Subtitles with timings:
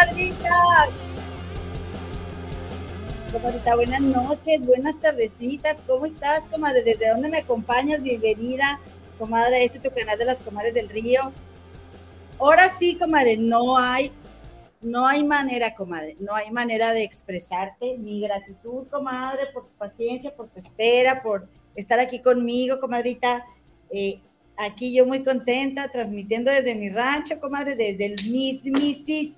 [0.00, 0.86] comadrita.
[3.32, 5.82] Comadrita, buenas noches, buenas tardecitas.
[5.86, 6.82] ¿Cómo estás, comadre?
[6.82, 8.80] ¿Desde dónde me acompañas, bienvenida?
[9.18, 11.32] Comadre, este es tu canal de las comadres del río.
[12.38, 14.10] Ahora sí, comadre, no hay,
[14.80, 20.34] no hay manera, comadre, no hay manera de expresarte mi gratitud, comadre, por tu paciencia,
[20.34, 23.44] por tu espera, por estar aquí conmigo, comadrita.
[23.90, 24.20] Eh,
[24.60, 29.30] aquí yo muy contenta, transmitiendo desde mi rancho, comadre, desde el mismísimo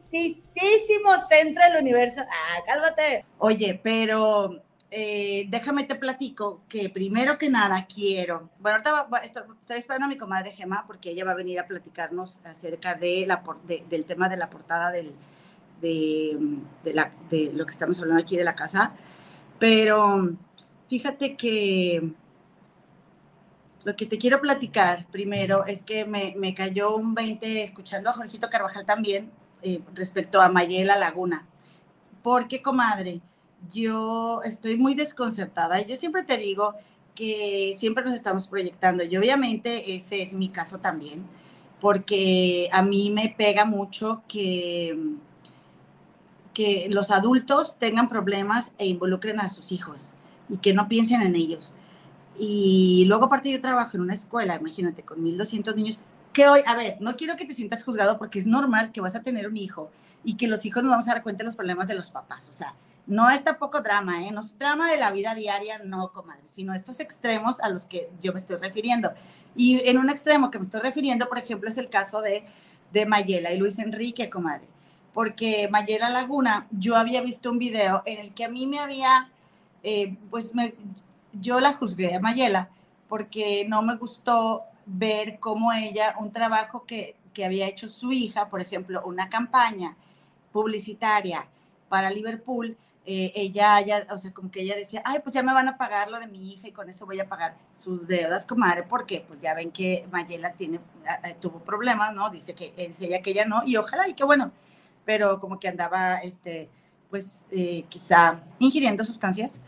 [1.29, 2.23] centro del universo.
[2.23, 3.25] Ah, cálmate.
[3.39, 10.05] Oye, pero eh, déjame te platico que primero que nada quiero, bueno, ahorita estoy, esperando
[10.05, 14.37] a mi comadre Gema porque ella va a venir a platicarnos acerca del tema de
[14.37, 15.15] la portada del,
[15.81, 16.37] de,
[16.85, 18.95] de, la, de lo que estamos hablando aquí de la casa,
[19.59, 20.37] pero
[20.89, 22.13] fíjate que
[23.85, 28.13] lo que te quiero platicar primero es que me, me cayó un 20 escuchando a
[28.13, 29.31] Jorgito Carvajal también
[29.63, 31.47] eh, respecto a Mayela Laguna.
[32.23, 33.21] Porque, comadre,
[33.73, 35.81] yo estoy muy desconcertada.
[35.83, 36.75] Yo siempre te digo
[37.15, 41.25] que siempre nos estamos proyectando y obviamente ese es mi caso también,
[41.81, 44.97] porque a mí me pega mucho que,
[46.55, 50.15] que los adultos tengan problemas e involucren a sus hijos
[50.49, 51.75] y que no piensen en ellos.
[52.39, 55.99] Y luego aparte yo trabajo en una escuela, imagínate, con 1.200 niños,
[56.33, 59.15] que hoy, a ver, no quiero que te sientas juzgado porque es normal que vas
[59.15, 59.91] a tener un hijo
[60.25, 62.49] y que los hijos nos vamos a dar cuenta de los problemas de los papás.
[62.49, 62.75] O sea,
[63.07, 64.31] no es tampoco drama, ¿eh?
[64.31, 68.09] No es drama de la vida diaria, no, comadre, sino estos extremos a los que
[68.21, 69.13] yo me estoy refiriendo.
[69.57, 72.45] Y en un extremo que me estoy refiriendo, por ejemplo, es el caso de,
[72.93, 74.67] de Mayela y Luis Enrique, comadre.
[75.13, 79.31] Porque Mayela Laguna, yo había visto un video en el que a mí me había,
[79.83, 80.75] eh, pues me,
[81.33, 82.69] yo la juzgué a Mayela
[83.09, 88.49] porque no me gustó ver cómo ella, un trabajo que, que había hecho su hija,
[88.49, 89.97] por ejemplo, una campaña
[90.53, 91.47] publicitaria
[91.89, 95.53] para Liverpool, eh, ella, ya, o sea, como que ella decía, ay, pues ya me
[95.53, 98.47] van a pagar lo de mi hija y con eso voy a pagar sus deudas,
[98.47, 100.79] comadre, porque pues ya ven que Mayela tiene,
[101.25, 102.31] eh, tuvo problemas, ¿no?
[102.31, 104.53] Dice que es ella que ella no, y ojalá, y qué bueno,
[105.05, 106.71] pero como que andaba, este,
[107.11, 109.61] pues eh, quizá ingiriendo sustancias.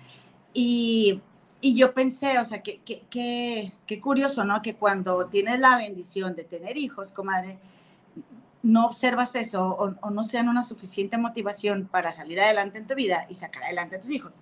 [0.53, 1.21] Y
[1.65, 4.61] y yo pensé, o sea, qué que, que, curioso, ¿no?
[4.61, 7.59] Que cuando tienes la bendición de tener hijos, comadre,
[8.63, 12.95] no observas eso o, o, no sean una suficiente motivación para salir adelante en tu
[12.95, 14.35] vida y sacar adelante a tus hijos.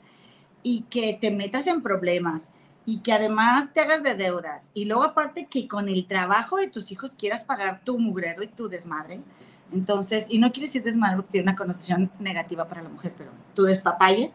[0.65, 2.51] Y que te metas en problemas
[2.87, 4.73] y que además te hagas de deudas.
[4.75, 8.49] Y luego aparte que con el trabajo de tus hijos quieras pagar tu mugrero y
[8.49, 9.21] tu desmadre.
[9.73, 13.31] Entonces, y no quiero decir desmadre porque tiene una connotación negativa para la mujer, pero
[13.55, 14.33] tu despapalle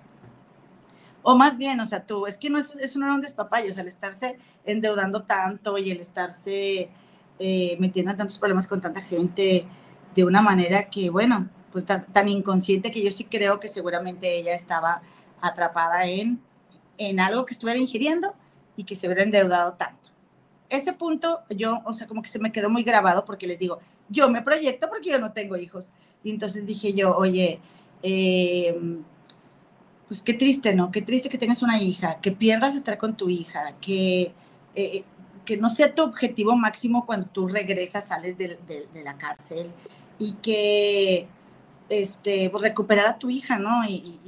[1.30, 3.82] o más bien, o sea, tú, es que no es, eso un despapayo, o sea,
[3.82, 6.90] el estarse endeudando tanto y el estarse
[7.38, 9.66] eh, metiendo en tantos problemas con tanta gente
[10.16, 14.38] de una manera que, bueno, pues tan, tan, inconsciente que yo sí creo que seguramente
[14.38, 15.02] ella estaba
[15.42, 16.40] atrapada en,
[16.98, 18.34] en algo que estuviera ingiriendo
[18.78, 20.10] y que se hubiera endeudado tanto.
[20.70, 23.80] Ese punto yo, o sea, como que se me quedó muy grabado porque les digo,
[24.08, 25.92] yo me proyecto porque yo no tengo hijos.
[26.24, 27.60] Y entonces dije yo, oye,
[28.02, 28.80] eh,
[30.08, 30.92] pues qué triste, ¿no?
[30.92, 34.34] Qué triste que tengas una hija, que pierdas estar con tu hija, que,
[34.76, 35.04] eh,
[35.46, 38.58] que no sea tu objetivo máximo cuando tú regresas, sales de,
[39.04, 39.70] la cárcel
[40.18, 41.28] y que
[41.90, 43.84] este, pues recuperar a tu hija, ¿no?
[43.88, 44.20] Y,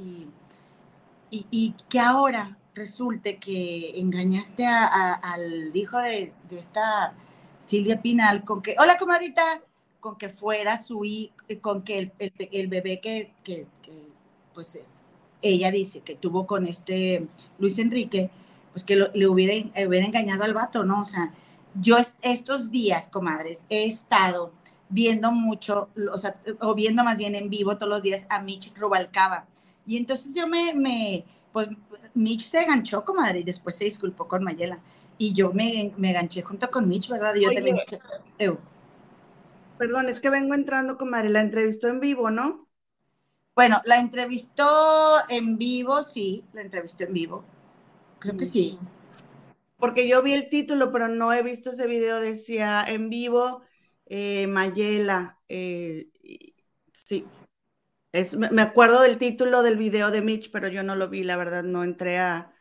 [1.30, 7.14] y, que ahora resulte que engañaste al hijo de, esta
[7.60, 9.62] Silvia Pinal con que, hola comadita,
[10.00, 13.92] con que fuera su hijo, con que el, bebé que, que, que
[14.54, 14.78] pues
[15.42, 17.26] ella dice que tuvo con este
[17.58, 18.30] Luis Enrique,
[18.72, 19.54] pues que le hubiera,
[19.86, 21.00] hubiera engañado al vato, ¿no?
[21.00, 21.32] O sea,
[21.74, 24.52] yo estos días, comadres, he estado
[24.88, 28.74] viendo mucho, o sea, o viendo más bien en vivo todos los días a Mitch
[28.76, 29.46] Rubalcaba.
[29.86, 31.68] Y entonces yo me, me pues
[32.14, 34.80] Mitch se enganchó, comadre, y después se disculpó con Mayela.
[35.18, 37.34] Y yo me, me enganché junto con Mitch, ¿verdad?
[37.34, 37.78] Y yo también...
[39.78, 42.66] Perdón, es que vengo entrando, comadre, la entrevistó en vivo, ¿no?
[43.54, 47.44] Bueno, la entrevistó en vivo, sí, la entrevistó en vivo.
[48.18, 48.78] Creo que sí.
[49.76, 53.62] Porque yo vi el título, pero no he visto ese video, decía en vivo,
[54.06, 55.38] eh, Mayela.
[55.48, 56.10] Eh,
[56.92, 57.26] sí.
[58.12, 61.36] Es, me acuerdo del título del video de Mitch, pero yo no lo vi, la
[61.36, 62.52] verdad, no entré a,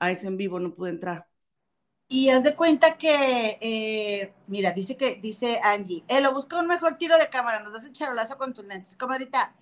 [0.00, 1.28] ese en vivo, no pude entrar.
[2.08, 6.66] Y haz de cuenta que, eh, mira, dice que, dice Angie, eh, lo busca un
[6.66, 8.96] mejor tiro de cámara, nos das el charolazo con tus lentes.
[8.98, 9.54] ahorita.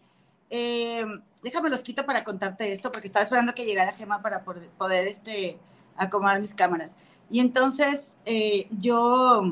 [0.55, 1.03] Eh,
[1.43, 5.59] déjame los quito para contarte esto, porque estaba esperando que llegara Gema para poder, este,
[5.97, 6.95] acomodar mis cámaras.
[7.31, 9.43] Y entonces eh, yo,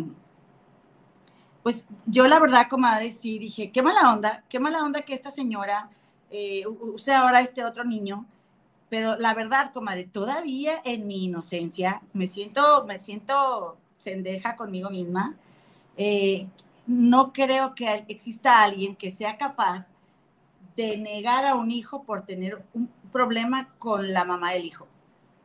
[1.62, 5.30] pues yo la verdad, comadre, sí dije, qué mala onda, qué mala onda que esta
[5.30, 5.88] señora
[6.30, 8.26] eh, use ahora este otro niño.
[8.90, 15.34] Pero la verdad, comadre, todavía en mi inocencia me siento, me siento sendeja conmigo misma.
[15.96, 16.46] Eh,
[16.86, 19.88] no creo que exista alguien que sea capaz
[20.80, 24.84] de negar a un hijo por tener un problema con la mamá del hijo.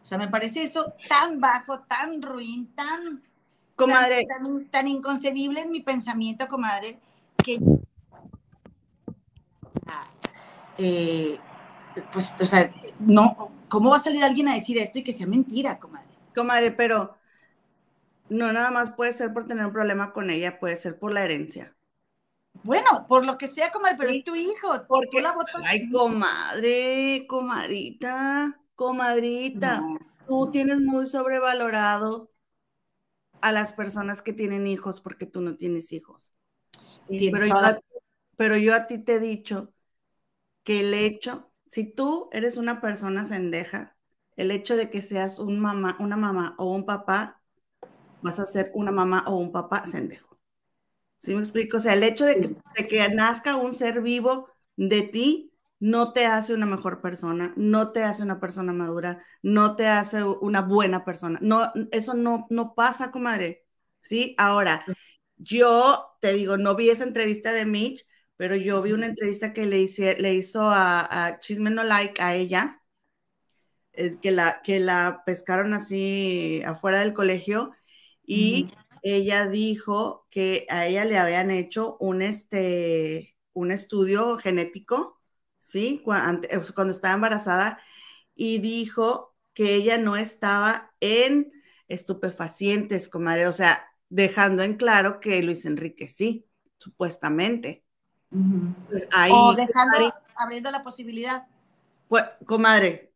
[0.02, 3.24] O sea, me parece eso tan bajo, tan ruin, tan,
[3.76, 4.26] comadre.
[4.72, 7.00] tan, inconcebible en mi pensamiento, comadre,
[7.44, 7.60] que
[10.78, 11.40] eh,
[12.12, 15.28] pues, o sea, no, ¿cómo va a salir alguien a decir esto y que sea
[15.28, 16.08] mentira, comadre?
[16.36, 17.18] Comadre, pero
[18.30, 21.24] no nada más puede ser por tener un problema con ella, puede ser por la
[21.24, 21.75] herencia.
[22.66, 24.70] Bueno, por lo que sea, comadre, pero es tu hijo.
[24.88, 25.36] Porque, la
[25.66, 29.84] ay, comadre, comadrita, comadrita,
[30.28, 32.32] tú tienes muy sobrevalorado
[33.40, 36.32] a las personas que tienen hijos porque tú no tienes hijos.
[37.08, 37.80] pero, yo,
[38.36, 39.72] pero yo a ti te he dicho
[40.64, 43.96] que el hecho, si tú eres una persona sendeja,
[44.38, 47.44] el hecho de que seas un mamá, una mamá o un papá,
[48.24, 50.35] vas a ser una mamá o un papá sendejo.
[51.18, 51.78] ¿Sí me explico?
[51.78, 52.56] O sea, el hecho de
[52.88, 58.04] que, nazca un ser vivo de ti no te hace una mejor persona, no te
[58.04, 61.40] hace una persona madura, no te hace una buena persona.
[61.42, 63.66] No, eso no, no pasa, comadre.
[64.02, 64.36] ¿Sí?
[64.38, 64.86] Ahora,
[65.38, 68.06] yo te digo, no vi esa entrevista de Mitch,
[68.38, 72.22] pero yo vi una entrevista que le, hice, le hizo a, a Chisme No Like
[72.22, 72.82] a ella,
[73.94, 77.72] eh, que, la, que la pescaron así afuera del colegio
[78.26, 78.70] y
[79.06, 85.22] ella dijo que a ella le habían hecho un, este, un estudio genético,
[85.62, 86.02] ¿sí?
[86.04, 87.80] Cuando, cuando estaba embarazada
[88.34, 91.54] y dijo que ella no estaba en
[91.88, 96.48] estupefacientes, comadre, o sea, dejando en claro que Luis Enrique sí,
[96.78, 97.86] supuestamente.
[98.90, 101.46] Pues ahí, o dejando, abriendo la posibilidad.
[102.08, 103.14] Pues, comadre,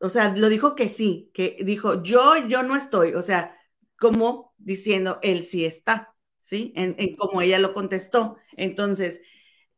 [0.00, 3.56] o sea, lo dijo que sí, que dijo, yo, yo no estoy, o sea,
[3.98, 6.72] como diciendo, él sí está, ¿sí?
[6.76, 8.36] En, en como ella lo contestó.
[8.56, 9.20] Entonces,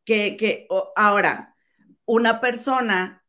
[0.03, 1.55] que, que ahora,
[2.05, 3.23] una persona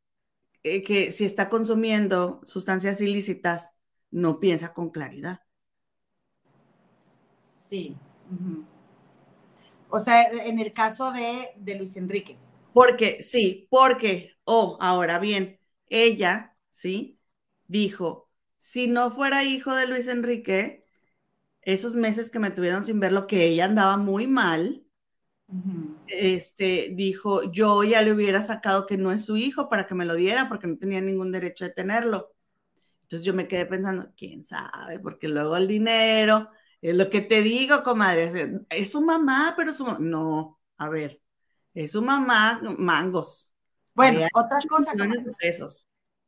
[0.62, 3.72] eh, que si está consumiendo sustancias ilícitas,
[4.10, 5.40] no piensa con claridad.
[7.40, 7.96] Sí.
[9.90, 12.38] O sea, en el caso de, de Luis Enrique.
[12.72, 15.58] Porque, sí, porque, oh, ahora bien,
[15.88, 17.18] ella, ¿sí?
[17.66, 20.81] Dijo, si no fuera hijo de Luis Enrique,
[21.62, 24.84] esos meses que me tuvieron sin verlo, que ella andaba muy mal,
[26.06, 30.04] este, dijo, yo ya le hubiera sacado que no es su hijo para que me
[30.04, 32.34] lo diera, porque no tenía ningún derecho de tenerlo.
[33.02, 36.48] Entonces yo me quedé pensando, quién sabe, porque luego el dinero,
[36.80, 41.20] es lo que te digo, comadre, es su mamá, pero su no, a ver,
[41.74, 43.50] es su mamá, mangos.
[43.94, 44.92] Bueno, otra cosa.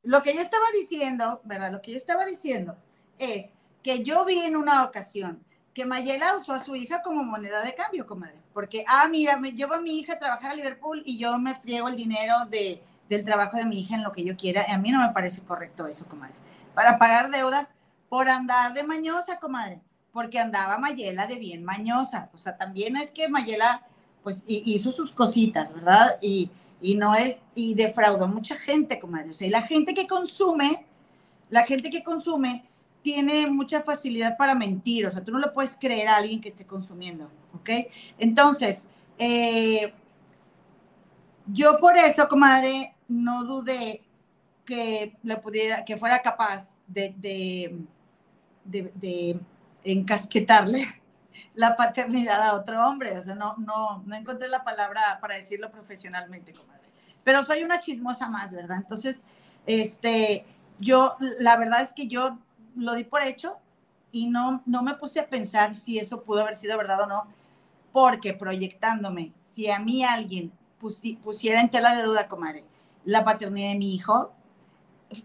[0.02, 1.72] Lo que yo estaba diciendo, ¿verdad?
[1.72, 2.76] Lo que yo estaba diciendo
[3.18, 7.62] es que yo vi en una ocasión que Mayela usó a su hija como moneda
[7.62, 8.38] de cambio, comadre.
[8.54, 11.54] Porque, ah, mira, me llevo a mi hija a trabajar a Liverpool y yo me
[11.54, 14.64] friego el dinero de, del trabajo de mi hija en lo que yo quiera.
[14.68, 16.34] A mí no me parece correcto eso, comadre.
[16.74, 17.74] Para pagar deudas
[18.08, 19.80] por andar de mañosa, comadre.
[20.12, 22.30] Porque andaba Mayela de bien mañosa.
[22.32, 23.84] O sea, también es que Mayela,
[24.22, 26.16] pues, hizo sus cositas, ¿verdad?
[26.22, 26.50] Y,
[26.80, 29.30] y no es, y defraudó a mucha gente, comadre.
[29.30, 30.86] O sea, y la gente que consume,
[31.50, 32.64] la gente que consume,
[33.04, 36.48] tiene mucha facilidad para mentir, o sea, tú no le puedes creer a alguien que
[36.48, 37.68] esté consumiendo, ¿ok?
[38.18, 39.92] Entonces, eh,
[41.46, 44.02] yo por eso, comadre, no dudé
[44.64, 47.84] que le pudiera, que fuera capaz de, de,
[48.64, 49.38] de,
[49.84, 50.86] encasquetarle
[51.54, 55.70] la paternidad a otro hombre, o sea, no, no, no encontré la palabra para decirlo
[55.70, 56.88] profesionalmente, comadre.
[57.22, 58.78] Pero soy una chismosa más, ¿verdad?
[58.78, 59.26] Entonces,
[59.66, 60.46] este,
[60.78, 62.38] yo, la verdad es que yo
[62.76, 63.56] lo di por hecho
[64.12, 67.26] y no, no me puse a pensar si eso pudo haber sido verdad o no,
[67.92, 70.52] porque proyectándome, si a mí alguien
[71.22, 72.64] pusiera en tela de duda, comadre,
[73.04, 74.32] la paternidad de mi hijo,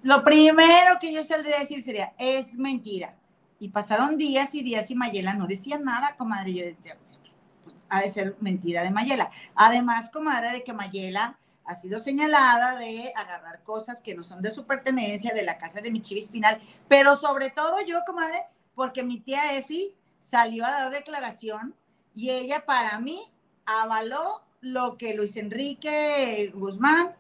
[0.03, 3.15] lo primero que yo saldría decir sería, es mentira.
[3.60, 6.53] Y pasaron días y días y Mayela no decía nada, comadre.
[6.53, 7.20] Yo decía, pues,
[7.63, 9.32] pues, ha de ser mentira de Mayela.
[9.56, 11.38] Además, comadre, de que Mayela
[11.69, 15.81] ha sido señalada de agarrar cosas que no son de su pertenencia, de la casa
[15.81, 18.41] de mi chivi espinal, pero sobre todo yo, comadre,
[18.73, 21.75] porque mi tía Efi salió a dar declaración
[22.15, 23.21] y ella para mí
[23.67, 27.11] avaló lo que Luis Enrique Guzmán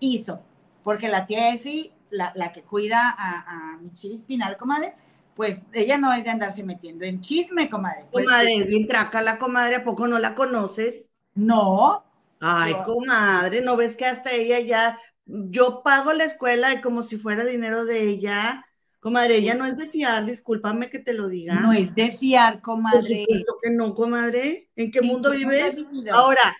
[0.00, 0.40] hizo,
[0.82, 4.94] porque la tía Efi, la, que cuida a, mi chivi espinal, comadre,
[5.34, 8.06] pues ella no es de andarse metiendo en chisme, comadre.
[8.10, 11.10] Pues, comadre, bien traca la comadre, ¿a poco no la conoces?
[11.34, 12.07] No.
[12.40, 17.44] Ay, comadre, ¿no ves que hasta ella ya, yo pago la escuela como si fuera
[17.44, 18.64] dinero de ella?
[19.00, 21.54] Comadre, ella no es de fiar, discúlpame que te lo diga.
[21.54, 22.98] No es de fiar, comadre.
[22.98, 24.70] Por supuesto que no, comadre.
[24.74, 25.84] ¿En qué mundo vives?
[26.12, 26.56] Ahora,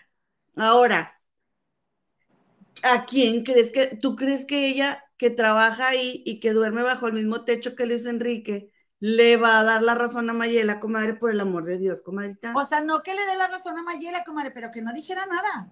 [0.55, 1.19] ahora,
[2.83, 7.07] ¿a quién crees que, tú crees que ella que trabaja ahí y que duerme bajo
[7.07, 11.13] el mismo techo que Luis Enrique, le va a dar la razón a Mayela, comadre,
[11.13, 12.53] por el amor de Dios, comadrita.
[12.55, 15.25] O sea, no que le dé la razón a Mayela, comadre, pero que no dijera
[15.25, 15.71] nada.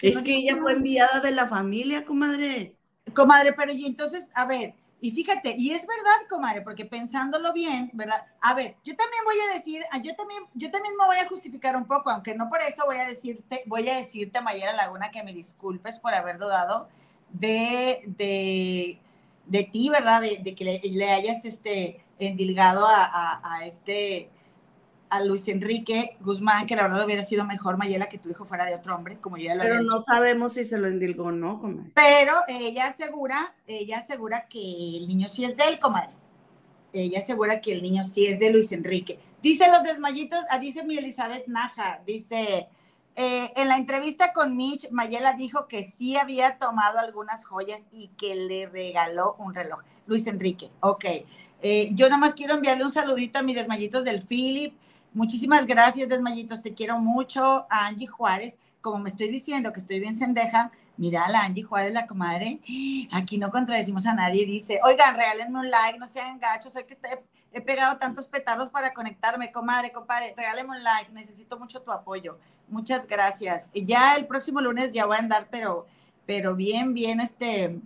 [0.00, 2.76] es que ella fue enviada de la familia, comadre.
[3.14, 7.90] Comadre, pero y entonces, a ver, y fíjate, y es verdad, comadre, porque pensándolo bien,
[7.94, 8.22] ¿verdad?
[8.40, 11.26] A ver, yo también voy a decir, ah, yo también, yo también me voy a
[11.26, 15.10] justificar un poco, aunque no por eso voy a decirte, voy a decirte, Mayela Laguna,
[15.10, 16.88] que me disculpes por haber dudado
[17.30, 19.00] de, de,
[19.50, 20.22] de ti, ¿verdad?
[20.22, 24.30] De, que le, hayas este, endilgado a, a, este
[25.10, 28.64] a Luis Enrique Guzmán, que la verdad hubiera sido mejor, Mayela, que tu hijo fuera
[28.64, 31.58] de otro hombre, como ya lo Pero no sabemos si se lo endilgó o no,
[31.58, 31.90] comadre.
[31.94, 36.12] Pero ella asegura, ella asegura que el niño sí es de él, comadre.
[36.92, 39.18] Ella asegura que el niño sí es de Luis Enrique.
[39.42, 42.68] Dice los desmayitos, ah, dice mi Elizabeth Naja, dice,
[43.22, 48.08] eh, en la entrevista con Mitch, Mayela dijo que sí había tomado algunas joyas y
[48.16, 49.80] que le regaló un reloj.
[50.06, 51.04] Luis Enrique, ok.
[51.60, 54.72] Eh, yo nada más quiero enviarle un saludito a mis desmayitos del Philip.
[55.12, 57.66] Muchísimas gracias, desmayitos, te quiero mucho.
[57.68, 61.62] A Angie Juárez, como me estoy diciendo que estoy bien sendeja, mira a la Angie
[61.62, 62.60] Juárez, la comadre.
[63.12, 64.46] Aquí no contradecimos a nadie.
[64.46, 66.94] Dice, oigan, regálenme un like, no sean gachos, soy que
[67.52, 72.38] he pegado tantos petardos para conectarme, comadre, compadre, regálenme un like, necesito mucho tu apoyo.
[72.68, 73.70] Muchas gracias.
[73.74, 75.86] Ya el próximo lunes ya voy a andar, pero,
[76.26, 77.80] pero bien, bien, este,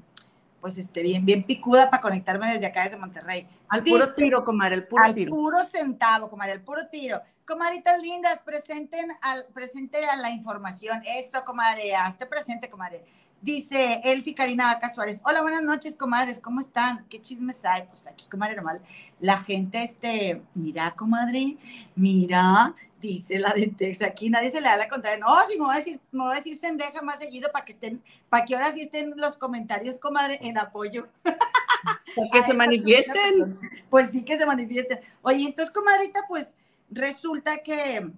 [0.60, 3.48] pues este, bien, bien picuda para conectarme desde acá, desde Monterrey.
[3.68, 7.20] Al puro tiro, comadre, el puro al puro centavo, comadre, el puro tiro.
[7.46, 11.02] Comadritas lindas, presenten al, presente a la información.
[11.04, 13.04] Eso, comadre, hazte presente, comadre.
[13.44, 15.20] Dice Elfi Karina Vaca Suárez.
[15.22, 16.38] Hola, buenas noches, comadres.
[16.38, 17.04] ¿Cómo están?
[17.10, 17.82] ¿Qué chismes hay?
[17.82, 18.80] Pues aquí, comadre, normal.
[19.20, 21.58] La gente, este, mira, comadre,
[21.94, 24.08] mira, dice la de Texas.
[24.08, 25.18] Aquí nadie se le da la contraria.
[25.18, 27.72] No, si me voy a decir, me voy a decir sendeja más seguido para que
[27.72, 31.06] estén, para que ahora sí estén los comentarios, comadre, en apoyo.
[32.16, 33.58] Para que se manifiesten.
[33.90, 35.00] Pues sí que se manifiesten.
[35.20, 36.54] Oye, entonces, comadrita, pues
[36.88, 38.10] resulta que,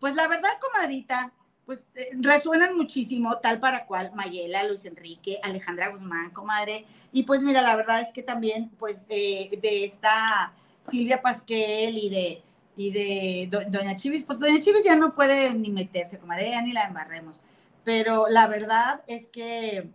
[0.00, 1.32] pues la verdad, comadrita,
[1.68, 6.86] pues eh, resuenan muchísimo, tal para cual, Mayela, Luis Enrique, Alejandra Guzmán, comadre.
[7.12, 12.42] Y pues mira, la verdad es que también, pues, de esta Silvia Pasquel y de,
[12.74, 16.72] y de Doña Chivis, pues Doña Chivis ya no puede ni meterse, comadre, ya ni
[16.72, 17.42] la embarremos.
[17.84, 19.90] Pero la verdad es que,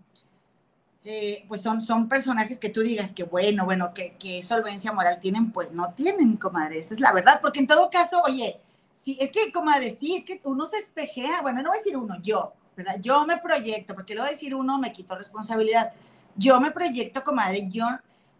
[1.06, 5.20] eh, pues son, son personajes que tú digas que bueno, bueno, que, que solvencia moral
[5.20, 8.60] tienen, pues no tienen, comadre, esa es la verdad, porque en todo caso, oye,
[9.04, 11.98] Sí, es que, comadre, sí, es que uno se espejea, bueno, no voy a decir
[11.98, 12.96] uno, yo, ¿verdad?
[13.02, 15.92] Yo me proyecto, porque lo voy a decir uno, me quito responsabilidad.
[16.38, 17.86] Yo me proyecto, comadre, yo,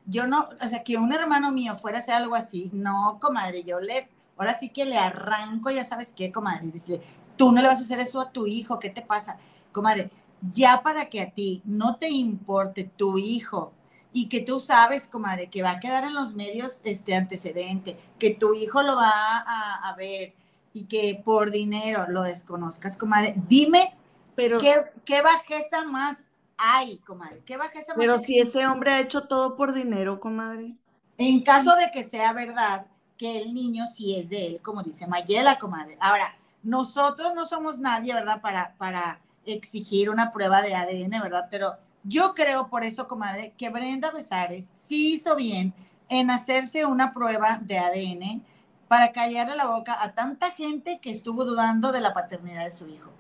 [0.06, 3.64] yo no, o sea, que un hermano mío fuera a hacer algo así, no, comadre,
[3.64, 7.02] yo le, ahora sí que le arranco, ya sabes qué, comadre, dice,
[7.36, 9.38] tú no le vas a hacer eso a tu hijo, ¿qué te pasa?
[9.74, 10.12] Comadre,
[10.54, 13.74] ya para que a ti no te importe tu hijo
[14.14, 18.30] y que tú sabes, comadre, que va a quedar en los medios este antecedente, que
[18.32, 19.12] tu hijo lo va
[19.46, 20.34] a, a ver,
[20.74, 23.96] y que por dinero lo desconozcas, comadre, dime
[24.36, 26.18] pero, ¿qué, bajeza más
[26.58, 27.42] hay, comadre.
[27.46, 30.76] ¿Qué bajeza más Pero si ese hombre ha hecho todo por dinero, comadre.
[31.18, 32.88] En caso de que sea verdad
[33.18, 35.98] que el niño sí es de él, como dice Mayela, comadre.
[36.00, 38.42] Ahora, nosotros no somos nadie, ¿verdad?
[38.42, 41.48] Para, para exigir una prueba de ADN, ¿verdad?
[41.52, 45.74] Pero yo creo por eso, comadre, que Brenda Besares sí hizo bien
[46.10, 48.44] en hacerse una prueba de ADN
[48.88, 52.88] para callarle la boca a tanta gente que estuvo dudando de la paternidad de su
[52.88, 53.12] hijo.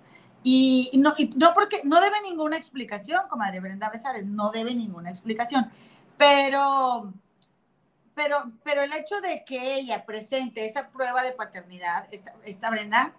[0.43, 5.71] Y no, no porque no debe ninguna explicación, comadre Brenda Besares, no debe ninguna explicación.
[6.17, 7.13] Pero,
[8.13, 13.13] pero, pero el hecho de que ella presente esa prueba de paternidad, esta, esta Brenda,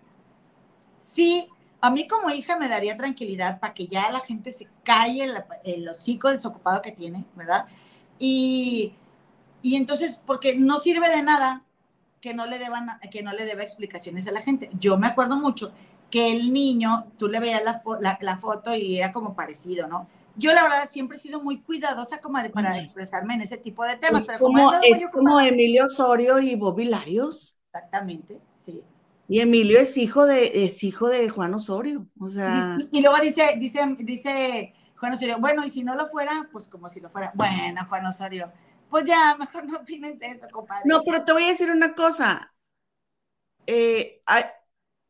[0.98, 1.48] sí,
[1.80, 5.44] a mí como hija me daría tranquilidad para que ya la gente se calle el,
[5.64, 7.66] el hocico desocupado que tiene, ¿verdad?
[8.18, 8.94] Y,
[9.62, 11.62] y entonces, porque no sirve de nada
[12.24, 14.70] que no le deban, que no le deba explicaciones a la gente.
[14.80, 15.74] Yo me acuerdo mucho
[16.10, 17.82] que el niño, tú le veías la,
[18.18, 20.08] la, foto y era como parecido, ¿no?
[20.34, 23.96] Yo la verdad siempre he sido muy cuidadosa como para expresarme en ese tipo de
[23.96, 24.26] temas.
[24.26, 27.58] Es como, es como Emilio Osorio y Bobby Larios.
[27.66, 28.82] Exactamente, sí.
[29.28, 32.78] Y Emilio es hijo de, es hijo de Juan Osorio, o sea.
[32.90, 36.68] Y, y, luego dice, dice, dice Juan Osorio, bueno, y si no lo fuera, pues
[36.68, 37.32] como si lo fuera.
[37.34, 38.50] Bueno, Juan Osorio,
[38.94, 40.84] pues ya, mejor no opines eso, compadre.
[40.84, 42.54] No, pero te voy a decir una cosa.
[43.66, 44.22] Eh,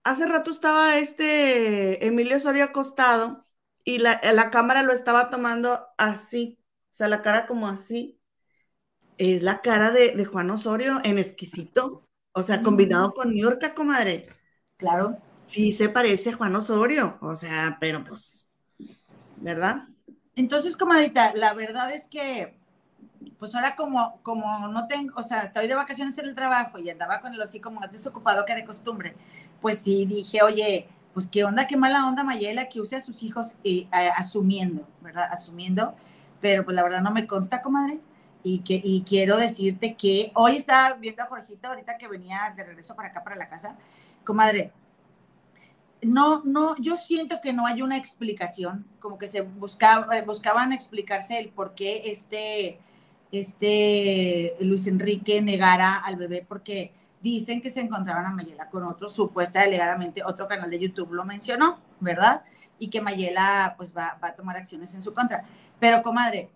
[0.03, 3.47] hace rato estaba este Emilio Osorio acostado
[3.85, 6.59] y la, la cámara lo estaba tomando así,
[6.93, 8.19] o sea, la cara como así.
[9.19, 14.31] Es la cara de, Juan Osorio en exquisito, o sea, combinado con Yorka, comadre.
[14.79, 15.19] Claro.
[15.45, 18.49] Sí, se parece a Juan Osorio, o sea, pero pues,
[19.37, 19.89] ¿verdad?
[20.37, 22.64] Entonces, comadita, la verdad es que
[23.45, 26.89] pues ahora como, como no tengo, o sea, estoy de vacaciones en el trabajo y
[26.89, 29.17] andaba con el hocico más desocupado que de costumbre,
[29.61, 33.23] pues sí dije, oye, pues qué onda, qué mala onda Mayela que use a sus
[33.23, 33.87] hijos eh,
[34.17, 35.29] asumiendo, ¿verdad?
[35.31, 35.95] Asumiendo,
[36.41, 38.01] pero pues la verdad no me consta, comadre.
[38.43, 42.65] Y, que, y quiero decirte que hoy estaba viendo a Jorgito, ahorita que venía de
[42.65, 43.77] regreso para acá, para la casa,
[44.25, 44.73] comadre,
[46.01, 51.39] no, no, yo siento que no hay una explicación, como que se buscaba, buscaban explicarse
[51.39, 52.81] el por qué este,
[53.41, 56.93] este Luis Enrique negara al bebé porque
[57.25, 61.25] dicen que se encontraban a Mayela con otro, supuesta delegadamente otro canal de YouTube lo
[61.25, 62.43] mencionó, ¿verdad?
[62.79, 65.43] Y que Mayela pues va, a tomar acciones en su contra.
[65.81, 66.51] Pero, comadre,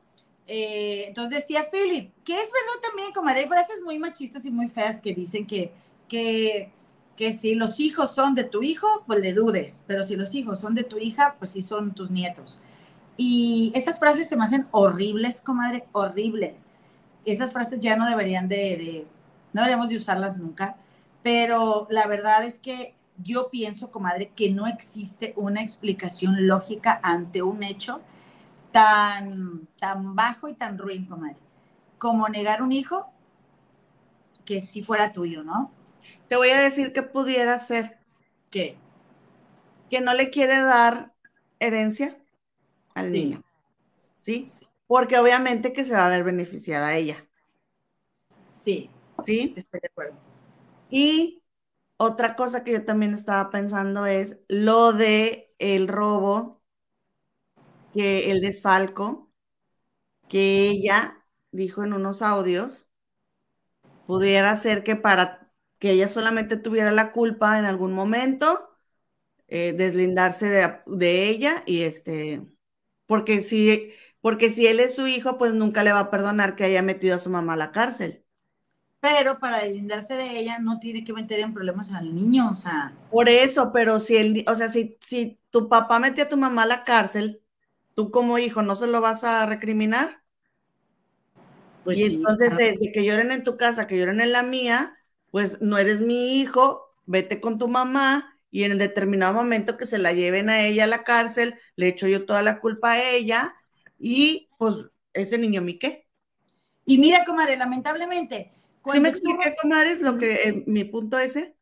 [0.47, 4.69] eh, entonces decía Philip, que es verdad también, comadre, hay frases muy machistas y muy
[4.69, 5.73] feas que dicen que,
[6.07, 6.71] que,
[7.17, 10.61] que si los hijos son de tu hijo, pues le dudes, pero si los hijos
[10.61, 12.61] son de tu hija, pues sí son tus nietos.
[13.17, 16.67] Y esas frases se me hacen horribles, comadre, horribles
[17.25, 19.07] esas frases ya no deberían de,
[19.53, 20.77] no deberíamos de usarlas nunca,
[21.23, 27.43] pero la verdad es que yo pienso, comadre, que no existe una explicación lógica ante
[27.43, 28.01] un hecho
[28.73, 31.37] tan, tan bajo y tan ruin, comadre,
[31.99, 33.11] como negar un hijo
[34.45, 35.73] que si fuera tuyo, ¿no?
[36.29, 37.99] Te voy a decir que pudiera ser.
[38.51, 38.79] ¿Qué?
[39.91, 41.13] Que no le quiere dar
[41.59, 42.17] herencia
[42.95, 43.43] al niño.
[44.17, 44.47] ¿Sí?
[44.49, 44.68] ¿Sí?
[44.89, 47.29] Porque obviamente que se va a ver beneficiada a ella.
[48.47, 48.91] Sí.
[49.25, 49.55] ¿Sí?
[49.57, 50.19] Estoy de acuerdo.
[50.91, 51.45] Y
[51.99, 56.63] otra cosa que yo también estaba pensando es lo de el robo,
[57.93, 59.31] que el desfalco,
[60.29, 62.89] que ella dijo en unos audios,
[64.07, 68.71] pudiera ser que para que ella solamente tuviera la culpa en algún momento,
[69.49, 72.47] eh, deslindarse de, de, ella y este,
[73.07, 76.65] porque si porque si él es su hijo, pues nunca le va a perdonar que
[76.65, 78.25] haya metido a su mamá a la cárcel.
[79.01, 82.93] Pero para deslindarse de ella no tiene que meter en problemas al niño, o sea.
[83.11, 86.65] Por eso, pero si él, o sea, si, si tu papá metió a tu mamá
[86.65, 87.41] a la cárcel,
[87.95, 90.23] tú como hijo no se lo vas a recriminar.
[91.85, 94.97] Pues y entonces, desde que lloren en tu casa, que lloren en la mía,
[95.31, 99.87] pues no eres mi hijo, vete con tu mamá y en el determinado momento que
[99.87, 103.11] se la lleven a ella a la cárcel, le echo yo toda la culpa a
[103.11, 103.55] ella
[103.99, 104.77] y pues
[105.13, 106.07] ese niño Mique.
[106.85, 108.53] Y mira, comadre, lamentablemente.
[108.91, 111.55] ¿Sí me expliqué, comadres, lo que eh, mi punto ese?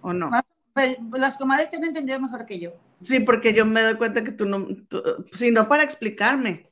[0.00, 0.30] ¿O no?
[0.72, 2.72] Pues, las comadres tienen entendido mejor que yo.
[3.00, 4.66] Sí, porque yo me doy cuenta que tú no,
[5.32, 6.70] sino para explicarme.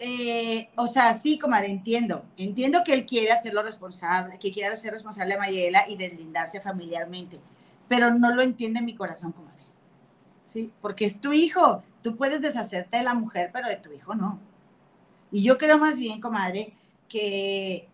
[0.00, 2.24] Eh, o sea, sí, comadre, entiendo.
[2.36, 7.38] Entiendo que él quiere hacerlo responsable, que quiere hacer responsable a Mayela y deslindarse familiarmente,
[7.88, 9.64] pero no lo entiende mi corazón, comadre.
[10.44, 11.82] Sí, porque es tu hijo.
[12.02, 14.38] Tú puedes deshacerte de la mujer, pero de tu hijo no.
[15.30, 16.72] Y yo creo más bien, comadre,
[17.08, 17.88] que,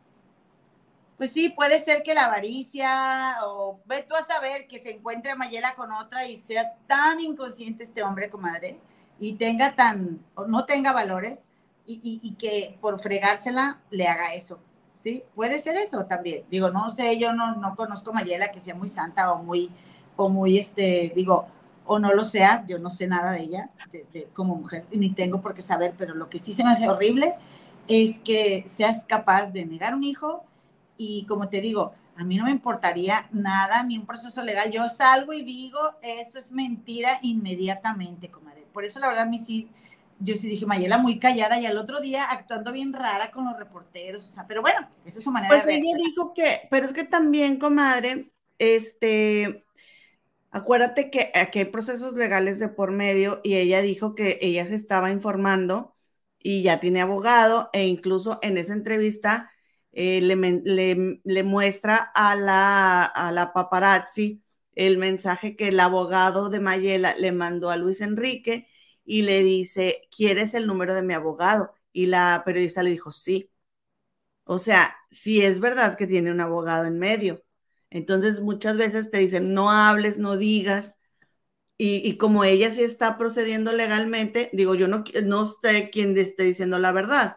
[1.17, 5.35] pues sí, puede ser que la avaricia, o ve tú a saber que se encuentre
[5.35, 8.79] Mayela con otra y sea tan inconsciente este hombre, comadre,
[9.19, 11.49] y tenga tan, o no tenga valores,
[11.87, 14.59] y, que por fregársela le haga eso.
[14.95, 15.23] ¿Sí?
[15.35, 16.45] Puede ser eso también.
[16.51, 19.71] Digo, no sé, yo no, no conozco Mayela que sea muy santa o muy,
[20.17, 21.47] o muy, este, digo,
[21.87, 23.71] o no lo sea, yo no sé nada de ella
[24.33, 27.35] como mujer, ni tengo por qué saber, pero lo que sí se me hace horrible
[27.89, 30.45] es que seas capaz de negar un hijo
[30.97, 34.89] y como te digo, a mí no me importaría nada, ni un proceso legal, yo
[34.89, 38.67] salgo y digo, eso es mentira inmediatamente, comadre.
[38.73, 39.69] Por eso la verdad a mí sí,
[40.21, 43.59] yo sí dije, Mayela muy callada y al otro día actuando bien rara con los
[43.59, 45.73] reporteros, o sea, pero bueno, esa es su manera pues de...
[45.73, 49.64] Pues ella dijo que, pero es que también, comadre, este,
[50.55, 54.77] Acuérdate que aquí hay procesos legales de por medio y ella dijo que ella se
[54.77, 55.97] estaba informando
[56.39, 59.51] y ya tiene abogado e incluso en esa entrevista
[59.93, 64.45] eh, le, muestra a la, a la paparazzi
[64.77, 68.69] el mensaje que el abogado de Mayela le mandó a Luis Enrique
[69.05, 71.75] y le dice, ¿quieres el número de mi abogado?
[71.93, 73.51] Y la periodista le dijo, sí.
[74.45, 77.44] O sea, sí es verdad que tiene un abogado en medio,
[77.95, 80.99] entonces muchas veces te dicen, no hables, no digas,
[81.79, 86.79] y, como ella sí está procediendo legalmente, digo, yo no, no sé quién esté diciendo
[86.79, 87.37] la verdad,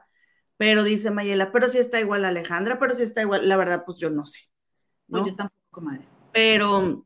[0.57, 3.99] pero dice Mayela, pero si está igual Alejandra, pero si está igual, la verdad, pues
[3.99, 4.39] yo no sé.
[5.07, 5.19] ¿no?
[5.19, 6.07] Pues yo tampoco, comadre.
[6.33, 7.05] Pero,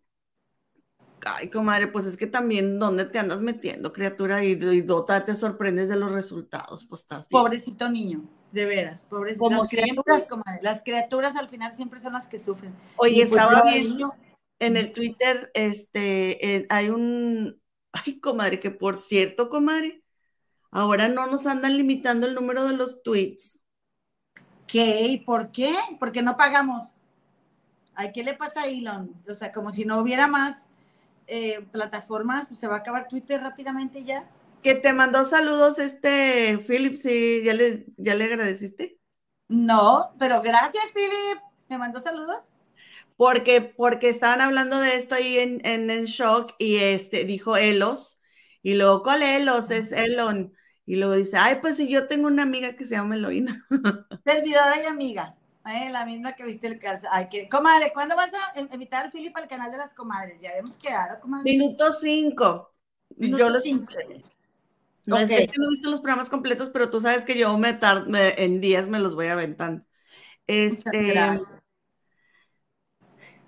[1.26, 4.46] ay, comadre, pues es que también, ¿dónde te andas metiendo, criatura?
[4.46, 7.42] Y, y dota, te sorprendes de los resultados, pues estás bien.
[7.44, 9.50] Pobrecito niño, de veras, pobrecito.
[9.50, 12.74] las criaturas, comadre, las criaturas al final siempre son las que sufren.
[12.98, 14.14] Oye, pues estaba viendo
[14.60, 17.60] en el Twitter, este, hay un,
[17.94, 20.04] ay, comadre, que por cierto, comadre,
[20.70, 23.60] ahora no nos andan limitando el número de los tweets.
[24.68, 25.02] ¿Qué?
[25.08, 25.76] ¿Y por qué?
[26.00, 26.94] Porque no pagamos.
[27.94, 29.14] Ay, ¿qué le pasa a Elon?
[29.30, 30.72] O sea, como si no hubiera más
[31.28, 34.30] eh, plataformas, pues se va a acabar Twitter rápidamente ya.
[34.62, 39.00] Que te mandó saludos este Philip, sí, ¿ya le, ya le agradeciste?
[39.48, 41.42] No, pero gracias, Philip.
[41.68, 42.54] ¿Me mandó saludos?
[43.18, 48.20] Porque, porque estaban hablando de esto ahí en, en, Shock y este dijo Elos,
[48.62, 49.72] y luego, ¿cuál Elos?
[49.72, 50.54] Es Elon.
[50.86, 53.66] Y luego dice, ay, pues si yo tengo una amiga que se llama Eloína.
[54.26, 55.36] Servidora y amiga.
[55.66, 57.08] Eh, la misma que viste el caso.
[57.12, 60.40] Ay, que, comadre, ¿cuándo vas a invitar al Philip al canal de las comadres?
[60.42, 61.52] Ya habíamos quedado, comadre.
[61.52, 62.74] Minuto cinco.
[63.18, 63.94] yo los cinco.
[65.12, 67.78] No es que no he visto los programas completos, pero tú sabes que yo me,
[68.38, 69.84] en días me los voy aventando.
[70.48, 71.14] Este,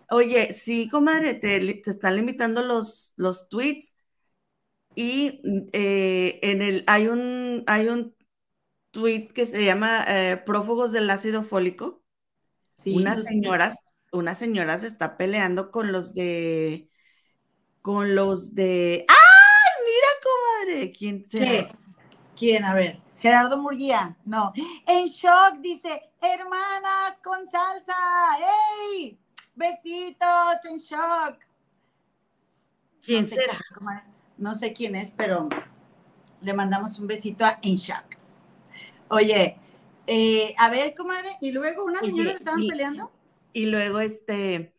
[0.10, 3.93] oye, sí, comadre, te, te, están limitando los, los tweets
[4.95, 5.41] y
[5.73, 8.15] eh, en el hay un hay un
[8.91, 12.04] tweet que se llama eh, prófugos del ácido fólico.
[12.86, 13.78] Unas señoras,
[14.12, 16.89] una señora se está peleando con los de,
[17.82, 19.22] con los de, ¡ay,
[20.97, 21.71] ¿Quién será?
[22.36, 22.63] ¿Quién?
[22.63, 22.99] A ver.
[23.19, 24.52] Gerardo Murguía, no.
[24.86, 27.95] En shock dice, hermanas con salsa,
[28.91, 29.17] ¡ey!
[29.56, 31.39] Besitos en shock.
[33.02, 33.60] ¿Quién será?
[34.38, 35.47] no sé quién es, pero
[36.41, 38.17] le mandamos un besito a En Shock.
[39.10, 39.58] Oye,
[40.08, 43.12] eh, a ver, comadre, y luego unas señoras estaban peleando.
[43.54, 44.73] Y luego, este,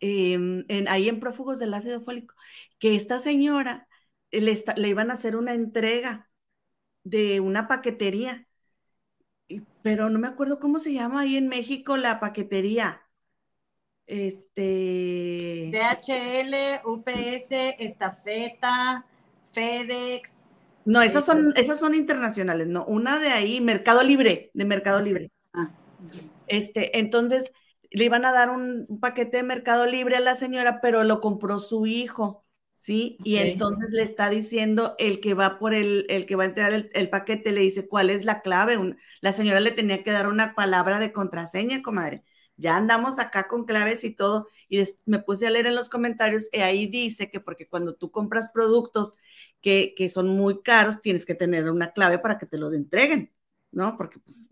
[0.00, 2.34] em, en, ahí en Prófugos del Ácido Fólico,
[2.78, 3.85] que esta señora
[4.40, 6.30] le, le iban a hacer una entrega
[7.04, 8.48] de una paquetería,
[9.82, 13.02] pero no me acuerdo cómo se llama ahí en México la paquetería.
[14.06, 15.70] Este.
[15.72, 19.04] DHL, UPS, Estafeta,
[19.52, 20.48] FedEx.
[20.84, 22.84] No, esas son, esas son internacionales, no.
[22.84, 25.32] Una de ahí, Mercado Libre, de Mercado Libre.
[25.52, 25.70] Ah,
[26.46, 27.52] este, entonces
[27.90, 31.58] le iban a dar un, paquete de Mercado Libre a la señora, pero lo compró
[31.58, 32.44] su hijo,
[32.78, 33.18] ¿sí?
[33.24, 36.88] Y entonces le está diciendo el que va por el, el que va a entregar
[36.92, 38.78] el, paquete, le dice cuál es la clave.
[39.20, 42.24] la señora le tenía que dar una palabra de contraseña, comadre
[42.56, 46.48] ya andamos acá con claves y todo, y me puse a leer en los comentarios
[46.52, 49.14] y ahí dice que porque cuando tú compras productos
[49.60, 53.32] que, son muy caros, tienes que tener una clave para que te lo entreguen,
[53.72, 53.96] ¿no?
[53.96, 54.46] Porque pues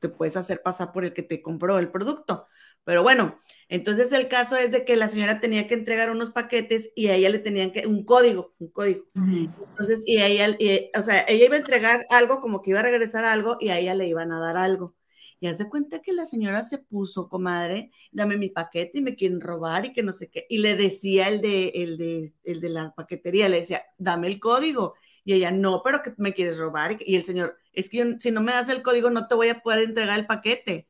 [0.00, 2.46] te puedes hacer pasar por el que te compró el producto.
[2.86, 6.92] Pero bueno, entonces el caso es de que la señora tenía que entregar unos paquetes
[6.94, 9.06] y a ella le tenían que, un código, un código.
[9.16, 10.56] Entonces, y a ella,
[10.96, 13.78] o sea, ella iba a entregar algo como que iba a regresar algo y a
[13.80, 14.94] ella le iban a dar algo.
[15.40, 19.40] Y hace cuenta que la señora se puso, comadre, dame mi paquete y me quieren
[19.40, 20.46] robar y que no sé qué.
[20.48, 24.38] Y le decía el de, el de, el de la paquetería, le decía, dame el
[24.38, 24.94] código.
[25.24, 26.98] Y ella, no, pero que me quieres robar.
[27.00, 29.60] Y el señor, es que si no me das el código no te voy a
[29.60, 30.86] poder entregar el paquete.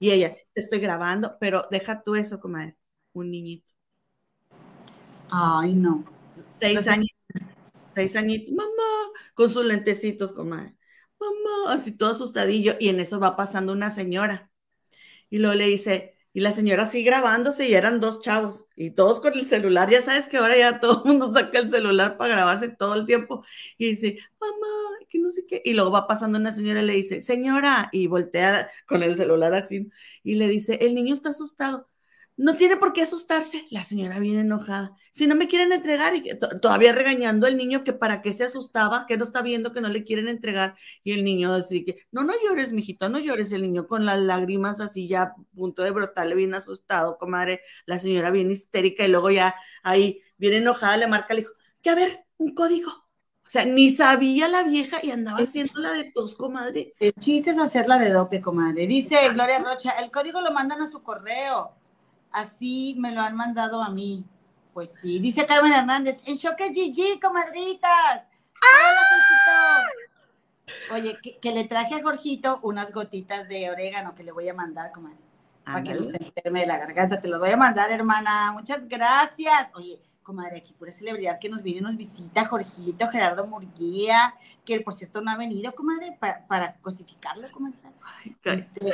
[0.00, 2.76] Y ella, te estoy grabando, pero deja tú eso, comadre.
[3.12, 3.72] Un niñito.
[5.30, 6.04] Ay, no.
[6.58, 7.10] Seis años.
[7.94, 8.52] Seis añitos.
[8.52, 10.74] Mamá, con sus lentecitos, comadre
[11.20, 14.50] mamá, así todo asustadillo, y en eso va pasando una señora.
[15.30, 19.20] Y luego le dice, y la señora sigue grabándose y eran dos chavos, y todos
[19.20, 22.34] con el celular, ya sabes que ahora ya todo el mundo saca el celular para
[22.34, 23.44] grabarse todo el tiempo,
[23.78, 24.99] y dice, mamá,
[25.64, 29.54] y luego va pasando una señora y le dice, señora, y voltea con el celular
[29.54, 29.90] así,
[30.22, 31.88] y le dice, el niño está asustado.
[32.36, 33.66] No tiene por qué asustarse.
[33.70, 34.96] La señora viene enojada.
[35.12, 36.22] Si no me quieren entregar, y
[36.62, 39.88] todavía regañando al niño que para qué se asustaba, que no está viendo que no
[39.88, 40.74] le quieren entregar.
[41.04, 43.52] Y el niño así que, no, no llores, mijito, no llores.
[43.52, 47.60] El niño con las lágrimas así ya a punto de brotarle, bien asustado, comadre.
[47.84, 51.90] La señora bien histérica y luego ya ahí, bien enojada, le marca, le dijo, que
[51.90, 53.09] a ver, un código.
[53.50, 56.94] O sea, ni sabía la vieja y andaba haciendo la de tos, comadre.
[57.00, 58.86] El chiste es hacerla de dope, comadre.
[58.86, 61.74] Dice Gloria Rocha, el código lo mandan a su correo
[62.32, 64.24] así me lo han mandado a mí.
[64.72, 68.26] Pues sí, dice Carmen Hernández, en shock es GG, comadritas.
[68.62, 69.84] ¡Ah!
[70.92, 74.92] Oye, que, le traje a Jorgito unas gotitas de orégano que le voy a mandar,
[74.92, 75.18] comadre.
[75.64, 77.20] Para que no se enferme de la garganta.
[77.20, 78.52] Te lo voy a mandar, hermana.
[78.52, 79.70] Muchas gracias.
[79.74, 84.32] Oye, comadre, aquí pura celebridad que nos viene y nos visita, Jorgito, Gerardo Murguía,
[84.64, 87.78] que por cierto no ha venido, comadre, para cosificarlo, comadre.
[88.44, 88.92] Este,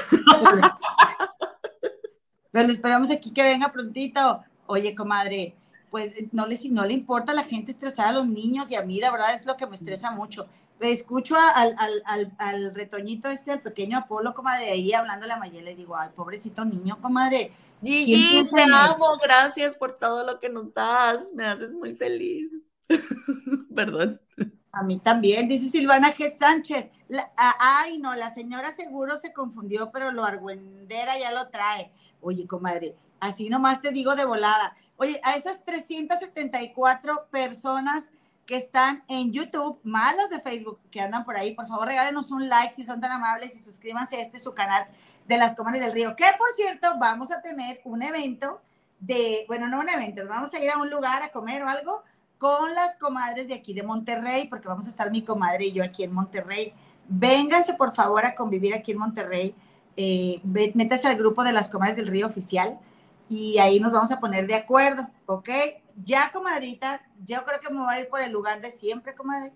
[2.50, 4.42] pero, esperamos aquí que venga prontito.
[4.66, 5.54] Oye, comadre,
[5.90, 8.82] pues no le, no le importa a la gente estresada a los niños y a
[8.82, 10.48] mí la verdad es lo que me estresa mucho.
[10.80, 15.74] Escucho al, al, al, retoñito este, al pequeño Apolo, comadre, ahí hablándole a Mayela y
[15.74, 17.52] digo, ay, pobrecito niño, comadre.
[17.82, 22.50] Gigi, te amo, gracias por todo lo que nos das, me haces muy feliz.
[23.74, 24.20] Perdón.
[24.72, 26.36] A mí también, dice Silvana G.
[26.36, 26.90] Sánchez.
[27.36, 31.90] ay, no, la señora seguro se confundió, pero lo argüendera ya lo trae.
[32.20, 34.74] Oye, comadre, así nomás te digo de volada.
[34.96, 38.10] Oye, a esas 374 personas
[38.46, 42.48] que están en YouTube, malas de Facebook, que andan por ahí, por favor regálenos un
[42.48, 44.86] like si son tan amables y suscríbanse a este su canal
[45.26, 48.62] de las Comadres del Río, que por cierto vamos a tener un evento
[49.00, 52.04] de, bueno, no un evento, vamos a ir a un lugar a comer o algo
[52.38, 55.82] con las comadres de aquí de Monterrey, porque vamos a estar mi comadre y yo
[55.82, 56.72] aquí en Monterrey.
[57.08, 59.54] Vénganse por favor a convivir aquí en Monterrey.
[59.96, 62.78] Eh, métase al grupo de las comadres del río oficial
[63.28, 65.48] y ahí nos vamos a poner de acuerdo, ¿ok?
[66.04, 69.52] Ya, comadrita, yo creo que me voy a ir por el lugar de siempre, comadre,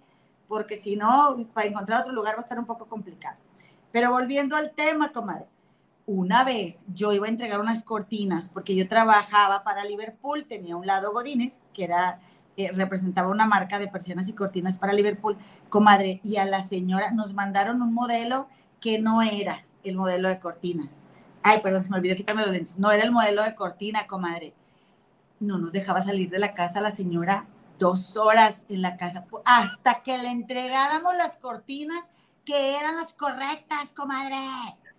[0.49, 3.37] porque si no, para encontrar otro lugar va a estar un poco complicado.
[3.93, 5.47] Pero volviendo al tema, comadre,
[6.07, 10.87] una vez yo iba a entregar unas cortinas porque yo trabajaba para Liverpool, tenía un
[10.87, 12.21] lado Godínez, que era
[12.57, 17.11] eh, representaba una marca de persianas y cortinas para Liverpool, comadre, y a la señora
[17.11, 18.49] nos mandaron un modelo
[18.81, 21.05] que no era el modelo de cortinas.
[21.43, 22.79] Ay, perdón, se me olvidó quitarme los lentes.
[22.79, 24.53] No era el modelo de cortina, comadre.
[25.41, 27.47] No nos dejaba salir de la casa la señora
[27.79, 32.05] dos horas en la casa hasta que le entregáramos las cortinas
[32.45, 34.37] que eran las correctas, comadre.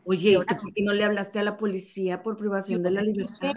[0.04, 3.54] Oye, ¿por qué no le hablaste a la policía por privación de la libertad?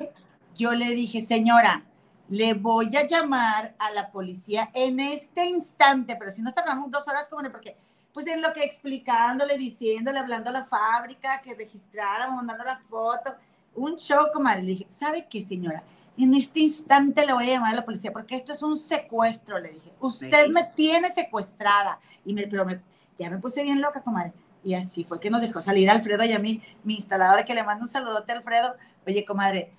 [0.54, 1.84] yo le dije, señora,
[2.28, 7.06] le voy a llamar a la policía en este instante, pero si no tardamos dos
[7.08, 7.76] horas, comadre, porque
[8.12, 13.34] pues en lo que explicándole, diciéndole, hablando a la fábrica, que registráramos, mandando la foto,
[13.74, 14.62] un show, comadre.
[14.62, 15.82] Le dije, ¿sabe qué, señora?
[16.16, 19.58] En este instante le voy a llamar a la policía porque esto es un secuestro,
[19.58, 19.92] le dije.
[20.00, 21.98] Usted me tiene secuestrada.
[22.24, 22.80] Y me, pero me,
[23.18, 24.32] ya me puse bien loca, comadre.
[24.62, 27.64] Y así fue que nos dejó salir Alfredo y a mí, mi instaladora, que le
[27.64, 28.76] mando un saludote a Alfredo.
[29.06, 29.72] Oye, comadre,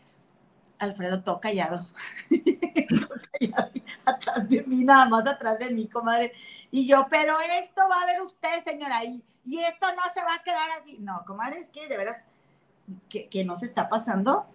[0.77, 1.85] Alfredo, todo callado.
[3.39, 3.71] callado.
[4.05, 6.33] atrás de mí, nada más atrás de mí, comadre.
[6.69, 10.35] Y yo, pero esto va a ver usted, señora, y, y esto no se va
[10.35, 10.97] a quedar así.
[10.99, 12.17] No, comadre, es que de veras,
[13.09, 14.45] que, que no se está pasando.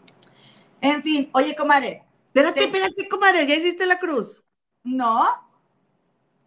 [0.81, 2.03] En fin, oye, comadre.
[2.27, 4.43] Espérate, espérate, comadre, ¿ya hiciste la cruz?
[4.85, 5.25] No.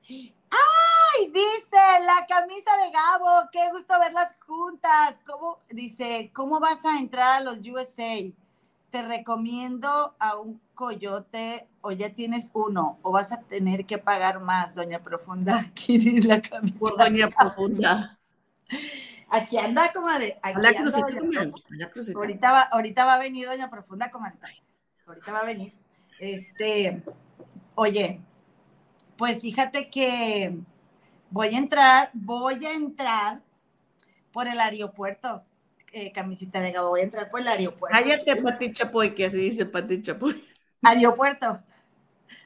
[0.09, 1.27] ¡Ay!
[1.27, 5.19] Dice la camisa de Gabo, qué gusto verlas juntas.
[5.25, 5.59] ¿Cómo?
[5.69, 8.31] Dice, ¿cómo vas a entrar a los USA?
[8.89, 14.39] Te recomiendo a un coyote o ya tienes uno o vas a tener que pagar
[14.39, 15.71] más, doña Profunda.
[15.85, 16.79] ¿Quién la camisa?
[16.79, 18.19] Por doña Profunda.
[19.29, 20.37] Aquí anda, comadre.
[20.41, 20.69] Aquí la
[22.15, 24.37] ahorita, va, ahorita va a venir doña Profunda, comadre.
[25.07, 25.73] Ahorita va a venir.
[26.19, 27.01] Este,
[27.75, 28.21] oye,
[29.17, 30.55] pues fíjate que
[31.29, 33.41] voy a entrar, voy a entrar
[34.31, 35.43] por el aeropuerto.
[35.91, 37.97] Eh, camisita de Gabo, voy a entrar por el aeropuerto.
[37.97, 40.43] Cállate, Pati Chapoy, que así dice Pati Chapoy.
[40.81, 41.59] Aeropuerto.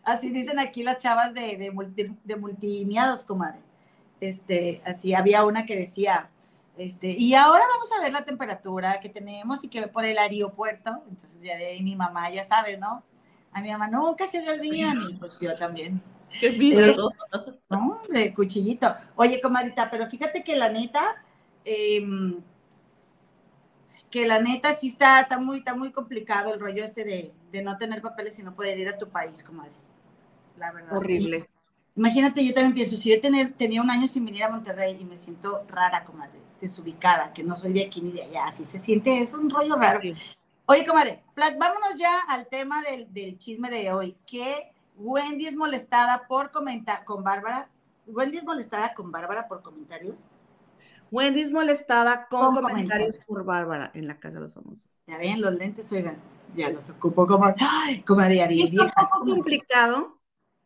[0.04, 3.60] Así dicen aquí las chavas de, de, multimiados, comadre.
[4.20, 6.30] Este, así había una que decía,
[6.78, 11.04] este, y ahora vamos a ver la temperatura que tenemos y que por el aeropuerto,
[11.10, 13.04] entonces ya de ahí mi mamá, ya sabe, ¿no?
[13.52, 16.02] A mi mamá nunca se le olvidan y pues yo también.
[16.40, 17.12] Qué miedo.
[17.70, 18.94] no, de cuchillito.
[19.16, 21.24] Oye, comadita, pero fíjate que la neta,
[21.66, 22.06] eh,
[24.12, 27.62] que la neta sí está, está, muy, está muy complicado el rollo este de, de
[27.64, 29.72] no tener papeles y no poder ir a tu país, comadre.
[30.58, 30.96] La verdad.
[30.96, 31.48] Horrible.
[31.98, 35.04] Imagínate, yo también pienso, si yo tener, tenía un año sin venir a Monterrey y
[35.04, 38.80] me siento rara, comadre, desubicada, que no soy de aquí ni de allá, así se
[38.80, 40.00] siente, es un rollo raro.
[40.68, 46.28] Oye, comadre, vámonos ya al tema del, del chisme de hoy, que Wendy es molestada
[46.28, 47.70] por comentar con Bárbara.
[48.08, 50.28] Wendy es molestada con Bárbara por comentarios.
[51.12, 55.00] Wendy es molestada con, comentarios, por Bárbara en la casa de los famosos.
[55.08, 56.18] Ya ven, los lentes, oigan,
[56.56, 60.17] ya los ocupo como, ay, como de Es un poco complicado,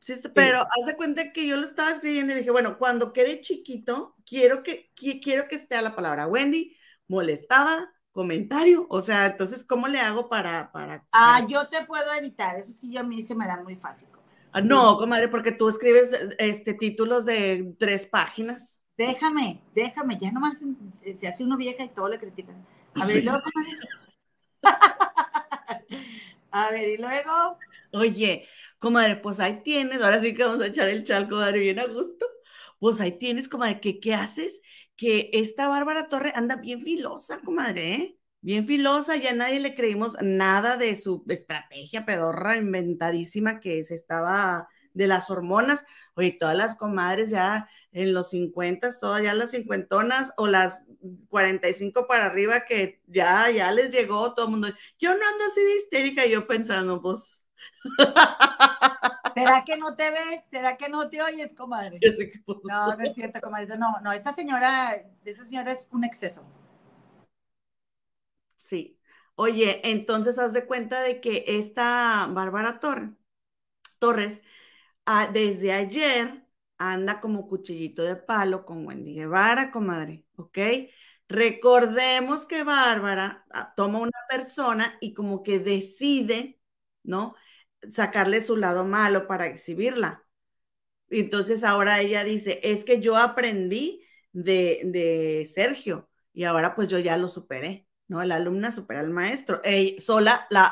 [0.02, 3.40] sí, pero haz de cuenta que yo lo estaba escribiendo y dije, bueno, cuando quede
[3.40, 6.76] chiquito, quiero que, quiero que esté a la palabra Wendy,
[7.08, 11.06] molestada, comentario, o sea, entonces, ¿cómo le hago para, para...
[11.14, 14.10] Ah, yo te puedo editar, eso sí, a mí se me da muy fácil.
[14.52, 20.60] Ah, no, comadre, porque tú escribes este títulos de tres páginas déjame, déjame, ya nomás
[21.14, 22.66] se hace uno vieja y todo le critican.
[22.96, 23.40] A ver, luego,
[26.52, 27.58] A ver, y luego.
[27.94, 28.48] Oye,
[28.80, 31.86] comadre, pues ahí tienes, ahora sí que vamos a echar el chal, comadre, bien a
[31.88, 32.26] gusto.
[32.80, 34.62] Pues ahí tienes, comadre, que qué haces?
[34.96, 38.18] Que esta Bárbara Torre anda bien filosa, comadre, ¿eh?
[38.42, 44.68] Bien filosa, ya nadie le creímos nada de su estrategia pedorra inventadísima que se estaba
[44.94, 45.86] de las hormonas.
[46.16, 50.82] Oye, todas las comadres ya en los 50, todas ya las cincuentonas o las
[51.30, 54.68] 45 para arriba que ya, ya les llegó todo el mundo.
[55.00, 57.41] Yo no ando así de histérica, yo pensando, pues.
[59.34, 60.44] ¿Será que no te ves?
[60.50, 62.00] ¿Será que no te oyes, comadre?
[62.64, 63.78] No, no es cierto, comadre.
[63.78, 64.94] No, no, esta señora,
[65.24, 66.46] esta señora es un exceso.
[68.58, 68.98] Sí.
[69.36, 72.80] Oye, entonces haz de cuenta de que esta Bárbara
[74.00, 74.44] Torres
[75.06, 76.46] Ah, desde ayer
[76.78, 80.58] anda como cuchillito de palo con Wendy Guevara, comadre, ¿ok?
[81.28, 86.62] Recordemos que Bárbara ah, toma una persona y como que decide,
[87.04, 87.36] ¿no?
[87.92, 90.24] Sacarle su lado malo para exhibirla.
[91.10, 97.00] Entonces ahora ella dice, es que yo aprendí de, de Sergio y ahora pues yo
[97.00, 97.88] ya lo superé.
[98.08, 98.24] ¿no?
[98.24, 99.62] La alumna supera al maestro.
[100.00, 100.66] sola la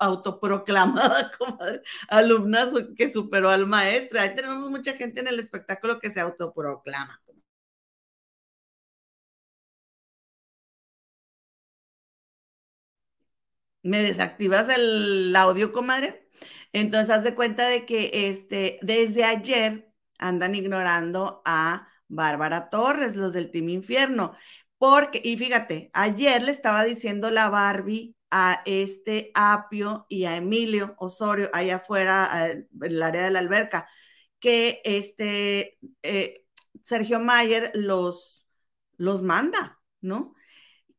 [0.00, 4.20] autoproclamada comadre, alumna que superó al maestro.
[4.20, 7.20] Ahí tenemos mucha gente en el espectáculo que se autoproclama.
[13.82, 16.23] ¿Me desactivas el audio, comadre?
[16.74, 23.32] Entonces, haz de cuenta de que este, desde ayer andan ignorando a Bárbara Torres, los
[23.32, 24.34] del Team Infierno.
[24.78, 30.96] Porque, y fíjate, ayer le estaba diciendo la Barbie a este Apio y a Emilio
[30.98, 33.88] Osorio, allá afuera, en el área de la alberca,
[34.40, 36.44] que este eh,
[36.82, 38.48] Sergio Mayer los,
[38.96, 40.34] los manda, ¿no?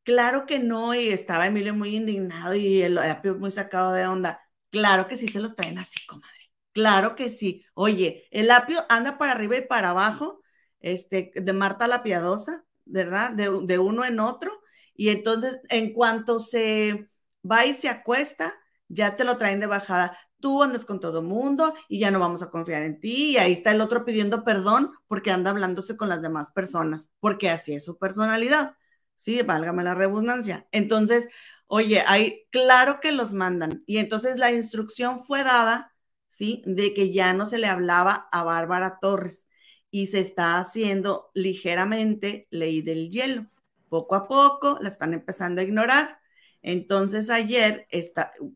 [0.03, 4.44] Claro que no, y estaba Emilio muy indignado y el Apio muy sacado de onda.
[4.75, 6.51] Claro que sí se los traen así, comadre.
[6.73, 7.65] Claro que sí.
[7.75, 10.41] Oye, el Apio anda para arriba y para abajo,
[10.81, 13.31] este, de Marta la Piadosa, ¿verdad?
[13.31, 14.51] De, uno en otro.
[14.93, 17.07] Y entonces, en cuanto se
[17.49, 18.53] va y se acuesta,
[18.89, 20.17] ya te lo traen de bajada.
[20.41, 23.31] Tú andas con todo mundo y ya no vamos a confiar en ti.
[23.31, 27.49] Y ahí está el otro pidiendo perdón porque anda hablándose con las demás personas, porque
[27.49, 28.75] así es su personalidad.
[29.15, 30.67] Sí, válgame la redundancia.
[30.73, 31.29] Entonces,
[31.67, 33.84] oye, hay, claro que los mandan.
[33.86, 35.93] Y entonces la instrucción fue dada,
[36.30, 36.63] ¿sí?
[36.65, 39.45] De que ya no se le hablaba a Bárbara Torres
[39.91, 43.47] y se está haciendo ligeramente ley del hielo.
[43.89, 46.19] Poco a poco la están empezando a ignorar.
[46.62, 47.88] Entonces ayer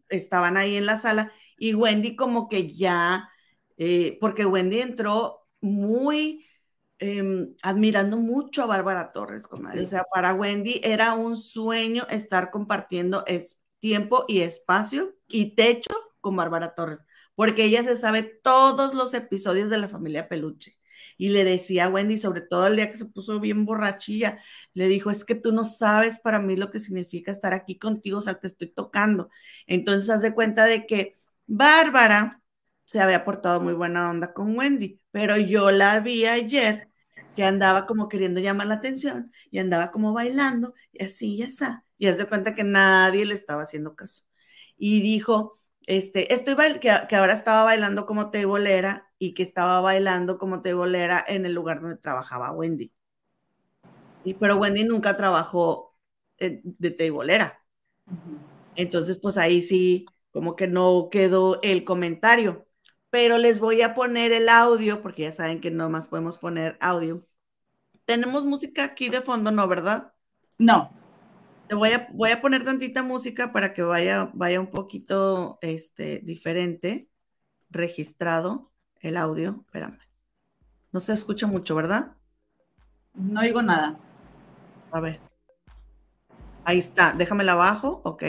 [0.10, 3.30] estaban ahí en la sala y Wendy como que ya,
[3.78, 6.46] eh, porque Wendy entró muy
[7.00, 9.82] em, admirando mucho a Bárbara Torres, comadre.
[9.82, 13.24] O sea, para Wendy era un sueño estar compartiendo
[13.80, 17.00] tiempo y espacio y techo con Bárbara Torres,
[17.36, 20.80] porque ella se sabe todos los episodios de la familia Peluche
[21.18, 24.40] y le decía a Wendy, sobre todo el día que se puso bien borrachilla,
[24.74, 28.20] le dijo, es que tú no sabes para mí lo que significa estar aquí contigo,
[28.20, 29.30] o sea, te estoy tocando.
[29.68, 32.39] Entonces, haz de cuenta de que Bárbara
[32.90, 36.90] se había portado muy buena onda con Wendy, pero yo la vi ayer
[37.36, 41.86] que andaba como queriendo llamar la atención y andaba como bailando y así ya está.
[42.00, 44.24] Y haz de cuenta que nadie le estaba haciendo caso.
[44.76, 50.40] Y dijo, este, estoy que, que ahora estaba bailando como tebolera y que estaba bailando
[50.40, 52.92] como tebolera en el lugar donde trabajaba Wendy.
[54.24, 55.96] Y, pero Wendy nunca trabajó
[56.40, 57.64] de tebolera.
[58.76, 62.66] Entonces, pues ahí sí, como que no quedó el comentario.
[63.10, 66.78] Pero les voy a poner el audio, porque ya saben que no más podemos poner
[66.80, 67.26] audio.
[68.06, 70.14] Tenemos música aquí de fondo, ¿no, verdad?
[70.58, 70.92] No.
[71.68, 76.20] Te voy a, voy a poner tantita música para que vaya, vaya un poquito este,
[76.20, 77.10] diferente,
[77.70, 79.64] registrado el audio.
[79.66, 80.00] Espérame.
[80.92, 82.16] No se escucha mucho, ¿verdad?
[83.14, 84.00] No oigo nada.
[84.92, 85.20] A ver.
[86.64, 88.02] Ahí está, déjamela abajo.
[88.04, 88.24] Ok.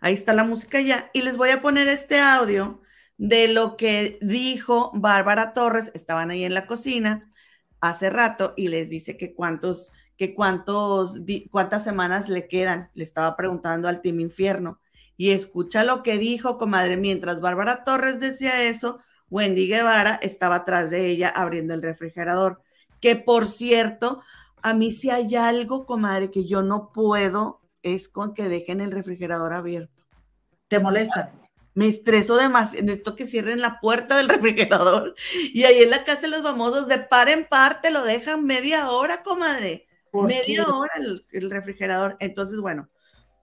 [0.00, 1.10] Ahí está la música ya.
[1.12, 2.80] Y les voy a poner este audio
[3.18, 5.90] de lo que dijo Bárbara Torres.
[5.94, 7.32] Estaban ahí en la cocina
[7.80, 11.14] hace rato y les dice que cuántos que cuántos,
[11.50, 14.80] cuántas semanas le quedan, le estaba preguntando al Team Infierno.
[15.16, 18.98] Y escucha lo que dijo, comadre, mientras Bárbara Torres decía eso,
[19.30, 22.62] Wendy Guevara estaba atrás de ella abriendo el refrigerador.
[23.00, 24.22] Que por cierto,
[24.62, 28.90] a mí si hay algo, comadre, que yo no puedo, es con que dejen el
[28.90, 30.04] refrigerador abierto.
[30.68, 31.32] ¿Te molesta?
[31.76, 35.14] Me estreso demasiado en esto que cierren la puerta del refrigerador.
[35.52, 38.44] Y ahí en la casa de los famosos, de par en par, te lo dejan
[38.44, 39.86] media hora, comadre
[40.24, 40.92] media hora
[41.32, 42.16] el, refrigerador.
[42.20, 42.88] Entonces, bueno,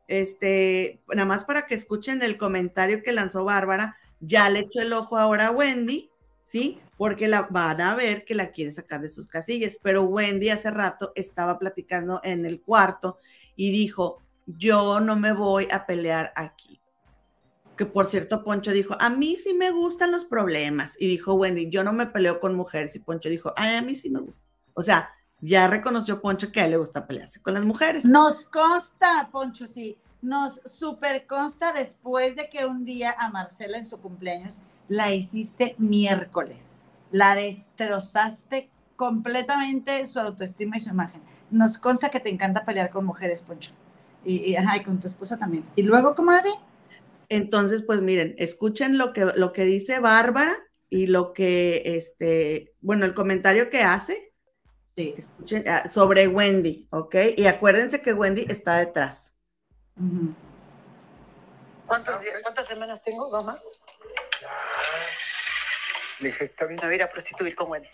[0.07, 4.93] este, nada más para que escuchen el comentario que lanzó Bárbara ya le echó el
[4.93, 6.09] ojo ahora a Wendy,
[6.45, 6.79] ¿sí?
[6.97, 9.77] Porque la van a ver que la quiere sacar de sus casillas.
[9.81, 13.17] Pero Wendy hace rato estaba platicando en el cuarto
[13.55, 16.79] y dijo, yo no me voy a pelear aquí.
[17.77, 20.95] Que por cierto, Poncho dijo, a mí sí me gustan los problemas.
[20.99, 22.95] Y dijo Wendy, yo no me peleo con mujeres.
[22.95, 24.45] Y Poncho dijo, Ay, a mí sí me gusta.
[24.73, 25.09] O sea,
[25.41, 28.05] ya reconoció Poncho que a él le gusta pelearse con las mujeres.
[28.05, 29.97] Nos consta, Poncho, sí.
[30.21, 34.57] Nos super consta después de que un día a Marcela en su cumpleaños
[34.87, 36.81] la hiciste miércoles.
[37.11, 41.21] La destrozaste completamente su autoestima y su imagen.
[41.51, 43.71] Nos consta que te encanta pelear con mujeres, Poncho.
[44.23, 45.65] Y, y, con tu esposa también.
[45.75, 46.51] Y luego, comadre.
[47.29, 50.55] Entonces, pues miren, escuchen lo que, lo que dice Bárbara
[50.89, 54.33] y lo que, este, bueno, el comentario que hace.
[54.95, 55.15] Sí.
[55.17, 57.15] Escuchen ah, sobre Wendy, ¿ok?
[57.35, 59.33] Y acuérdense que Wendy está detrás.
[61.87, 63.29] ¿Cuántas semanas tengo?
[63.29, 63.61] ¿Dos más?
[66.19, 66.79] Le dije, está bien.
[66.81, 67.89] Me voy a ir a prostituir con Wendy.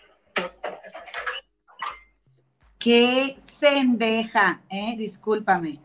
[2.78, 4.94] Qué sendeja, ¿eh?
[4.96, 5.80] Discúlpame.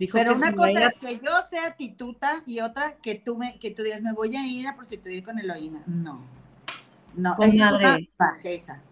[0.00, 3.70] Dijo Pero una cosa es que yo sea tituta y otra que tú me que
[3.70, 5.82] tú digas me voy a ir a prostituir con Eloína.
[5.86, 6.24] No.
[7.14, 8.82] No, comadre, es bajeza.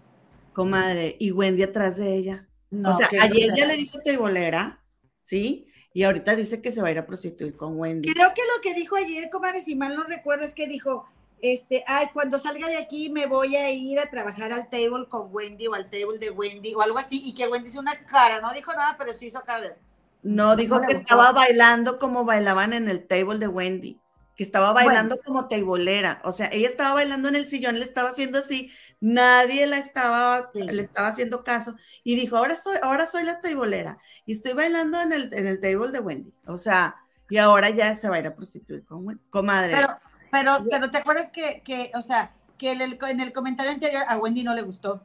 [0.53, 2.47] Comadre, y Wendy atrás de ella.
[2.71, 4.85] No, o sea, ayer ya le dijo teibolera,
[5.25, 5.67] ¿sí?
[5.95, 8.13] Y ahorita dice que se va a ir a prostituir con Wendy.
[8.13, 11.09] Creo que lo que dijo ayer, comadre, si mal no recuerdo, es que dijo,
[11.41, 15.35] este, ay, cuando salga de aquí me voy a ir a trabajar al table con
[15.35, 18.43] Wendy o al table de Wendy o algo así, y que Wendy hizo una cara,
[18.43, 19.88] no dijo nada, pero sí hizo cara de...
[20.23, 24.01] No, dijo que estaba bailando como bailaban en el table de Wendy,
[24.35, 28.11] que estaba bailando como tableera, o sea, ella estaba bailando en el sillón, le estaba
[28.11, 33.25] haciendo así, nadie la estaba, le estaba haciendo caso, y dijo, ahora soy, ahora soy
[33.25, 36.97] la tableera, y estoy bailando en el, en el table de Wendy, o sea,
[37.31, 39.75] y ahora ya se va a ir a prostituir con comadre.
[39.75, 39.89] Pero,
[40.31, 44.03] pero, pero te acuerdas que, que o sea, que en el, en el comentario anterior
[44.07, 45.05] a Wendy no le gustó.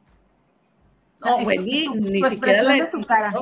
[1.24, 3.32] no, Wendy ni siquiera le su cara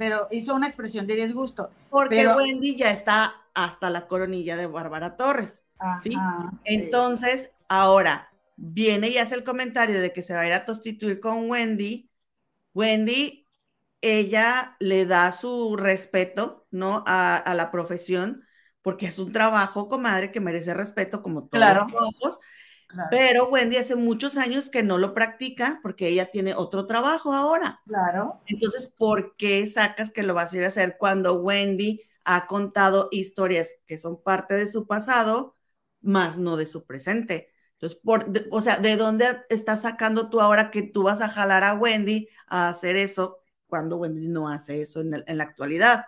[0.00, 1.68] pero hizo una expresión de disgusto.
[1.90, 5.62] Porque Wendy ya está hasta la coronilla de Bárbara Torres,
[6.02, 6.16] ¿sí?
[6.64, 11.20] Entonces, ahora viene y hace el comentario de que se va a ir a prostituir
[11.20, 12.08] con Wendy.
[12.72, 13.46] Wendy,
[14.00, 17.04] ella le da su respeto, ¿no?
[17.06, 18.42] A, la profesión,
[18.80, 22.40] porque es un trabajo, comadre, que merece respeto como todos los trabajos
[23.10, 27.80] pero Wendy hace muchos años que no lo practica porque ella tiene otro trabajo ahora.
[27.86, 28.40] Claro.
[28.46, 33.08] Entonces, ¿por qué sacas que lo vas a ir a hacer cuando Wendy ha contado
[33.10, 35.56] historias que son parte de su pasado,
[36.00, 37.50] más no de su presente?
[37.72, 41.64] Entonces, por, o sea, ¿de dónde estás sacando tú ahora que tú vas a jalar
[41.64, 46.06] a Wendy a hacer eso cuando Wendy no hace eso en, en la actualidad?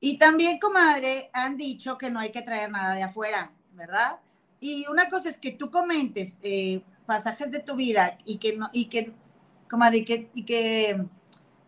[0.00, 4.18] Y también, comadre, han dicho que no hay que traer nada de afuera, ¿verdad?
[4.60, 8.68] Y una cosa es que tú comentes eh, pasajes de tu vida y que no,
[8.72, 9.12] y que,
[9.68, 11.02] como que, y que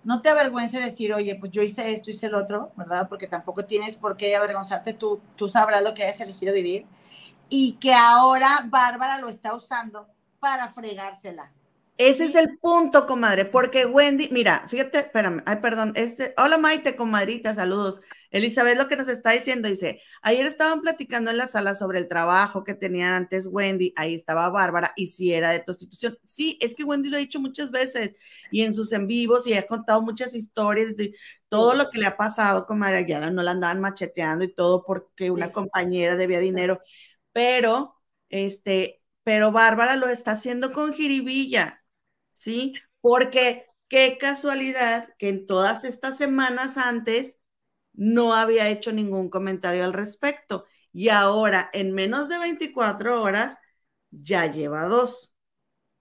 [0.05, 3.09] no te avergüence decir, oye, pues yo hice esto, hice el otro, ¿verdad?
[3.09, 6.87] Porque tampoco tienes por qué avergonzarte, tú, tú sabrás lo que hayas elegido vivir.
[7.49, 11.53] Y que ahora Bárbara lo está usando para fregársela.
[11.99, 16.97] Ese es el punto, comadre, porque Wendy, mira, fíjate, espérame, ay, perdón, este, hola Maite,
[16.97, 18.01] comadrita, saludos.
[18.31, 22.09] Elizabeth lo que nos está diciendo, dice, ayer estaban platicando en la sala sobre el
[22.09, 26.19] trabajo que tenían antes Wendy, ahí estaba Bárbara, y si era de prostitución.
[26.25, 28.13] Sí, es que Wendy lo ha dicho muchas veces,
[28.51, 31.15] y en sus en vivos, y ha contado muchas historias de
[31.49, 35.31] todo lo que le ha pasado, comadre, ya no la andaban macheteando y todo porque
[35.31, 36.81] una compañera debía dinero,
[37.33, 37.95] pero,
[38.31, 41.82] este, pero Bárbara lo está haciendo con jiribilla
[42.43, 42.75] ¿sí?
[43.01, 47.39] Porque qué casualidad que en todas estas semanas antes
[47.93, 53.59] no había hecho ningún comentario al respecto y ahora en menos de 24 horas
[54.11, 55.33] ya lleva dos.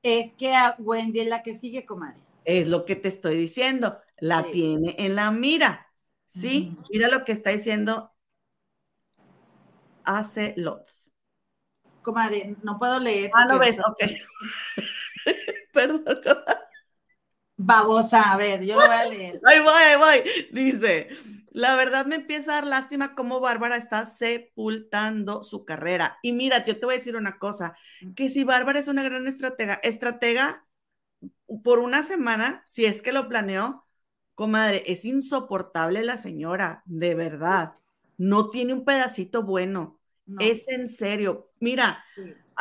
[0.01, 2.21] Es que a Wendy es la que sigue, comadre.
[2.43, 5.87] Es lo que te estoy diciendo, la tiene en la mira.
[6.27, 6.75] ¿Sí?
[6.89, 8.13] Mira lo que está diciendo
[10.05, 10.87] hace Lot.
[12.01, 13.29] Comadre, no puedo leer.
[13.33, 14.03] Ah, no ves, ok.
[15.73, 16.03] Perdón.
[17.57, 19.41] Babosa, a ver, yo lo voy a leer.
[19.45, 20.31] Ahí voy, ahí voy.
[20.51, 21.09] Dice,
[21.51, 26.17] la verdad me empieza a dar lástima cómo Bárbara está sepultando su carrera.
[26.21, 27.75] Y mira, yo te voy a decir una cosa,
[28.15, 30.65] que si Bárbara es una gran estratega, estratega
[31.63, 33.85] por una semana, si es que lo planeó,
[34.33, 37.73] comadre, es insoportable la señora, de verdad.
[38.17, 39.99] No tiene un pedacito bueno.
[40.39, 41.51] Es en serio.
[41.59, 42.03] Mira,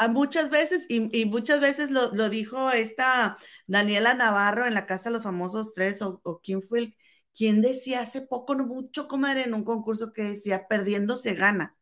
[0.08, 3.36] muchas veces, y, muchas veces lo, dijo esta
[3.66, 6.96] Daniela Navarro en la Casa de los Famosos Tres, o, quién fue el,
[7.34, 11.76] quien decía hace poco, no mucho, comadre, en un concurso que decía, perdiendo se gana.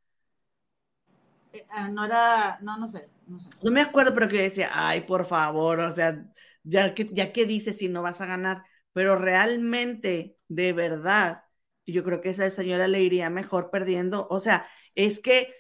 [1.53, 3.51] Eh, ah, no era, no, no sé, no sé.
[3.63, 6.25] No me acuerdo, pero que decía, ay, por favor, o sea,
[6.63, 11.45] ya que, ya que dices si no vas a ganar, pero realmente, de verdad,
[11.87, 15.55] yo creo que esa señora le iría mejor perdiendo, o sea, es que,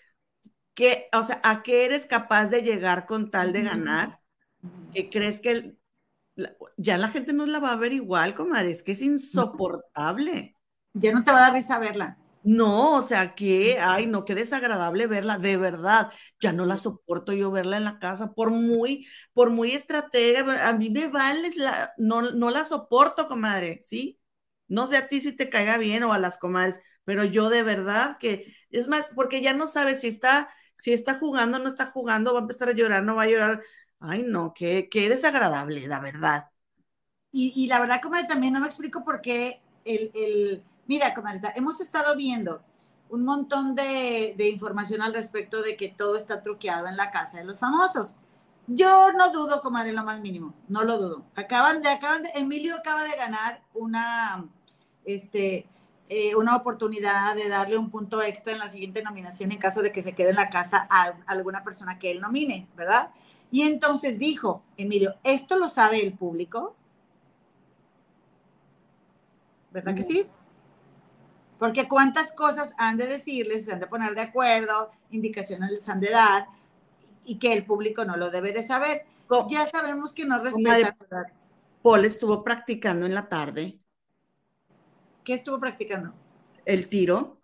[0.79, 4.21] que, o sea, ¿a qué eres capaz de llegar con tal de ganar?
[4.95, 5.75] ¿Que crees que
[6.77, 8.71] ya la gente no la va a ver igual, comadre?
[8.71, 10.55] Es que es insoportable.
[10.95, 12.17] Ya no te va a dar risa verla.
[12.45, 16.13] No, o sea, que, ay, no, qué desagradable verla, de verdad.
[16.41, 20.73] Ya no la soporto yo verla en la casa, por muy, por muy estratega, a
[20.75, 24.21] mí me vale, la, no, no la soporto, comadre, ¿sí?
[24.69, 27.65] No sé a ti si te caiga bien o a las comadres, pero yo de
[27.65, 30.49] verdad que, es más, porque ya no sabes si está,
[30.79, 33.63] si está jugando, no está jugando, va a empezar a llorar, no va a llorar.
[34.01, 36.51] Ay, no, qué, qué desagradable, la verdad.
[37.31, 41.53] Y, y la verdad, comadre, también no me explico por qué el, el Mira, comadre,
[41.55, 42.63] hemos estado viendo
[43.11, 47.45] un montón de, información al respecto de que todo está truqueado en la casa de
[47.45, 48.15] los famosos.
[48.67, 51.27] Yo no dudo, comadre, lo más mínimo, no lo dudo.
[51.37, 54.47] Acaban de, acaban de, Emilio acaba de ganar una,
[55.05, 55.67] este,
[56.11, 59.93] eh, una oportunidad de darle un punto extra en la siguiente nominación en caso de
[59.93, 63.11] que se quede en la casa a, alguna persona que él nomine, ¿verdad?
[63.51, 66.75] Y entonces dijo, Emilio, ¿esto lo sabe el público?
[69.71, 70.27] ¿Verdad que sí?
[71.59, 76.01] Porque cuántas cosas han de decirles, se han de poner de acuerdo, indicaciones les han
[76.01, 76.47] de dar
[77.25, 79.05] y que el público no lo debe de saber.
[79.51, 80.97] ya sabemos que no respeta.
[81.83, 83.79] Paul estuvo practicando en la tarde.
[85.29, 86.15] ¿Qué estuvo practicando?
[86.65, 87.43] El tiro.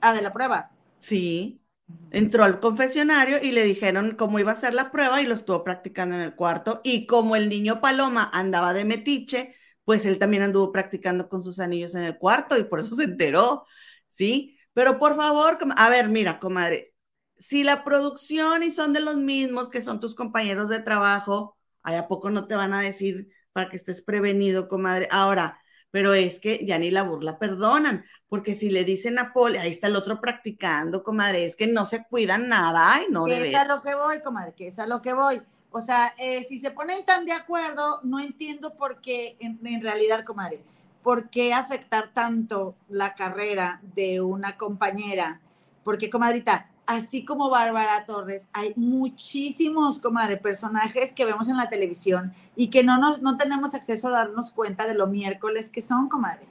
[0.00, 0.72] Ah, de la prueba.
[0.98, 1.62] Sí.
[2.10, 5.62] Entró al confesionario y le dijeron cómo iba a ser la prueba y lo estuvo
[5.62, 6.80] practicando en el cuarto.
[6.82, 11.60] Y como el niño Paloma andaba de metiche, pues él también anduvo practicando con sus
[11.60, 13.64] anillos en el cuarto y por eso se enteró,
[14.10, 14.58] ¿sí?
[14.72, 16.96] Pero por favor, a ver, mira, comadre,
[17.38, 22.08] si la producción y son de los mismos que son tus compañeros de trabajo, ¿a
[22.08, 25.06] poco no te van a decir para que estés prevenido, comadre?
[25.12, 25.61] Ahora,
[25.92, 29.70] pero es que ya ni la burla perdonan, porque si le dicen a Paul, ahí
[29.70, 33.26] está el otro practicando, comadre, es que no se cuidan nada, ay, no.
[33.26, 35.42] Que es a lo que voy, comadre, que es a lo que voy.
[35.70, 40.24] O sea, eh, si se ponen tan de acuerdo, no entiendo por qué, en, realidad,
[40.24, 40.62] comadre,
[41.02, 45.40] por qué afectar tanto la carrera de una compañera.
[45.84, 52.32] Porque, comadrita, así como Bárbara Torres, hay muchísimos, comadre, personajes que vemos en la televisión
[52.56, 56.08] y que no, nos, no tenemos acceso a darnos cuenta de lo miércoles que son,
[56.08, 56.46] comadre.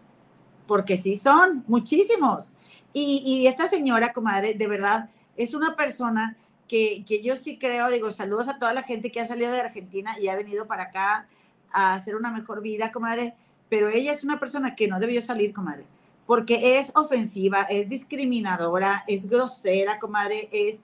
[0.67, 2.55] Porque sí son, muchísimos.
[2.93, 6.38] Y, y esta señora, comadre, de verdad, es una persona
[6.71, 10.17] que, yo sí creo, digo, saludos a toda la gente que ha salido de Argentina
[10.17, 11.27] y ha venido para acá
[11.69, 13.34] a hacer una mejor vida, comadre,
[13.67, 15.86] pero ella es una persona que no debió salir, comadre,
[16.32, 20.79] porque es ofensiva, es discriminadora, es grosera, comadre, es,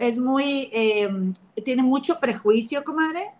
[0.00, 1.32] es muy, em,
[1.64, 3.30] tiene mucho prejuicio, comadre,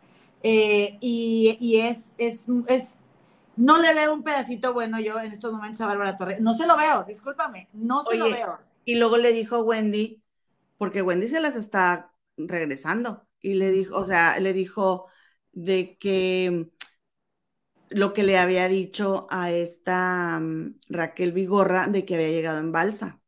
[0.44, 2.94] eh, y, y es, es, es,
[3.56, 6.40] no le veo un pedacito bueno yo en estos momentos a Bárbara Torres.
[6.40, 8.60] No se lo veo, discúlpame, no se lo veo.
[8.84, 10.22] Y luego le dijo Wendy
[10.76, 15.06] porque Wendy se las está regresando y le dijo, o sea, le dijo
[15.50, 16.68] de que
[17.90, 22.72] lo que le había dicho a esta mm, Raquel Vigorra de que había llegado en
[22.72, 23.20] balsa.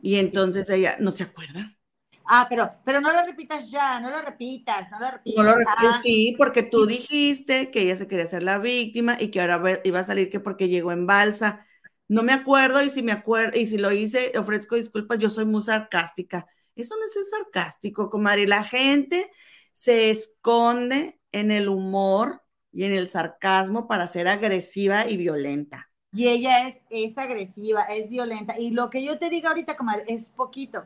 [0.00, 1.76] Y entonces ella no se acuerda.
[2.24, 5.44] Ah, pero, pero no lo repitas ya, no lo repitas, no lo repitas.
[5.44, 9.30] No lo repitas, sí, porque tú dijiste que ella se quería ser la víctima y
[9.30, 11.66] que ahora iba a salir que porque llegó en balsa.
[12.08, 15.44] No me acuerdo y si me acuerdo y si lo hice, ofrezco disculpas, yo soy
[15.44, 16.46] muy sarcástica.
[16.74, 18.46] Eso no es ser sarcástico, comadre.
[18.46, 19.30] La gente
[19.72, 22.41] se esconde en el humor
[22.72, 25.88] y en el sarcasmo para ser agresiva y violenta.
[26.12, 28.58] Y ella es, es agresiva, es violenta.
[28.58, 30.84] Y lo que yo te digo ahorita, comadre, es poquito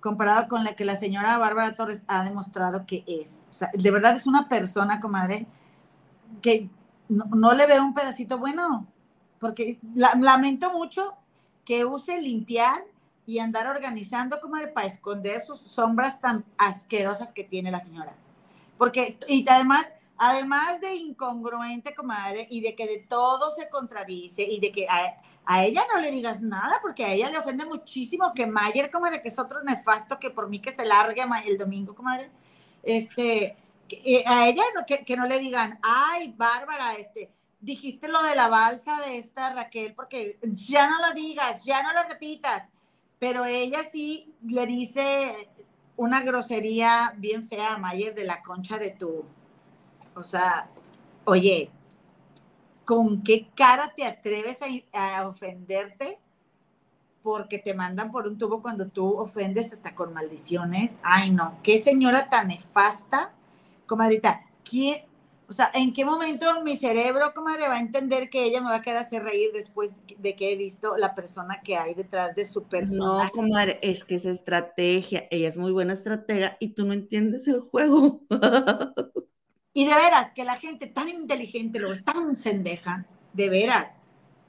[0.00, 3.46] comparado con la que la señora Bárbara Torres ha demostrado que es.
[3.50, 5.46] O sea, de verdad es una persona, comadre,
[6.40, 6.70] que
[7.08, 8.86] no, no le veo un pedacito bueno
[9.40, 11.14] porque lamento mucho
[11.64, 12.84] que use limpiar
[13.26, 18.14] y andar organizando, comadre, para esconder sus sombras tan asquerosas que tiene la señora.
[18.76, 19.86] Porque, y además,
[20.22, 25.64] además de incongruente, comadre, y de que de todo se contradice, y de que a,
[25.64, 29.28] ella no le digas nada, porque a ella le ofende muchísimo que Mayer, comadre, que
[29.28, 32.30] es otro nefasto, que por mí que se largue el domingo, comadre,
[32.82, 33.56] este,
[33.88, 38.48] eh, a ella que, que no le digan, ay, Bárbara, este, dijiste lo de la
[38.48, 42.68] balsa de esta Raquel, porque ya no lo digas, ya no lo repitas,
[43.18, 45.48] pero ella sí le dice
[45.96, 49.24] una grosería bien fea a Mayer de la concha de tu,
[50.14, 50.70] o sea,
[51.24, 51.70] oye,
[52.84, 54.58] ¿con qué cara te atreves
[54.92, 56.18] a, ofenderte
[57.22, 60.98] porque te mandan por un tubo cuando tú ofendes hasta con maldiciones.
[61.02, 63.32] Ay, no, qué señora tan nefasta.
[63.86, 65.04] Comadrita, ¿quién,
[65.50, 68.76] o sea, ¿en qué momento mi cerebro, comadre, va a entender que ella me va
[68.76, 72.44] a querer hacer reír después de que he visto la persona que hay detrás de
[72.44, 73.32] su personaje?
[73.34, 75.26] No, comadre, es que es estrategia.
[75.28, 78.20] Ella es muy buena estratega y tú no entiendes el juego.
[79.72, 84.02] y de veras, que la gente tan inteligente, lo es tan sendeja, de veras,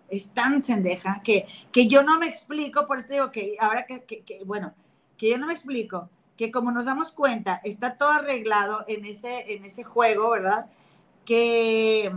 [0.10, 4.42] es tan sendeja que, que yo no me explico, por eso digo que ahora que,
[4.46, 4.74] bueno,
[5.18, 9.54] que yo no me explico, que como nos damos cuenta, está todo arreglado en ese,
[9.54, 10.66] en ese juego, ¿verdad?
[11.24, 12.12] Que,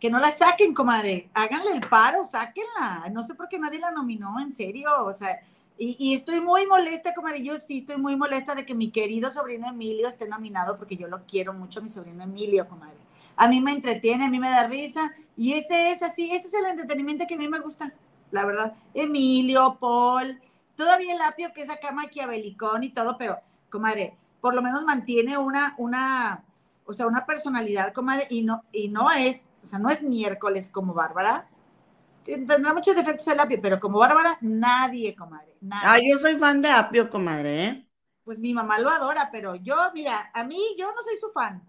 [0.00, 3.92] que no la saquen, comadre, háganle el paro, sáquenla, no sé por qué nadie la
[3.92, 5.40] nominó, en serio, o sea,
[5.78, 9.68] y, estoy muy molesta, comadre, yo sí estoy muy molesta de que mi querido sobrino
[9.68, 13.06] Emilio esté nominado, porque yo lo quiero mucho, mi sobrino Emilio, comadre
[13.36, 16.54] a mí me entretiene, a mí me da risa, y ese es así, ese es
[16.54, 17.92] el entretenimiento que a mí me gusta,
[18.30, 18.74] la verdad.
[18.94, 20.40] Emilio, Paul,
[20.74, 23.38] todavía el apio que es acá maquiavelicón y todo, pero,
[23.70, 26.44] comadre, por lo menos mantiene una, una,
[26.86, 30.70] o sea, una personalidad, comadre, y no, y no es, o sea, no es miércoles
[30.70, 31.48] como Bárbara.
[32.24, 35.56] Tendrá muchos defectos el apio, pero como Bárbara, nadie, comadre.
[35.60, 35.82] Nadie.
[35.84, 37.88] Ah, yo soy fan de apio, comadre, ¿eh?
[38.24, 41.62] Pues mi mamá lo adora, pero yo, mira, a mí, yo no soy su fan.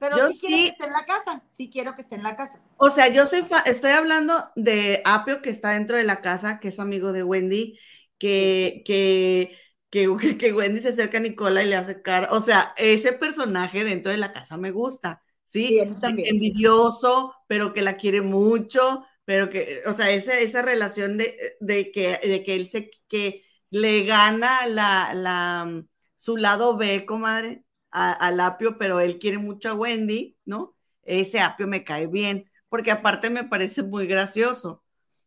[0.00, 2.34] Pero yo sí, quiero que esté en la casa, sí quiero que esté en la
[2.34, 2.58] casa.
[2.78, 6.68] O sea, yo soy, estoy hablando de Apio que está dentro de la casa, que
[6.68, 7.78] es amigo de Wendy,
[8.18, 9.58] que, que,
[9.90, 12.28] que, que Wendy se acerca a Nicola y le hace cara.
[12.30, 15.80] O sea, ese personaje dentro de la casa me gusta, ¿sí?
[16.00, 16.34] también.
[16.34, 21.92] Envidioso, pero que la quiere mucho, pero que, o sea, esa, esa relación de, de,
[21.92, 25.84] que, de que él se, que le gana la, la,
[26.16, 30.76] su lado B, comadre, al Apio, pero él quiere mucho a Wendy, ¿no?
[31.04, 34.82] Ese Apio me cae bien, porque aparte me parece muy gracioso.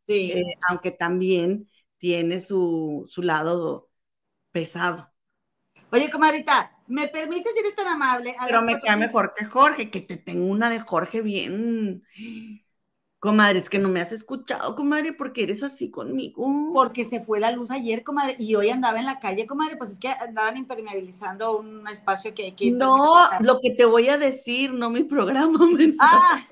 [0.06, 0.34] Sí.
[0.34, 3.90] Eh, aunque también tiene su, su lado
[4.52, 5.14] pesado.
[5.94, 8.36] Oye, comadrita, ¿me permites ir tan amable?
[8.48, 12.04] Pero me cae mejor que Jorge, que te tengo una de Jorge bien
[13.24, 16.46] Comadre, es que no me has escuchado, comadre, porque eres así conmigo.
[16.74, 19.92] Porque se fue la luz ayer, comadre, y hoy andaba en la calle, comadre, pues
[19.92, 22.72] es que andaban impermeabilizando un espacio que hay que...
[22.72, 25.58] No, lo que te voy a decir, no mi programa
[26.02, 26.46] Ah,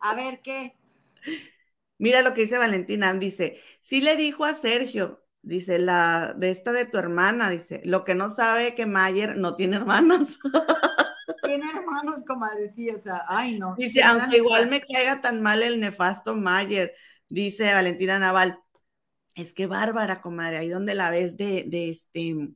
[0.00, 0.76] a ver, ¿qué?
[1.96, 6.72] Mira lo que dice Valentina, dice, sí le dijo a Sergio, dice, la de esta
[6.72, 10.38] de tu hermana, dice, lo que no sabe que Mayer no tiene hermanas.
[11.42, 13.74] tiene hermanos, comadre, sí, o sea, ay, no.
[13.76, 16.94] Dice, aunque igual me caiga tan mal el nefasto Mayer,
[17.28, 18.58] dice Valentina Naval,
[19.34, 22.54] es que bárbara, comadre, ahí donde la ves de, de este,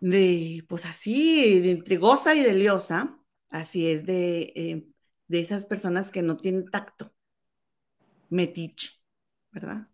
[0.00, 3.18] de, pues así, de intrigosa y de liosa,
[3.50, 4.86] así es, de, eh,
[5.28, 7.12] de esas personas que no tienen tacto,
[8.30, 8.90] metiche,
[9.50, 9.88] ¿verdad?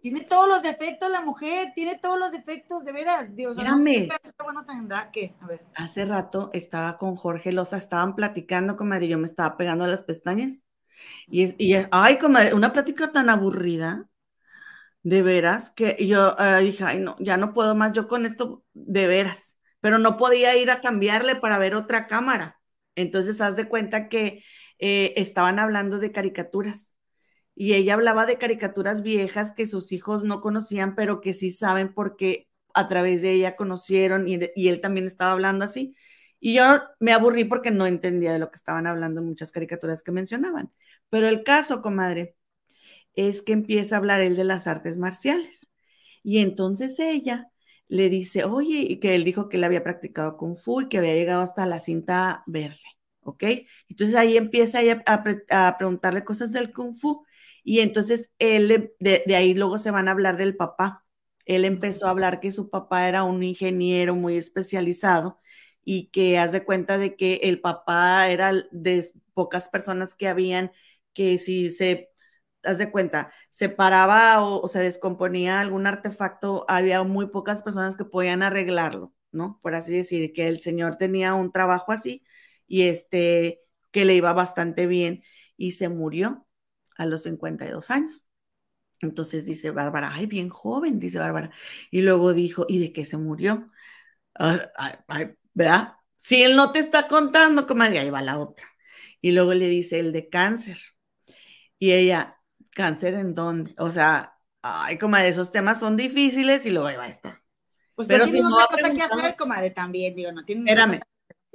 [0.00, 3.34] Tiene todos los defectos la mujer, tiene todos los defectos, de veras.
[3.34, 4.08] Dios, Mírame.
[4.42, 5.64] bueno tendrá que, a ver.
[5.74, 10.62] Hace rato estaba con Jorge Loza, estaban platicando, comadre, yo me estaba pegando las pestañas.
[11.26, 14.10] Y, es, y ay, comadre, una plática tan aburrida,
[15.02, 18.64] de veras, que yo eh, dije, ay, no, ya no puedo más yo con esto,
[18.74, 19.56] de veras.
[19.80, 22.60] Pero no podía ir a cambiarle para ver otra cámara.
[22.94, 24.44] Entonces, haz de cuenta que
[24.78, 26.89] eh, estaban hablando de caricaturas
[27.60, 31.92] y ella hablaba de caricaturas viejas que sus hijos no conocían, pero que sí saben
[31.92, 35.94] porque a través de ella conocieron y, él también estaba hablando así.
[36.40, 36.64] Y yo
[37.00, 40.72] me aburrí porque no entendía de lo que estaban hablando muchas caricaturas que mencionaban.
[41.10, 42.34] Pero el caso, comadre,
[43.14, 45.68] es que empieza a hablar él de las artes marciales.
[46.22, 47.50] Y entonces ella
[47.88, 50.96] le dice, oye, y que él dijo que él había practicado kung fu y que
[50.96, 52.78] había llegado hasta la cinta verde,
[53.20, 53.44] ¿ok?
[53.90, 57.26] Entonces ahí empieza a, a preguntarle cosas del kung fu
[57.64, 61.04] y entonces él, de, ahí luego se van a hablar del papá.
[61.44, 65.40] Él empezó a hablar que su papá era un ingeniero muy especializado
[65.84, 70.72] y que haz de cuenta de que el papá era de pocas personas que habían
[71.12, 72.10] que si se,
[72.62, 78.04] haz de cuenta, se paraba o, se descomponía algún artefacto, había muy pocas personas que
[78.04, 79.58] podían arreglarlo, ¿no?
[79.62, 82.24] Por así decir, que el señor tenía un trabajo así
[82.66, 85.22] y este, que le iba bastante bien
[85.56, 86.46] y se murió
[87.00, 88.26] a los 52 años.
[89.00, 91.50] Entonces dice Bárbara, ay, bien joven, dice Bárbara.
[91.90, 93.70] Y luego dijo, ¿y de qué se murió?
[94.34, 94.70] Ah,
[95.54, 95.94] ¿Verdad?
[96.18, 98.66] Si él no te está contando, comadre, ahí va la otra.
[99.22, 100.76] Y luego le dice el de cáncer.
[101.78, 102.38] Y ella,
[102.74, 103.74] ¿cáncer en dónde?
[103.78, 107.42] O sea, ay, comadre, esos temas son difíciles y luego ahí va esta.
[107.94, 111.00] Pues pero si no cosa que hacer, comadre, también, digo, no tiene Espérame,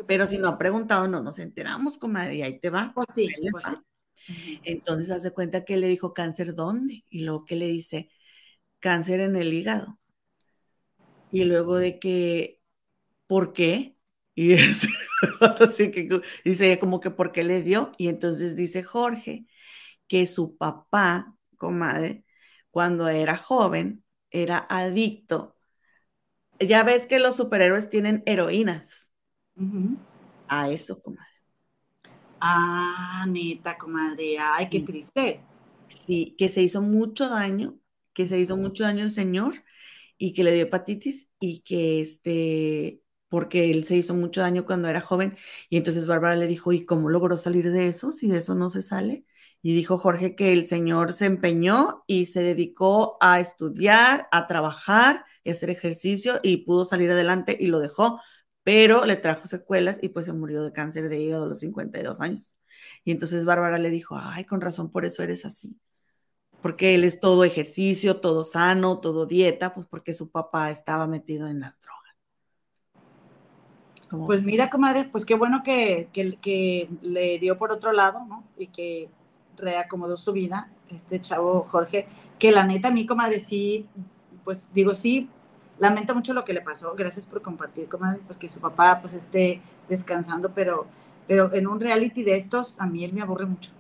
[0.08, 2.92] pero si no ha preguntado, no nos enteramos, comadre, y ahí te va.
[2.96, 3.76] Pues sí, pues sí.
[4.64, 8.10] Entonces hace cuenta que le dijo cáncer dónde y luego que le dice
[8.80, 10.00] cáncer en el hígado.
[11.32, 12.62] Y luego de que,
[13.28, 13.98] ¿por qué?
[14.36, 14.88] Y es,
[15.60, 16.10] así que
[16.44, 17.92] dice como que ¿por qué le dio?
[17.98, 19.48] Y entonces dice Jorge
[20.08, 22.26] que su papá, comadre,
[22.72, 25.58] cuando era joven, era adicto.
[26.60, 29.10] Ya ves que los superhéroes tienen heroínas.
[30.48, 31.35] A eso, comadre.
[32.40, 34.38] Ah, neta, comadre.
[34.40, 35.42] Ay, qué triste.
[35.88, 37.80] Sí, que se hizo mucho daño,
[38.14, 39.54] que se hizo mucho daño el señor
[40.18, 44.88] y que le dio hepatitis y que este, porque él se hizo mucho daño cuando
[44.90, 45.38] era joven.
[45.70, 48.70] Y entonces Bárbara le dijo, ¿y cómo logró salir de eso si de eso no
[48.70, 49.26] se sale?
[49.62, 55.26] Y dijo Jorge que el señor se empeñó y se dedicó a estudiar, a trabajar
[55.44, 58.22] y hacer ejercicio y pudo salir adelante y lo dejó,
[58.66, 62.20] pero le trajo secuelas y pues se murió de cáncer de hígado a los 52
[62.20, 62.58] años.
[63.04, 65.78] Y entonces Bárbara le dijo, ay, con razón, por eso eres así.
[66.64, 71.48] Porque él es todo ejercicio, todo sano, todo dieta, pues porque su papá estaba metido
[71.48, 72.02] en las drogas.
[74.26, 78.46] Pues mira, comadre, pues qué bueno que, que, que le dio por otro lado, ¿no?
[78.58, 79.12] Y que
[79.58, 82.08] reacomodó su vida, este chavo Jorge,
[82.40, 83.88] que la neta a mí, comadre, sí,
[84.44, 85.30] pues digo, sí,
[85.80, 89.62] lamento mucho lo que le pasó, gracias por compartir, comadre, porque su papá pues esté
[89.90, 90.88] descansando, pero,
[91.28, 93.72] pero en un reality de estos, a mí él me aburre mucho.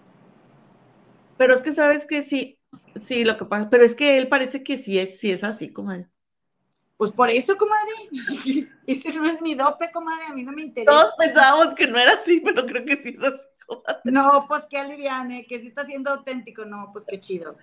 [1.37, 2.59] Pero es que sabes que sí,
[3.05, 5.71] sí, lo que pasa, pero es que él parece que sí es, sí es así,
[5.71, 6.07] comadre.
[6.97, 7.91] Pues por eso, comadre.
[8.87, 10.27] Ese no es mi dope, comadre.
[10.27, 10.91] A mí no me interesa.
[10.91, 13.41] Todos pensábamos que no era así, pero creo que sí es así.
[14.05, 17.57] No, pues que aliviane, que si está siendo auténtico, no, pues qué chido.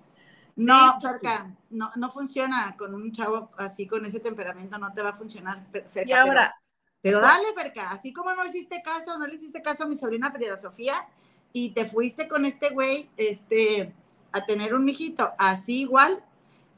[0.57, 5.11] No, cerca, no, no funciona con un chavo así, con ese temperamento, no te va
[5.11, 5.67] a funcionar.
[5.89, 6.55] Cerca, y ahora.
[7.01, 10.31] Pero, dale, Ferca, así como no hiciste caso, no le hiciste caso a mi sobrina
[10.31, 11.05] Frida Sofía
[11.53, 13.93] y te fuiste con este güey este,
[14.31, 16.23] a tener un mijito, así igual,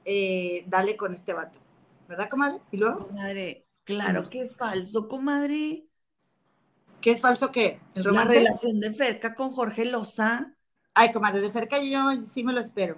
[0.05, 1.59] eh, dale con este vato.
[2.09, 2.61] ¿Verdad, comadre?
[2.73, 3.09] ¿Y luego?
[3.09, 5.85] Comadre, claro que es falso, comadre.
[7.03, 7.81] ¿Qué es falso qué?
[7.95, 8.35] ¿El romance?
[8.35, 10.55] La relación de Ferca con Jorge Loza.
[10.95, 12.97] Ay, comadre, de Ferca yo sí me lo espero.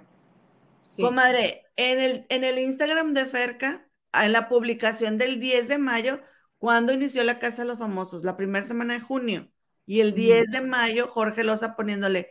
[0.99, 6.19] Comadre, en el, en el Instagram de Ferca, en la publicación del 10 de mayo,
[6.57, 9.47] cuando inició la Casa de los Famosos, la primera semana de junio,
[9.85, 12.29] y el 10 de mayo, Jorge Loza poniéndole,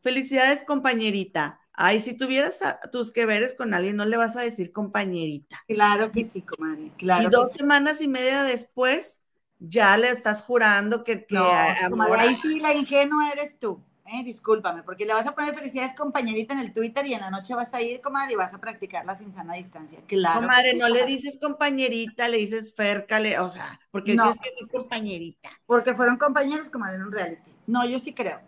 [0.00, 1.60] felicidades compañerita.
[1.72, 2.60] Ay, si tuvieras
[2.92, 5.62] tus que veres con alguien, no le vas a decir compañerita.
[5.66, 7.24] Claro que sí, comadre, claro.
[7.24, 9.20] Y dos semanas y media después,
[9.58, 13.82] ya le estás jurando que, que ahí sí la ingenua eres tú.
[14.06, 17.30] Eh, discúlpame, porque le vas a poner felicidades compañerita en el Twitter y en la
[17.30, 20.00] noche vas a ir, comadre, y vas a practicar la sin sana distancia.
[20.06, 20.42] Claro.
[20.42, 24.24] Comadre, no le dices compañerita, le dices fércale, o sea, porque no.
[24.24, 25.50] tienes que decir compañerita.
[25.64, 27.50] Porque fueron compañeros, comadre, en un reality.
[27.66, 28.40] No, yo sí creo.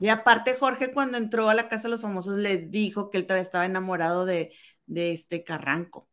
[0.00, 3.26] Y aparte, Jorge, cuando entró a la casa de los famosos, le dijo que él
[3.26, 4.52] todavía estaba enamorado de,
[4.86, 6.08] de este Carranco.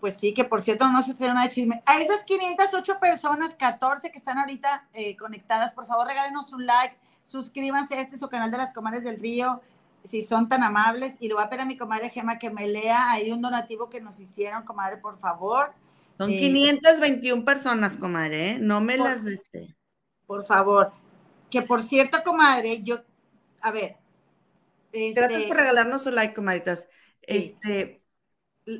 [0.00, 1.82] Pues sí, que por cierto, no se tiene una de chisme.
[1.86, 6.96] A esas 508 personas, 14 que están ahorita eh, conectadas, por favor, regálenos un like,
[7.30, 9.60] suscríbanse a este su canal de las comadres del río,
[10.04, 11.16] si son tan amables.
[11.20, 13.88] Y le voy a pedir a mi comadre Gema que me lea ahí un donativo
[13.88, 15.72] que nos hicieron, comadre, por favor.
[16.18, 18.58] Son 521 eh, personas, comadre, ¿eh?
[18.60, 19.26] No me las las...
[19.26, 19.76] Este.
[20.26, 20.92] Por favor.
[21.50, 23.00] Que por cierto, comadre, yo...
[23.62, 23.96] A ver.
[24.92, 26.88] Gracias este por regalarnos un like, comadritas.
[27.22, 28.00] Este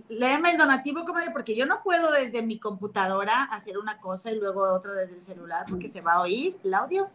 [0.09, 4.39] léeme el donativo, comadre, porque yo no puedo desde mi computadora hacer una cosa y
[4.39, 7.11] luego otra desde el celular, porque se va a oír el audio.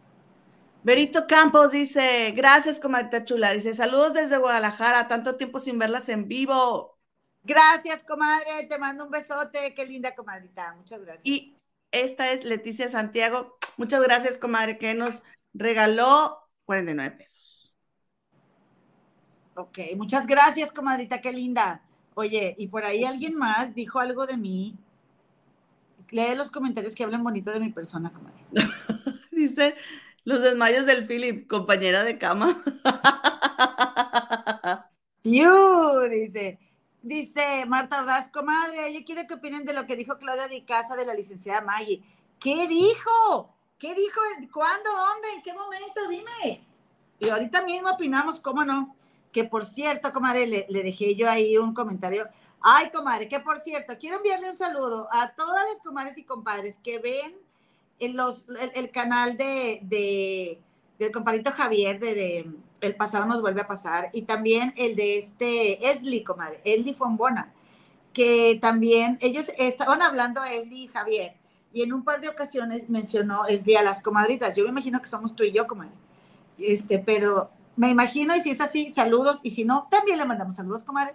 [0.86, 3.50] Berito Campos dice, gracias, comadre chula.
[3.50, 6.96] Dice, saludos desde Guadalajara, tanto tiempo sin verlas en vivo.
[7.42, 11.26] Gracias, comadre, te mando un besote, qué linda comadrita, muchas gracias.
[11.26, 11.56] Y
[11.90, 15.24] esta es Leticia Santiago, muchas gracias, comadre, que nos
[15.54, 17.74] regaló 49 pesos.
[19.56, 21.82] Ok, muchas gracias, comadrita, qué linda.
[22.14, 24.78] Oye, y por ahí alguien más dijo algo de mí.
[26.10, 28.38] Lee los comentarios que hablan bonito de mi persona, comadre.
[29.32, 29.74] Dice,
[30.26, 32.62] los desmayos del Philip, compañera de cama.
[35.22, 36.58] dice.
[37.00, 40.96] Dice Marta Ordaz, comadre, ella quiere que opinen de lo que dijo Claudia de Casa
[40.96, 42.02] de la licenciada Maggie.
[42.38, 43.54] ¿Qué dijo?
[43.78, 44.20] ¿Qué dijo?
[44.52, 44.90] ¿Cuándo?
[44.90, 45.28] ¿Dónde?
[45.36, 46.08] ¿En qué momento?
[46.10, 46.66] Dime.
[47.18, 48.96] Y ahorita mismo opinamos, ¿cómo no?
[49.36, 52.26] que por cierto, comadre, le, dejé yo ahí un comentario.
[52.62, 56.78] Ay, comadre, que por cierto, quiero enviarle un saludo a todas las comadres y compadres
[56.82, 57.36] que ven
[57.98, 58.44] en los,
[58.74, 60.58] el, canal de, de,
[60.98, 65.90] del compadrito Javier, de, El pasado nos vuelve a pasar, y también el de este
[65.90, 67.52] Esli, comadre, Esli Fombona,
[68.12, 71.34] que también ellos estaban hablando a Esli y Javier,
[71.72, 74.56] y en un par de ocasiones mencionó Esli a las comadritas.
[74.56, 75.92] Yo me imagino que somos tú y yo, comadre.
[76.58, 80.54] Este, pero me imagino, y si es así, saludos, y si no, también le mandamos
[80.54, 81.14] saludos, comadre.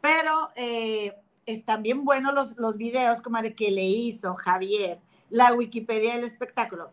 [0.00, 1.14] Pero eh,
[1.46, 4.98] están bien buenos los, los videos, comadre, que le hizo Javier,
[5.32, 6.92] la Wikipedia del espectáculo.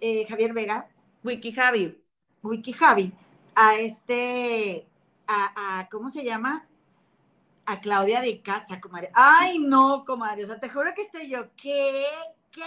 [0.00, 0.88] Eh, Javier Vega.
[1.22, 2.02] Wiki Javi.
[2.42, 3.12] Wiki Javi.
[3.54, 4.86] A este,
[5.26, 6.66] a, a, ¿cómo se llama?
[7.66, 9.10] A Claudia de Casa, comadre.
[9.14, 10.44] Ay, no, comadre.
[10.44, 12.04] O sea, te juro que estoy yo, ¿qué?
[12.50, 12.62] ¿Qué?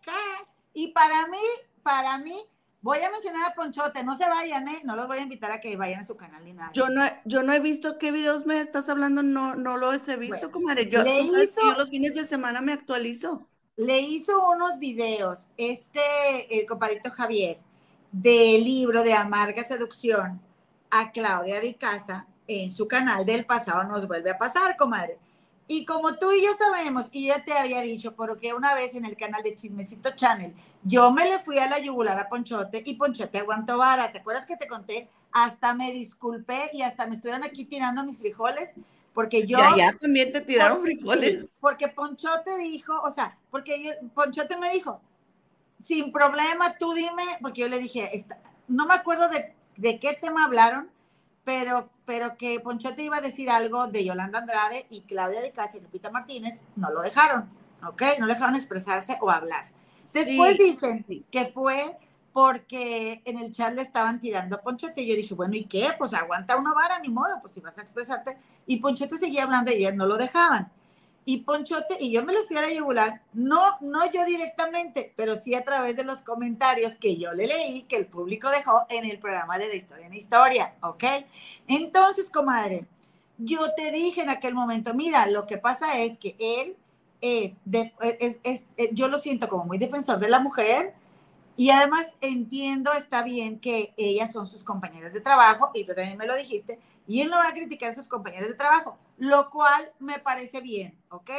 [0.00, 0.12] ¿Qué?
[0.72, 1.38] Y para mí,
[1.82, 2.40] para mí,
[2.84, 4.82] Voy a mencionar a Ponchote, no se vayan, ¿eh?
[4.84, 6.70] No los voy a invitar a que vayan a su canal ni nada.
[6.74, 10.18] Yo no, yo no he visto qué videos me estás hablando, no, no los he
[10.18, 10.90] visto, comadre.
[10.90, 13.48] Yo, los fines de semana me actualizo.
[13.76, 17.58] Le hizo unos videos, este, el compadrito Javier,
[18.12, 20.40] del libro de Amarga Seducción
[20.90, 25.18] a Claudia de Casa en su canal del pasado nos vuelve a pasar, comadre.
[25.66, 29.06] Y como tú y yo sabemos, y ya te había dicho, porque una vez en
[29.06, 32.94] el canal de Chismecito Channel, yo me le fui a la yugular a Ponchote y
[32.94, 34.12] Ponchote aguantó vara.
[34.12, 35.08] ¿Te acuerdas que te conté?
[35.32, 38.74] Hasta me disculpé y hasta me estuvieron aquí tirando mis frijoles,
[39.14, 39.58] porque yo...
[39.58, 41.46] Ya, ya también te tiraron frijoles.
[41.60, 45.00] porque Ponchote dijo, o sea, porque Ponchote me dijo,
[45.80, 48.10] sin problema, tú dime, porque yo le dije,
[48.68, 50.90] no me acuerdo de, de qué tema hablaron,
[51.44, 55.76] pero, pero que Ponchote iba a decir algo de Yolanda Andrade y Claudia de Casa
[55.76, 57.48] y Lupita Martínez no lo dejaron,
[57.86, 58.02] ¿ok?
[58.18, 59.66] No le dejaron expresarse o hablar.
[60.12, 61.96] Después dicen que fue
[62.34, 65.88] porque en el chat le estaban tirando a Ponchote y yo dije, bueno, ¿y qué?
[65.96, 68.36] Pues aguanta una vara, ni modo, pues si vas a expresarte.
[68.66, 70.70] Y Ponchote seguía hablando y ellos no lo dejaban
[71.26, 75.36] y Ponchote, y yo me lo fui a la yugular, no, no yo directamente, pero
[75.36, 79.06] sí a través de los comentarios que yo le leí, que el público dejó en
[79.06, 81.04] el programa de la historia en historia, ¿ok?
[81.66, 82.84] Entonces, comadre,
[83.38, 86.76] yo te dije en aquel momento, mira, lo que pasa es que él
[87.22, 87.60] es,
[88.20, 90.94] es, es, eh, yo lo siento como muy defensor de la mujer,
[91.56, 96.18] y además entiendo, está bien que ellas son sus compañeras de trabajo, y tú también
[96.18, 99.50] me lo dijiste, y él no va a criticar a sus compañeros de trabajo, lo
[99.50, 101.30] cual me parece bien, ¿ok?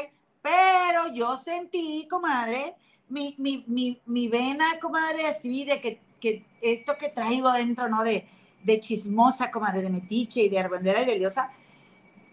[0.41, 2.75] Pero yo sentí, comadre,
[3.09, 8.03] mi, mi, mi, mi vena, comadre, así de que, que, esto que traigo dentro, ¿no?
[8.03, 8.27] De,
[8.63, 11.51] de chismosa, comadre, de metiche y de arbandera y de liosa,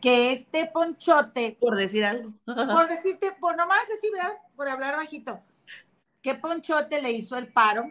[0.00, 1.56] que este ponchote.
[1.60, 2.32] Por decir algo.
[2.44, 4.32] por decirte, por nomás así, ¿verdad?
[4.56, 5.40] Por hablar bajito.
[6.22, 7.90] Que ponchote le hizo el paro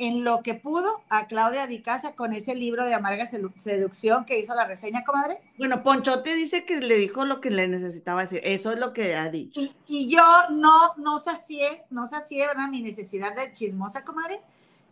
[0.00, 4.38] en lo que pudo a Claudia Di Casa con ese libro de Amarga Seducción que
[4.38, 5.42] hizo la reseña, comadre.
[5.58, 8.40] Bueno, Ponchote dice que le dijo lo que le necesitaba decir.
[8.42, 9.60] Eso es lo que ha dicho.
[9.86, 12.68] Y, yo no, no sacié, no sacié, ¿verdad?
[12.68, 14.40] Mi necesidad de chismosa, comadre.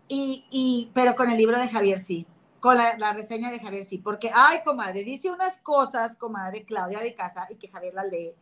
[0.08, 2.26] Y, y, pero con el libro de Javier sí.
[2.60, 3.96] Con la, la, reseña de Javier sí.
[3.96, 8.34] Porque, ay, comadre, dice unas cosas, comadre, Claudia Di Casa, y que Javier la lee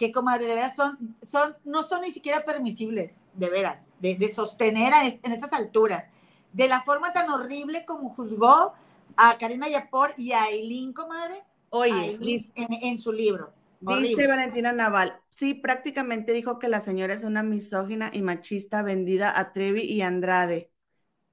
[0.00, 4.94] que, comadre, de veras son, son, no son ni siquiera permisibles, de veras, de, sostener
[5.22, 6.06] en estas alturas.
[6.54, 8.72] De la forma tan horrible como juzgó
[9.18, 11.44] a Karina Yapor y a Eileen, comadre.
[11.68, 12.18] Oye,
[12.54, 13.52] en, su libro.
[13.80, 19.38] Dice Valentina Naval, sí, prácticamente dijo que la señora es una misógina y machista vendida
[19.38, 20.70] a Trevi y Andrade.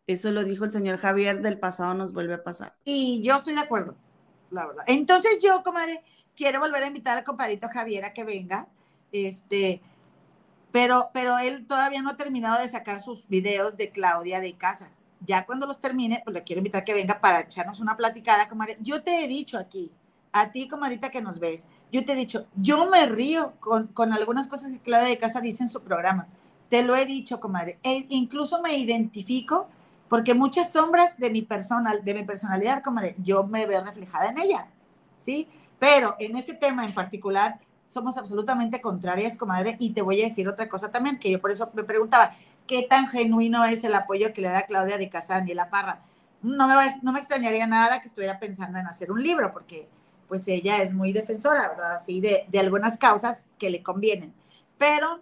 [0.07, 2.75] Eso lo dijo el señor Javier, del pasado nos vuelve a pasar.
[2.83, 3.95] Y yo estoy de acuerdo,
[4.51, 4.83] la verdad.
[4.87, 6.03] Entonces yo, comadre,
[6.37, 8.67] quiero volver a invitar al compadrito Javier a que venga,
[9.11, 9.81] este,
[10.71, 14.91] pero, pero él todavía no ha terminado de sacar sus videos de Claudia de casa.
[15.25, 18.47] Ya cuando los termine, pues le quiero invitar a que venga para echarnos una platicada,
[18.47, 18.77] comadre.
[18.81, 19.91] Yo te he dicho aquí,
[20.31, 24.13] a ti, comadita, que nos ves, yo te he dicho, yo me río con, con
[24.13, 26.27] algunas cosas que Claudia de casa dice en su programa.
[26.69, 27.79] Te lo he dicho, comadre.
[27.81, 29.67] E incluso me identifico
[30.09, 34.37] porque muchas sombras de mi personal, de mi personalidad, comadre, yo me veo reflejada en
[34.37, 34.67] ella,
[35.17, 35.47] ¿sí?
[35.79, 40.47] Pero en este tema en particular, somos absolutamente contrarias, comadre, y te voy a decir
[40.47, 44.33] otra cosa también, que yo por eso me preguntaba, ¿qué tan genuino es el apoyo
[44.33, 46.01] que le da Claudia de Casán y la Parra?
[46.41, 49.87] No me, no me extrañaría nada que estuviera pensando en hacer un libro, porque
[50.27, 51.95] pues ella es muy defensora, ¿verdad?
[51.95, 54.33] Así de, de algunas causas que le convienen.
[54.77, 55.21] Pero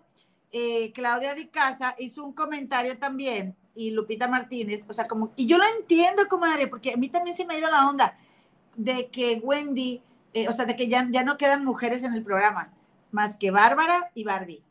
[0.51, 5.45] eh, Claudia de Casa hizo un comentario también, y Lupita Martínez, o sea, como, y
[5.45, 8.17] yo lo entiendo, comadre, porque a mí también se me ha ido la onda
[8.75, 10.01] de que Wendy
[10.35, 12.73] eh, o sea, de que ya, ya no quedan mujeres en el programa,
[13.11, 14.61] más que Bárbara y Barbie.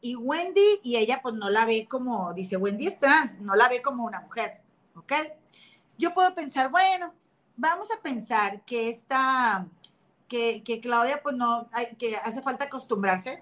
[0.00, 3.68] Y Wendy, y ella pues no la ve como, dice, Wendy es trans, no la
[3.68, 4.60] ve como una mujer,
[4.96, 5.12] ¿ok?
[5.98, 7.14] Yo puedo pensar, bueno,
[7.56, 9.68] vamos a pensar que esta,
[10.26, 13.40] que, que Claudia pues no, que hace falta acostumbrarse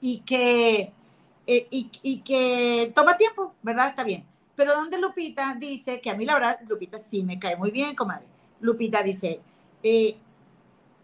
[0.00, 0.90] y que,
[1.46, 3.88] eh, y, y que toma tiempo, ¿verdad?
[3.88, 4.26] Está bien.
[4.56, 7.94] Pero donde Lupita dice, que a mí la verdad, Lupita sí me cae muy bien,
[7.94, 8.24] comadre.
[8.60, 9.42] Lupita dice,
[9.82, 10.16] eh,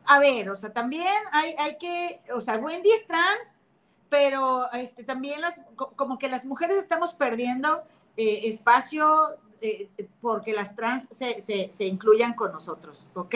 [0.07, 3.61] a ver, o sea, también hay, hay que, o sea, Wendy es trans,
[4.09, 7.83] pero este, también las, como que las mujeres estamos perdiendo
[8.17, 9.89] eh, espacio eh,
[10.21, 13.35] porque las trans se, se, se, incluyan con nosotros, ¿ok?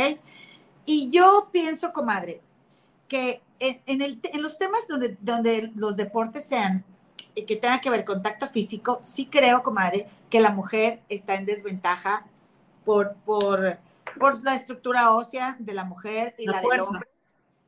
[0.87, 2.41] Y yo pienso, comadre,
[3.09, 6.85] que en, en, el, en los temas donde, donde los deportes sean
[7.35, 12.27] que tenga que ver contacto físico, sí creo, comadre, que la mujer está en desventaja
[12.85, 13.79] por, por,
[14.19, 16.87] por la estructura ósea de la mujer y la, la fuerza.
[16.87, 17.09] Hombre,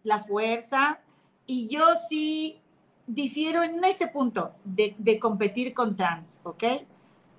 [0.02, 1.00] la fuerza.
[1.46, 2.60] Y yo sí
[3.06, 6.64] difiero en ese punto de, de competir con trans, ¿ok?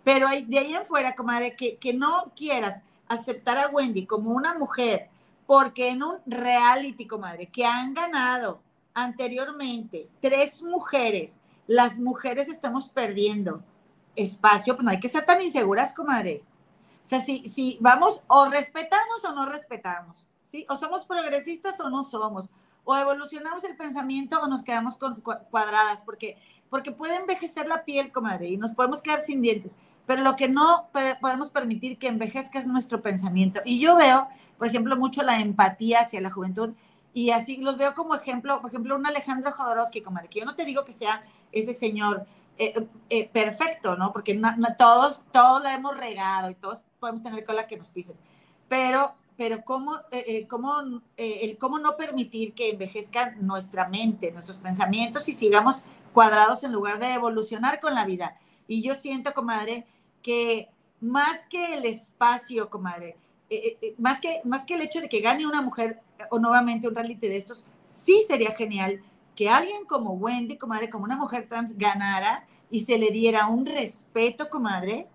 [0.03, 4.53] Pero de ahí en fuera, comadre, que, que no quieras aceptar a Wendy como una
[4.53, 5.09] mujer,
[5.45, 8.61] porque en un reality, comadre, que han ganado
[8.93, 13.63] anteriormente tres mujeres las mujeres estamos perdiendo
[14.15, 16.43] espacio, pues no hay que ser tan inseguras, comadre.
[17.03, 20.65] O sea, si, si vamos, o respetamos o no respetamos, ¿sí?
[20.69, 22.45] O somos progresistas o no somos,
[22.85, 26.37] o evolucionamos el pensamiento o nos quedamos con cuadradas, porque,
[26.69, 29.75] porque puede envejecer la piel, comadre, y nos podemos quedar sin dientes,
[30.05, 30.87] pero lo que no
[31.19, 33.59] podemos permitir que envejezca es nuestro pensamiento.
[33.65, 34.27] Y yo veo,
[34.57, 36.71] por ejemplo, mucho la empatía hacia la juventud,
[37.13, 40.55] y así los veo como ejemplo, por ejemplo, un Alejandro Jodorowsky, comadre, que yo no
[40.55, 42.25] te digo que sea ese señor
[42.57, 44.13] eh, eh, perfecto, ¿no?
[44.13, 44.39] Porque
[44.77, 48.15] todos, todos la hemos regado y todos podemos tener cola que nos pisen.
[48.69, 55.27] Pero, pero ¿cómo, eh, cómo, el cómo no permitir que envejezca nuestra mente, nuestros pensamientos
[55.27, 55.83] y sigamos
[56.13, 58.39] cuadrados en lugar de evolucionar con la vida?
[58.69, 59.85] Y yo siento, comadre,
[60.21, 60.69] que
[61.01, 63.17] más que el espacio, comadre,
[63.97, 66.01] más, que, más que el hecho de que gane una mujer
[66.31, 69.01] o nuevamente un reality de estos, sí sería genial
[69.35, 73.65] que alguien como Wendy, comadre, como una mujer trans, ganara y se le diera un
[73.65, 75.07] respeto, comadre,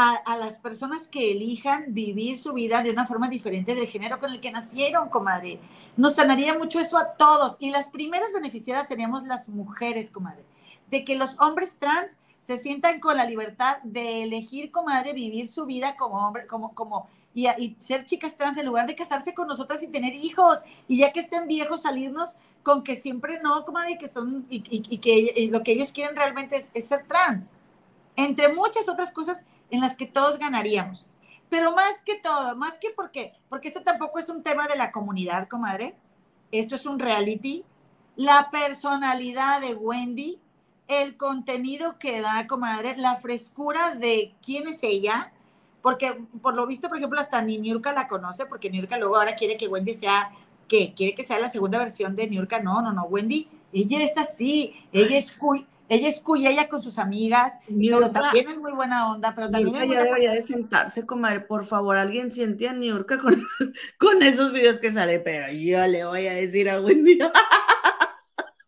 [0.00, 4.18] a, a, las personas que elijan vivir su vida de una forma diferente del género
[4.18, 5.60] con el que nacieron, comadre.
[5.98, 7.56] Nos sanaría mucho eso a todos.
[7.58, 10.42] Y las primeras beneficiadas seríamos las mujeres, comadre.
[10.90, 15.66] De que los hombres trans se sientan con la libertad de elegir, comadre, vivir su
[15.66, 19.48] vida como hombre, como, como, y, y, ser chicas trans en lugar de casarse con
[19.48, 20.60] nosotras y tener hijos.
[20.88, 24.62] Y ya que estén viejos, salirnos con que siempre no, comadre, y que son, y,
[24.70, 27.52] y, que lo que ellos quieren realmente es, es, ser trans.
[28.16, 31.06] Entre muchas otras cosas en las que todos ganaríamos.
[31.48, 34.92] Pero más que todo, más que porque, porque esto tampoco es un tema de la
[34.92, 35.96] comunidad, comadre.
[36.52, 37.64] Esto es un reality.
[38.16, 40.40] La personalidad de Wendy,
[40.86, 45.32] el contenido que da, comadre, la frescura de quién es ella,
[45.82, 49.34] porque por lo visto, por ejemplo, hasta ni Niurka la conoce, porque Niurka luego ahora
[49.34, 50.30] quiere que Wendy sea
[50.68, 52.60] que quiere que sea la segunda versión de Niurka.
[52.60, 55.32] No, no, no, Wendy, ella es así, ella es
[55.90, 59.90] ella es cuy, ella con sus amigas, pero también es muy buena onda, pero también
[59.90, 63.44] ya debería de sentarse, comadre, por favor, alguien siente a Niurka con,
[63.98, 67.18] con esos videos que sale, pero yo le voy a decir a Wendy.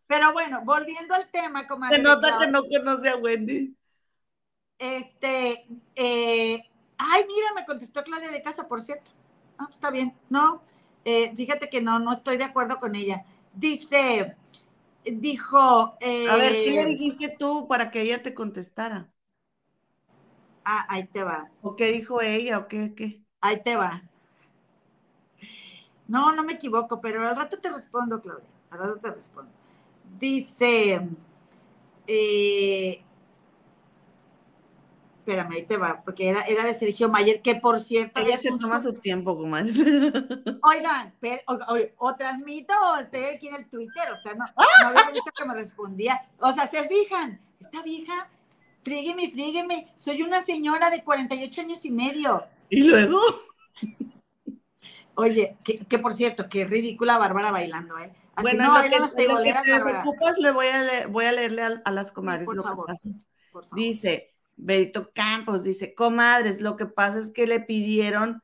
[0.09, 1.97] Pero bueno, volviendo al tema, comadre.
[1.97, 3.75] Se nota que no conoce a Wendy.
[4.77, 5.65] Este,
[5.95, 6.61] eh,
[6.99, 9.13] ay, mira, me contestó Claudia de casa, por cierto.
[9.59, 10.65] Ah, está bien, no,
[11.05, 13.25] eh, fíjate que no, no estoy de acuerdo con ella.
[13.55, 14.37] Dice,
[15.05, 15.97] dijo...
[16.01, 19.13] Eh, a ver, ¿qué le dijiste tú para que ella te contestara?
[20.65, 21.51] Ah, ahí te va.
[21.63, 22.95] ¿O qué dijo ella o qué?
[22.95, 23.23] qué?
[23.41, 24.03] Ahí te va.
[26.07, 28.49] No, no me equivoco, pero al rato te respondo, Claudia.
[28.71, 29.51] Al rato te respondo.
[30.19, 31.01] Dice,
[32.07, 33.03] eh,
[35.23, 38.21] espérame, ahí te va, porque era, era de Sergio Mayer, que por cierto.
[38.21, 39.71] Ella se toma su tiempo, comadre.
[40.63, 44.45] Oigan, pero, o, o, o, transmito o estoy aquí en el Twitter, o sea, no,
[44.47, 46.21] no había visto que me respondía.
[46.41, 48.29] O sea, se fijan, esta vieja,
[48.83, 52.45] frígueme, frígueme, soy una señora de 48 años y medio.
[52.69, 53.21] ¿Y luego?
[55.15, 58.13] Oye, que, que por cierto, qué ridícula Bárbara bailando, ¿eh?
[58.35, 61.27] Así bueno, no, lo que, las lo que te desocupas, le voy a, leer, voy
[61.27, 62.49] a leerle a, a las comadres.
[62.49, 62.87] Sí, por, favor,
[63.53, 63.77] por favor.
[63.77, 64.32] Dice,
[64.65, 68.43] Benito Campos dice, comadres, lo que pasa es que le pidieron,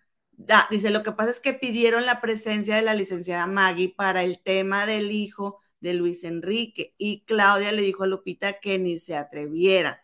[0.71, 4.41] dice, lo que pasa es que pidieron la presencia de la licenciada Maggie para el
[4.41, 9.17] tema del hijo de Luis Enrique y Claudia le dijo a Lupita que ni se
[9.17, 10.03] atreviera,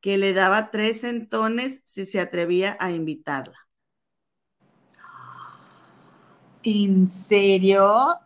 [0.00, 3.58] que le daba tres centones si se atrevía a invitarla.
[6.62, 8.16] ¿En serio?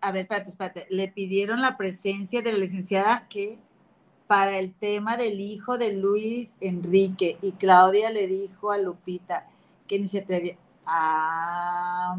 [0.00, 0.86] A ver, espérate, espérate.
[0.90, 3.58] Le pidieron la presencia de la licenciada que
[4.26, 9.46] para el tema del hijo de Luis Enrique y Claudia le dijo a Lupita
[9.86, 10.56] que ni se atrevía.
[10.86, 12.18] Ah,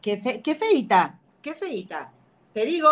[0.00, 2.12] qué, fe, qué feita, qué feita.
[2.52, 2.88] Te digo,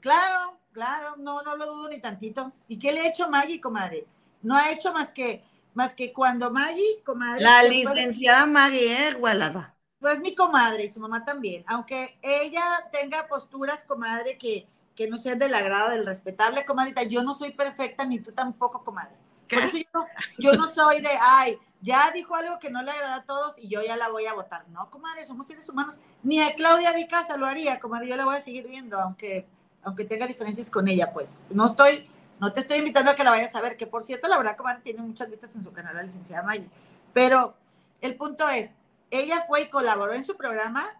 [0.00, 2.52] claro, claro, no, no lo dudo ni tantito.
[2.68, 4.06] ¿Y qué le ha hecho Maggie, comadre?
[4.42, 5.44] No ha hecho más que,
[5.74, 7.42] más que cuando Maggie, comadre.
[7.42, 8.52] La licenciada puede...
[8.52, 9.14] Maggie, ¿eh?
[9.14, 9.76] Gualada.
[9.98, 14.66] Pues mi comadre y su mamá también, aunque ella tenga posturas, comadre, que,
[14.96, 17.02] que no sea del agrado del respetable, comadita.
[17.02, 19.14] Yo no soy perfecta, ni tú tampoco, comadre.
[19.48, 20.06] Por eso yo,
[20.38, 23.68] yo no soy de, ay, ya dijo algo que no le agrada a todos y
[23.68, 24.66] yo ya la voy a votar.
[24.70, 26.00] No, comadre, somos seres humanos.
[26.22, 28.08] Ni a Claudia Di Casa lo haría, comadre.
[28.08, 29.46] Yo la voy a seguir viendo, aunque,
[29.84, 31.44] aunque tenga diferencias con ella, pues.
[31.50, 32.08] No estoy,
[32.40, 34.56] no te estoy invitando a que la vayas a ver, que por cierto, la verdad,
[34.56, 36.68] comadre, tiene muchas vistas en su canal, la licenciada May.
[37.12, 37.54] Pero
[38.00, 38.74] el punto es,
[39.10, 40.90] ella fue y colaboró en su programa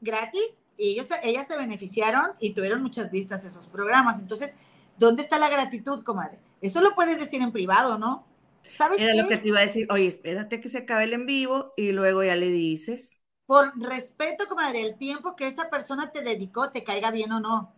[0.00, 4.18] gratis y ellos, ellas se beneficiaron y tuvieron muchas vistas esos programas.
[4.18, 4.56] Entonces,
[4.98, 6.38] ¿dónde está la gratitud, comadre?
[6.62, 8.26] Eso lo puedes decir en privado, ¿no?
[8.76, 11.26] ¿Sabes Era lo que te iba a decir, oye, espérate que se acabe el en
[11.26, 13.18] vivo y luego ya le dices.
[13.44, 17.74] Por respeto, comadre, el tiempo que esa persona te dedicó, te caiga bien o no.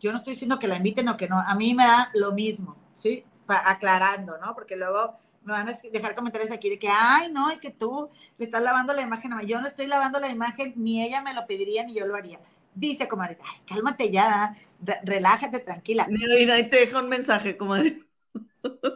[0.00, 2.32] Yo no estoy diciendo que la inviten o que no, a mí me da lo
[2.32, 3.24] mismo, ¿sí?
[3.46, 4.54] aclarando, ¿no?
[4.54, 5.18] Porque luego
[5.50, 8.62] me van a dejar comentarios aquí de que, ay, no, y que tú le estás
[8.62, 9.32] lavando la imagen.
[9.46, 12.40] Yo no estoy lavando la imagen, ni ella me lo pediría, ni yo lo haría.
[12.74, 14.56] Dice, comadre, ay, cálmate ya,
[15.02, 16.06] relájate, tranquila.
[16.08, 18.00] Y te dejo un mensaje, comadre.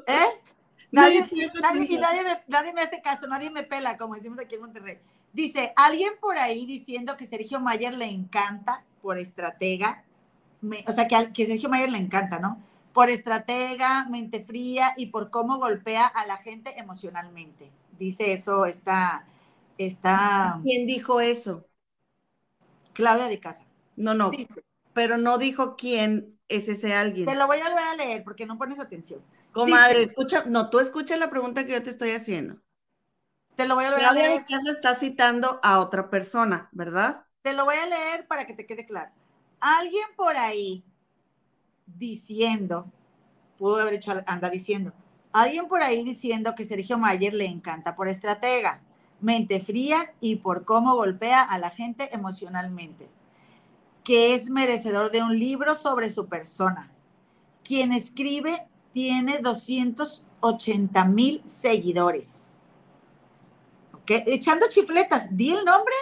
[0.07, 0.27] ¿Eh?
[0.93, 1.23] Nadie,
[1.61, 1.99] nadie,
[2.47, 4.99] nadie, me, hace caso, nadie me pela, como decimos aquí en Monterrey.
[5.33, 10.05] Dice, alguien por ahí diciendo que Sergio Mayer le encanta por estratega,
[10.87, 12.63] o sea, que, que Sergio Mayer le encanta, ¿no?
[12.95, 17.71] Por estratega, mente fría y por cómo golpea a la gente emocionalmente.
[17.99, 19.27] Dice eso, está,
[19.77, 20.61] está...
[20.63, 21.67] ¿Quién dijo eso?
[22.93, 23.67] Claudia de Casa.
[23.97, 24.31] No, no,
[24.93, 27.27] pero no dijo quién es ese alguien.
[27.27, 29.21] Te lo voy a volver a leer porque no pones atención.
[29.53, 32.61] Comadre, escucha, no, tú escucha la pregunta que yo te estoy haciendo.
[33.57, 34.01] Te lo voy a leer.
[34.01, 37.27] Claudia de Casa está citando a otra persona, ¿verdad?
[37.43, 39.13] Te lo voy a leer para que te quede claro.
[39.61, 40.85] Alguien por ahí
[41.87, 42.87] diciendo,
[43.59, 44.93] pudo haber hecho, anda diciendo,
[45.33, 48.81] alguien por ahí diciendo que Sergio Mayer le encanta por estratega,
[49.21, 53.09] mente fría y por cómo golpea a la gente emocionalmente,
[54.03, 56.91] que es merecedor de un libro sobre su persona.
[57.63, 62.59] Quien escribe tiene 280 mil seguidores.
[63.93, 64.11] ¿Ok?
[64.27, 65.35] Echando chifletas.
[65.35, 65.95] ¿Di el nombre?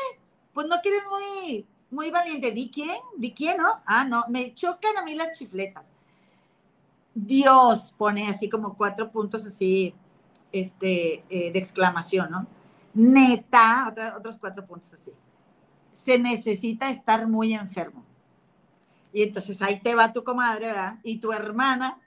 [0.52, 2.50] Pues no quieres muy, muy valiente.
[2.52, 2.96] ¿Di quién?
[3.16, 3.82] ¿Di quién, no?
[3.86, 4.24] Ah, no.
[4.28, 5.92] Me chocan a mí las chifletas.
[7.14, 9.94] Dios pone así como cuatro puntos así,
[10.50, 12.46] este, eh, de exclamación, ¿no?
[12.94, 15.12] Neta, otros cuatro puntos así.
[15.92, 18.02] Se necesita estar muy enfermo.
[19.12, 20.98] Y entonces ahí te va tu comadre, ¿verdad?
[21.02, 21.98] Y tu hermana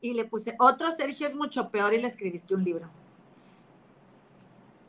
[0.00, 2.88] y le puse, otro Sergio es mucho peor y le escribiste un libro.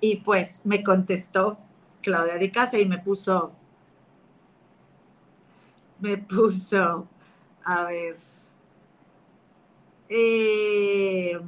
[0.02, 1.58] Y pues me contestó
[2.02, 3.54] Claudia de Casa y me puso,
[6.04, 7.08] me puso,
[7.64, 8.16] a ver,
[10.10, 11.40] eh,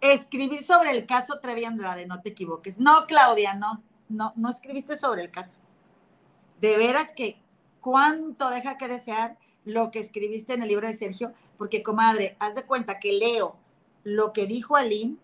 [0.00, 2.78] escribir sobre el caso Trevi Andrade, no te equivoques.
[2.80, 5.58] No, Claudia, no, no, no escribiste sobre el caso.
[6.60, 7.40] De veras que
[7.80, 12.56] cuánto deja que desear lo que escribiste en el libro de Sergio porque, comadre, haz
[12.56, 13.56] de cuenta que leo
[14.02, 15.16] lo que dijo Aline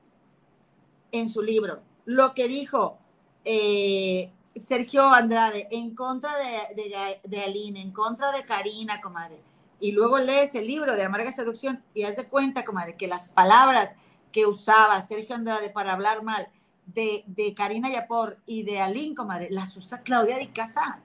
[1.11, 2.99] en su libro, lo que dijo
[3.45, 9.41] eh, Sergio Andrade en contra de, de, Aline, en contra de Karina, comadre.
[9.79, 13.31] Y luego lees el libro de Amarga Seducción y haz de cuenta, comadre, que las
[13.31, 13.95] palabras
[14.33, 16.49] que usaba Sergio Andrade para hablar mal
[16.87, 21.01] de, de Karina Yapor y de Aline, comadre, las usa Claudia de Casa.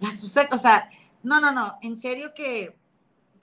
[0.00, 0.88] Las usa, o sea,
[1.22, 2.78] no, no, no, en serio que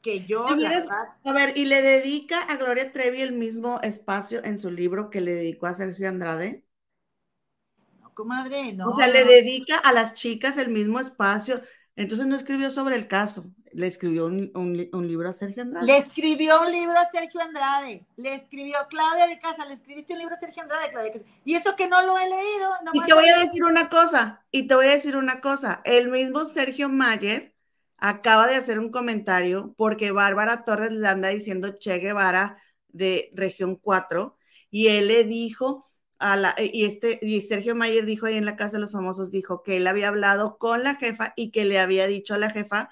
[0.06, 0.46] que yo...
[0.46, 5.20] a ver, ¿y le dedica a Gloria Trevi el mismo espacio en su libro que
[5.20, 6.64] le dedicó a Sergio Andrade?
[8.16, 8.88] Comadre, no.
[8.88, 11.62] O sea, le dedica a las chicas el mismo espacio.
[11.96, 15.86] Entonces no escribió sobre el caso, le escribió un, libro a Sergio Andrade.
[15.86, 20.20] Le escribió un libro a Sergio Andrade, le escribió Claudia de Casa, le escribiste un
[20.20, 21.32] libro a Sergio Andrade, Claudia de Casa.
[21.46, 22.70] Y eso que no lo he leído.
[22.92, 26.10] Y te voy a decir una cosa, y te voy a decir una cosa, el
[26.10, 27.56] mismo Sergio Mayer
[27.98, 32.58] acaba de hacer un comentario porque Bárbara Torres le anda diciendo Che Guevara
[32.90, 34.38] de región 4
[34.70, 35.86] y él le dijo
[36.60, 39.78] y este, y Sergio Mayer dijo ahí en la Casa de los Famosos, dijo que
[39.78, 42.90] él había hablado con la jefa y que le había dicho a la jefa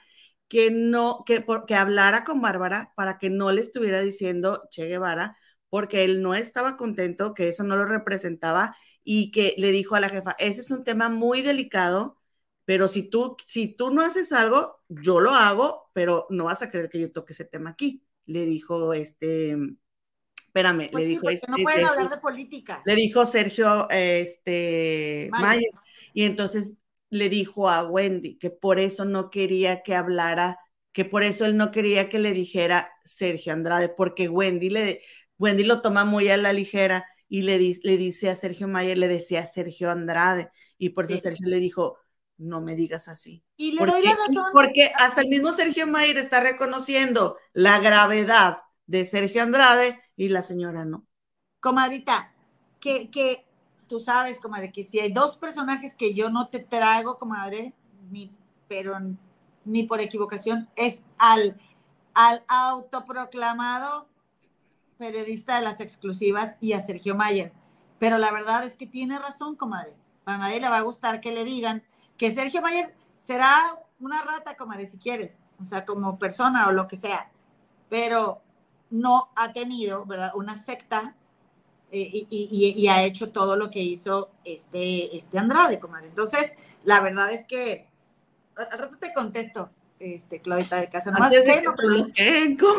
[0.48, 5.38] que no, que, que hablara con Bárbara para que no le estuviera diciendo Che Guevara,
[5.70, 10.00] porque él no estaba contento, que eso no lo representaba y que le dijo a
[10.00, 12.18] la jefa, ese es un tema muy delicado,
[12.66, 16.70] pero si tú, si tú no haces algo, yo lo hago, pero no vas a
[16.70, 18.06] creer que yo toque ese tema aquí.
[18.26, 19.58] Le dijo este,
[20.54, 21.50] espérame, pues le dijo este.
[21.50, 22.84] No pueden hablar de política.
[22.86, 25.72] Le dijo Sergio este, Mayer.
[26.14, 26.74] Y entonces
[27.10, 30.60] le dijo a Wendy que por eso no quería que hablara,
[30.92, 35.02] que por eso él no quería que le dijera Sergio Andrade, porque Wendy, le,
[35.40, 39.08] Wendy lo toma muy a la ligera y le, le dice a Sergio Mayer, le
[39.08, 40.52] decía a Sergio Andrade.
[40.78, 41.98] Y por eso Sergio le dijo,
[42.38, 43.44] no me digas así.
[43.58, 44.52] Y le doy la razón.
[44.54, 48.58] Porque hasta el mismo Sergio Mayer está reconociendo la gravedad
[48.88, 51.06] de Sergio Andrade y la señora no.
[51.60, 52.34] Comadrita,
[52.80, 53.46] que, que
[53.88, 57.74] tú sabes, comadre, que si hay dos personajes que yo no te traigo, comadre,
[58.10, 58.32] ni,
[58.68, 58.98] pero
[59.66, 61.58] ni por equivocación, es al,
[62.14, 64.08] al autoproclamado
[64.98, 67.52] periodista de las exclusivas y a Sergio Mayer.
[68.00, 69.96] Pero la verdad es que tiene razón, comadre.
[70.26, 71.84] A nadie le va a gustar que le digan
[72.18, 73.58] que Sergio Mayer será
[74.00, 77.32] una rata, comadre, si quieres, o sea, como persona o lo que sea,
[77.90, 78.42] pero
[78.94, 80.32] no ha tenido, ¿verdad?
[80.36, 81.15] Una secta
[81.91, 86.10] eh, y, ha hecho todo lo que hizo este, este Andrade, comadre.
[86.10, 87.88] Entonces, la verdad es que,
[88.56, 91.10] al rato te contesto, este, Claudita de Casa.
[91.10, 91.18] No,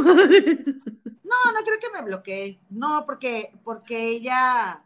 [0.04, 2.60] no, no creo que me bloquee.
[2.70, 4.84] No, porque, porque ella,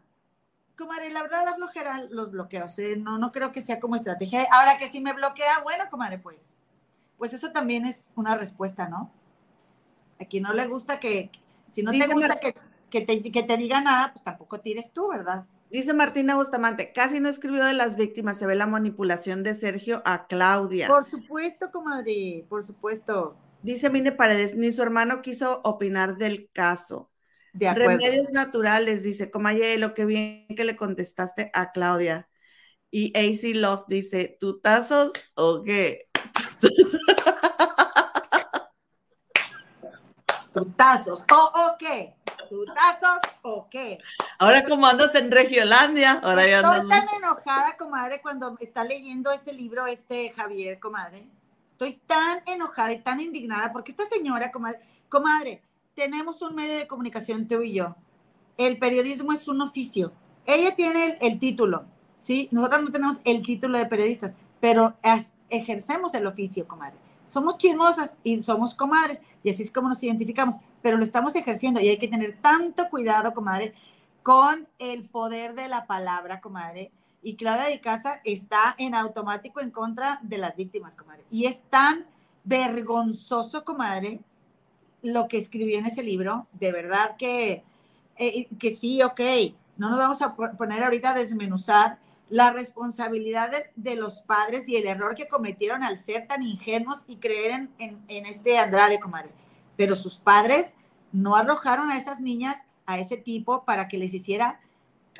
[0.75, 2.97] comadre, la verdad la flojera los bloqueos, ¿eh?
[2.97, 4.47] no, no creo que sea como estrategia.
[4.51, 6.59] Ahora que si me bloquea, bueno, comadre, pues,
[7.19, 9.11] pues eso también es una respuesta, ¿no?
[10.19, 11.31] A quien no le gusta que,
[11.69, 12.53] si no te gusta que
[12.89, 15.45] que te, que te diga nada, pues tampoco tires tú, ¿verdad?
[15.69, 20.01] Dice Martina Bustamante, casi no escribió de las víctimas, se ve la manipulación de Sergio
[20.03, 20.87] a Claudia.
[20.87, 23.37] Por supuesto, comadre, por supuesto.
[23.61, 27.11] Dice Mine Paredes, ni su hermano quiso opinar del caso.
[27.53, 27.99] De acuerdo.
[27.99, 32.29] Remedios naturales, dice Comaye, lo que bien que le contestaste a Claudia.
[32.91, 36.07] Y AC Love dice, ¿tutazos o qué?
[40.53, 42.15] ¿Tutazos o qué?
[42.49, 43.99] ¿Tutazos o qué?
[44.39, 49.53] Ahora como andas en Regiolandia, ahora ya Estoy tan enojada, comadre, cuando está leyendo ese
[49.53, 51.27] libro este Javier, comadre.
[51.69, 55.61] Estoy tan enojada y tan indignada porque esta señora, comadre, comadre,
[55.93, 57.95] tenemos un medio de comunicación tú y yo.
[58.57, 60.11] El periodismo es un oficio.
[60.45, 61.85] Ella tiene el, título,
[62.17, 62.49] ¿sí?
[62.51, 64.95] Nosotros no tenemos el título de periodistas, pero
[65.49, 66.97] ejercemos el oficio, comadre
[67.29, 71.79] somos chismosas y somos comadres, y así es como nos identificamos, pero lo estamos ejerciendo
[71.79, 73.73] y hay que tener tanto cuidado, comadre,
[74.23, 76.91] con el poder de la palabra, comadre.
[77.21, 81.23] Y Claudia de Casa está en automático en contra de las víctimas, comadre.
[81.31, 82.05] Y es tan
[82.43, 84.21] vergonzoso, comadre,
[85.01, 86.47] lo que escribió en ese libro.
[86.53, 87.63] De verdad que,
[88.17, 89.21] eh, que sí, ok.
[89.77, 91.99] No nos vamos a poner ahorita a desmenuzar
[92.29, 97.17] la responsabilidad de, los padres y el error que cometieron al ser tan ingenuos y
[97.17, 99.31] creer en, este Andrade, comadre.
[99.75, 100.73] Pero sus padres
[101.11, 104.59] no arrojaron a esas niñas a ese tipo para que les hiciera.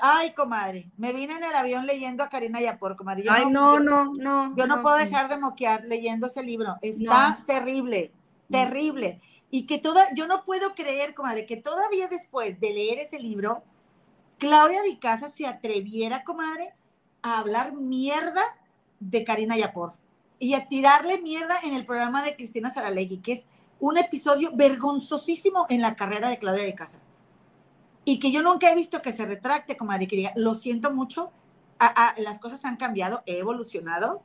[0.02, 3.26] Ay, comadre, me vine en el avión leyendo a Karina Yapor, comadre.
[3.28, 4.56] Ay, no, no, no.
[4.56, 6.78] Yo no, puedo dejar de moquear leyendo ese libro.
[6.82, 8.12] Está terrible,
[8.50, 9.20] terrible.
[9.52, 13.64] Y que toda, yo no puedo creer, comadre, que todavía después de leer ese libro,
[14.38, 16.74] Claudia Di Casa se atreviera, comadre,
[17.22, 18.42] a hablar mierda
[19.00, 19.94] de Karina Yapor
[20.40, 23.48] y a tirarle mierda en el programa de Cristina Saralegui, que es
[23.80, 27.00] un episodio vergonzosísimo en la carrera de Claudia de Casa.
[28.06, 30.92] Y que yo nunca he visto que se retracte, como de que diga, lo siento
[30.92, 31.32] mucho,
[32.18, 34.22] las cosas han cambiado, he evolucionado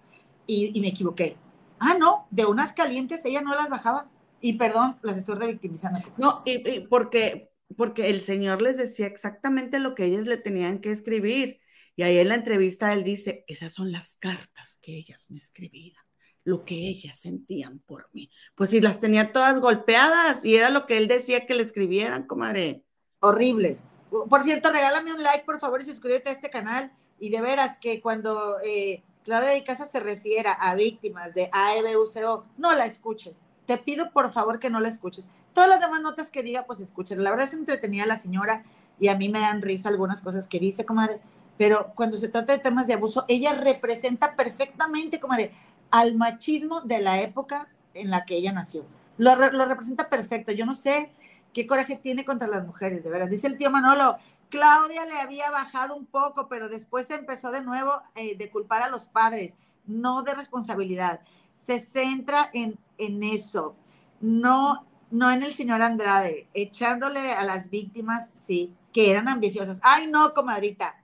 [0.47, 1.37] y, me equivoqué.
[1.79, 4.07] Ah, no, de unas calientes ella no las bajaba.
[4.41, 6.01] Y perdón, las estoy revictimizando.
[6.17, 10.91] No, y, porque, porque el señor les decía exactamente lo que ellas le tenían que
[10.91, 11.61] escribir.
[11.97, 16.03] Y ahí en la entrevista él dice, esas son las cartas que ellas me escribían,
[16.43, 18.31] lo que ellas sentían por mí.
[18.55, 22.27] Pues si las tenía todas golpeadas y era lo que él decía que le escribieran,
[22.27, 22.85] comadre.
[23.21, 23.79] Horrible.
[24.11, 26.93] Por cierto, regálame un like, por favor, y suscríbete a este canal.
[27.21, 32.45] Y de veras que cuando eh, Claudia de Casa se refiera a víctimas de AEBUCO,
[32.59, 33.47] no la escuches.
[33.67, 35.29] Te pido por favor que no la escuches.
[35.55, 37.23] Todas las demás notas que diga, pues escuchen.
[37.23, 38.65] La verdad es entretenida la señora
[38.99, 41.21] y a mí me dan risa algunas cosas que dice, comadre
[41.57, 45.53] pero cuando se trata de temas de abuso, ella representa perfectamente como de,
[45.91, 48.85] al machismo de la época en la que ella nació.
[49.17, 50.53] Lo, lo, representa perfecto.
[50.53, 51.13] Yo no sé
[51.53, 53.31] qué coraje tiene contra las mujeres, de veras.
[53.31, 54.19] Dice el tío Manolo,
[54.49, 58.89] Claudia le había bajado un poco, pero después empezó de nuevo eh, de culpar a
[58.89, 59.55] los padres,
[59.87, 61.21] no de responsabilidad.
[61.55, 63.77] Se centra en, en eso,
[64.21, 69.81] no, no en el señor Andrade, echándole a las víctimas, sí, que eran ambiciosas.
[69.83, 70.97] Ay, no, comadrita,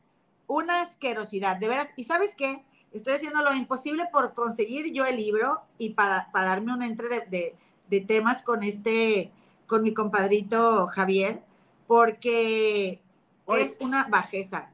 [0.51, 1.91] una asquerosidad, de veras.
[1.97, 2.65] ¿Y sabes qué?
[2.93, 8.01] Estoy haciendo lo imposible por conseguir yo el libro y para, darme un entre de,
[8.01, 9.31] temas con este,
[9.69, 11.41] con mi compadrito Javier,
[11.87, 13.01] porque
[13.47, 14.73] es una bajeza.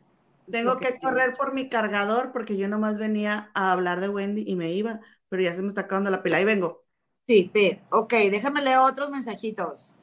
[0.51, 4.57] Tengo que, correr por mi cargador porque yo nomás venía a hablar de Wendy y
[4.57, 6.85] me iba, pero ya se me está acabando la pila y vengo.
[7.27, 7.51] Sí,
[7.91, 9.96] ok, déjame leer otros mensajitos.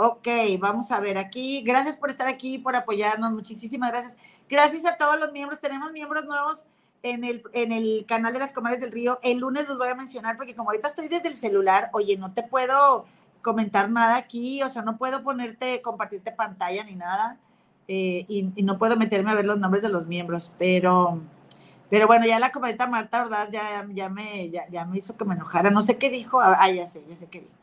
[0.00, 0.28] Ok,
[0.60, 1.62] vamos a ver aquí.
[1.62, 3.32] Gracias por estar aquí, por apoyarnos.
[3.32, 4.16] Muchísimas gracias.
[4.48, 5.60] Gracias a todos los miembros.
[5.60, 6.66] Tenemos miembros nuevos
[7.02, 9.18] en el, en el canal de las Comadres del Río.
[9.24, 12.32] El lunes los voy a mencionar porque como ahorita estoy desde el celular, oye, no
[12.32, 13.06] te puedo
[13.42, 17.36] comentar nada aquí, o sea, no puedo ponerte, compartirte pantalla ni nada,
[17.88, 21.20] eh, y, no puedo meterme a ver los nombres de los miembros, pero,
[21.88, 23.48] pero bueno, ya la comadita Marta ¿verdad?
[23.50, 26.70] ya, ya, me, ya, ya me hizo que me enojara, no sé qué dijo, ah,
[26.70, 27.57] ya sé, ya sé qué dijo.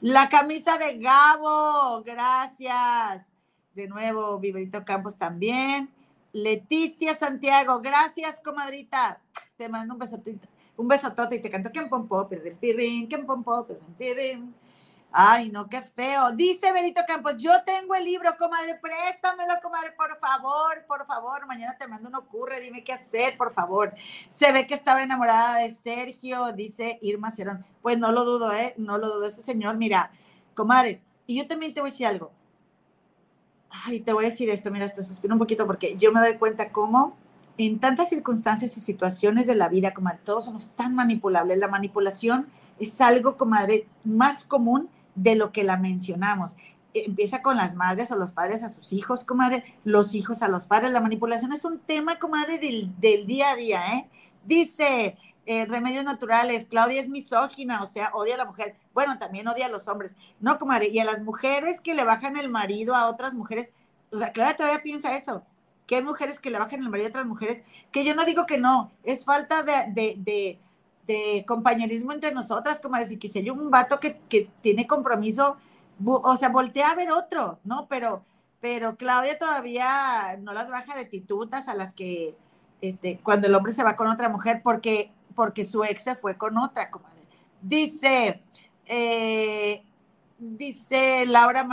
[0.00, 3.26] La camisa de Gabo, gracias.
[3.74, 5.90] De nuevo, Viverito Campos también.
[6.32, 9.20] Leticia Santiago, gracias, comadrita.
[9.56, 10.46] Te mando un besotito,
[10.76, 14.54] un besotote y te canto que pompó, pirrin, pirrin, que pompó, pirrin, pirrin.
[15.10, 16.32] Ay, no, qué feo.
[16.32, 21.46] Dice Benito Campos, yo tengo el libro, comadre, préstamelo, comadre, por favor, por favor.
[21.46, 23.94] Mañana te mando un ocurre, dime qué hacer, por favor.
[24.28, 27.64] Se ve que estaba enamorada de Sergio, dice Irma Cerón.
[27.80, 28.74] Pues no lo dudo, ¿eh?
[28.76, 29.26] No lo dudo.
[29.26, 30.10] Ese señor, mira,
[30.54, 32.30] comadres, y yo también te voy a decir algo.
[33.70, 36.36] Ay, te voy a decir esto, mira, te suspiro un poquito porque yo me doy
[36.36, 37.16] cuenta cómo
[37.56, 41.58] en tantas circunstancias y situaciones de la vida, comadre, todos somos tan manipulables.
[41.58, 42.46] La manipulación
[42.78, 44.88] es algo, comadre, más común
[45.22, 46.56] de lo que la mencionamos.
[46.94, 50.66] Empieza con las madres o los padres a sus hijos, comadre, los hijos a los
[50.66, 50.92] padres.
[50.92, 54.08] La manipulación es un tema, comadre, del, del día a día, ¿eh?
[54.44, 55.16] Dice
[55.46, 58.76] eh, Remedios Naturales, Claudia es misógina, o sea, odia a la mujer.
[58.94, 60.16] Bueno, también odia a los hombres.
[60.40, 63.72] No, comadre, y a las mujeres que le bajan el marido a otras mujeres.
[64.10, 65.44] O sea, Claudia todavía piensa eso
[65.88, 68.44] que hay mujeres que le bajan el marido a otras mujeres, que yo no digo
[68.44, 70.60] que no, es falta de,
[71.08, 75.56] de compañerismo entre nosotras, como decir, que si hay un vato que, que, tiene compromiso,
[76.04, 77.86] o sea, voltea a ver otro, ¿no?
[77.88, 78.24] Pero,
[78.60, 82.36] pero Claudia todavía no las baja de titutas a las que,
[82.82, 86.36] este, cuando el hombre se va con otra mujer, porque, porque su ex se fue
[86.36, 87.22] con otra, comadre.
[87.62, 88.42] Dice,
[88.84, 89.82] eh,
[90.38, 91.64] dice Laura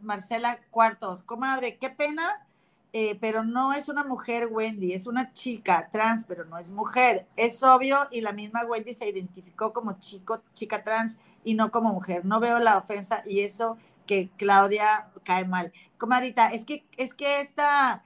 [0.00, 2.46] Marcela Cuartos, comadre, qué pena
[2.92, 7.26] eh, pero no es una mujer Wendy, es una chica trans, pero no es mujer.
[7.36, 11.92] Es obvio y la misma Wendy se identificó como chico, chica trans y no como
[11.92, 12.24] mujer.
[12.24, 15.72] No veo la ofensa y eso que Claudia cae mal.
[15.98, 18.04] Comadita, es que, es que esta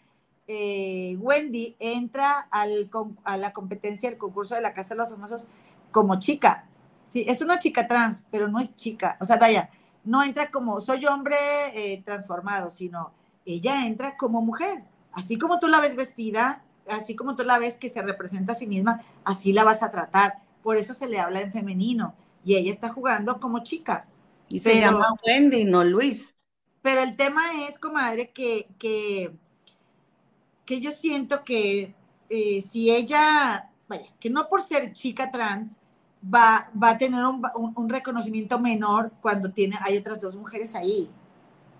[0.48, 2.90] eh, Wendy entra al,
[3.24, 5.46] a la competencia del concurso de la Casa de los Famosos
[5.92, 6.66] como chica.
[7.04, 9.16] Sí, es una chica trans, pero no es chica.
[9.20, 9.70] O sea, vaya,
[10.04, 11.36] no entra como soy hombre
[11.74, 13.12] eh, transformado, sino
[13.44, 14.84] ella entra como mujer.
[15.12, 18.56] Así como tú la ves vestida, así como tú la ves que se representa a
[18.56, 20.42] sí misma, así la vas a tratar.
[20.62, 22.14] Por eso se le habla en femenino.
[22.44, 24.06] Y ella está jugando como chica.
[24.48, 26.34] Y se llama Wendy, no Luis.
[26.82, 29.32] Pero el tema es, comadre, que, que,
[30.64, 31.94] que yo siento que
[32.28, 35.78] eh, si ella, vaya, que no por ser chica trans,
[36.22, 40.74] va, va a tener un, un, un, reconocimiento menor cuando tiene, hay otras dos mujeres
[40.74, 41.08] ahí,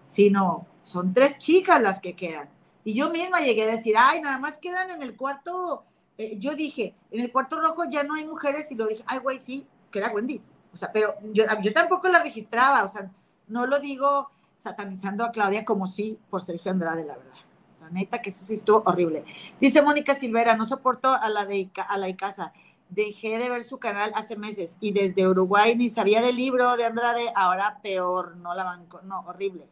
[0.04, 2.48] sino son tres chicas las que quedan.
[2.84, 5.84] Y yo misma llegué a decir, ay, nada más quedan en el cuarto,
[6.18, 9.18] eh, yo dije, en el cuarto rojo ya no hay mujeres y lo dije, ay,
[9.20, 10.40] güey, sí, queda Wendy.
[10.72, 13.10] O sea, pero yo, yo tampoco la registraba, o sea,
[13.46, 17.34] no lo digo satanizando a Claudia como sí por Sergio Andrade, la verdad.
[17.80, 19.24] La neta que eso sí estuvo horrible.
[19.60, 22.52] Dice Mónica Silvera, no soporto a la de a la Icasa.
[22.88, 26.84] Dejé de ver su canal hace meses y desde Uruguay ni sabía del libro de
[26.84, 29.66] Andrade, ahora peor, no la banco, no, horrible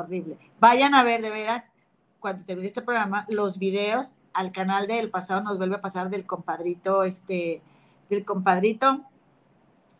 [0.00, 0.38] horrible.
[0.60, 1.70] Vayan a ver, de veras,
[2.20, 6.26] cuando termine este programa, los videos al canal del pasado nos vuelve a pasar del
[6.26, 7.62] compadrito, este,
[8.10, 9.04] del compadrito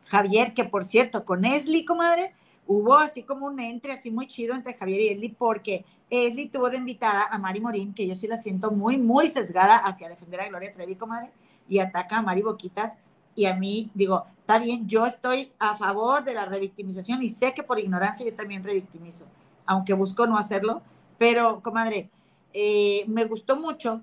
[0.06, 2.34] Javier, que por cierto, con Esli, comadre,
[2.66, 6.70] hubo así como un entre así muy chido entre Javier y Esli, porque Esli tuvo
[6.70, 10.40] de invitada a Mari Morín, que yo sí la siento muy, muy sesgada hacia defender
[10.40, 11.30] a Gloria Trevi, comadre,
[11.68, 12.98] y ataca a Mari Boquitas.
[13.34, 17.52] Y a mí, digo, está bien, yo estoy a favor de la revictimización y sé
[17.52, 19.26] que por ignorancia yo también revictimizo
[19.66, 20.82] aunque busco no hacerlo,
[21.18, 22.10] pero comadre,
[22.52, 24.02] eh, me gustó mucho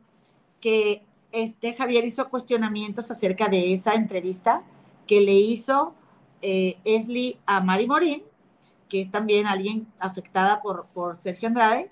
[0.60, 4.64] que este Javier hizo cuestionamientos acerca de esa entrevista
[5.08, 5.96] que le hizo
[6.42, 8.24] eh, Esli a Mari Morín,
[8.88, 11.90] que es también alguien afectada por, por Sergio Andrade,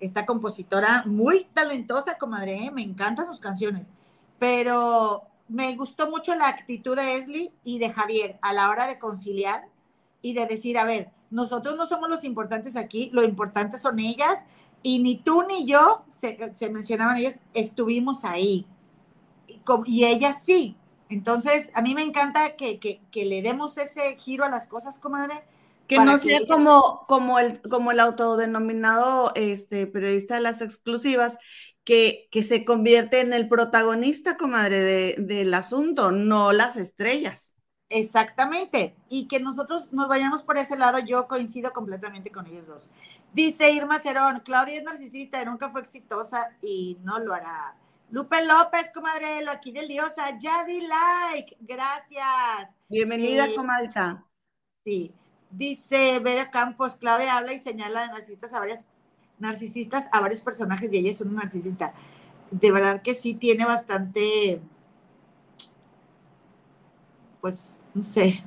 [0.00, 2.70] esta compositora muy talentosa, comadre, ¿eh?
[2.70, 3.92] me encantan sus canciones,
[4.38, 8.98] pero me gustó mucho la actitud de Esli y de Javier a la hora de
[8.98, 9.64] conciliar
[10.22, 14.46] y de decir, a ver, nosotros no somos los importantes aquí, lo importante son ellas,
[14.82, 16.38] y ni tú ni yo, se,
[16.70, 18.66] mencionaban ellos, estuvimos ahí.
[19.46, 20.76] Y, y ellas sí.
[21.08, 24.98] Entonces, a mí me encanta que, que, que, le demos ese giro a las cosas,
[24.98, 25.42] comadre.
[25.86, 31.38] Que no sea como, como, el, como el autodenominado este, periodista de las exclusivas,
[31.82, 37.54] que, que se convierte en el protagonista, comadre, de, del asunto, no las estrellas.
[37.90, 38.94] Exactamente.
[39.08, 42.90] Y que nosotros nos vayamos por ese lado, yo coincido completamente con ellos dos.
[43.32, 47.74] Dice Irma Cerón, Claudia es narcisista, nunca fue exitosa y no lo hará.
[48.10, 52.74] Lupe López, comadre, lo aquí del diosa, ya di like, gracias.
[52.88, 54.24] Bienvenida, Eh, comadita.
[54.84, 55.12] Sí,
[55.50, 58.84] dice Vera Campos, Claudia habla y señala de narcisistas a varias
[59.38, 61.92] narcisistas a varios personajes y ella es una narcisista.
[62.50, 64.60] De verdad que sí tiene bastante,
[67.40, 68.42] pues, no sé,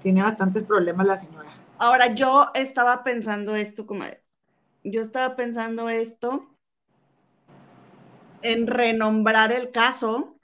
[0.00, 1.50] tiene bastantes problemas la señora.
[1.78, 4.22] Ahora, yo estaba pensando esto, comadre.
[4.84, 6.48] Yo estaba pensando esto
[8.42, 10.36] en renombrar el caso,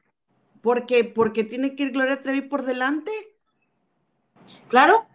[0.61, 3.11] porque, porque tiene que ir Gloria Trevi por delante.
[4.69, 5.07] Claro,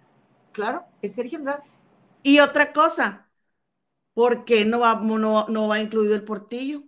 [0.51, 1.63] claro, es Sergio Andrade.
[2.23, 3.29] Y otra cosa,
[4.13, 6.83] ¿por qué no va, no, no va incluido el portillo?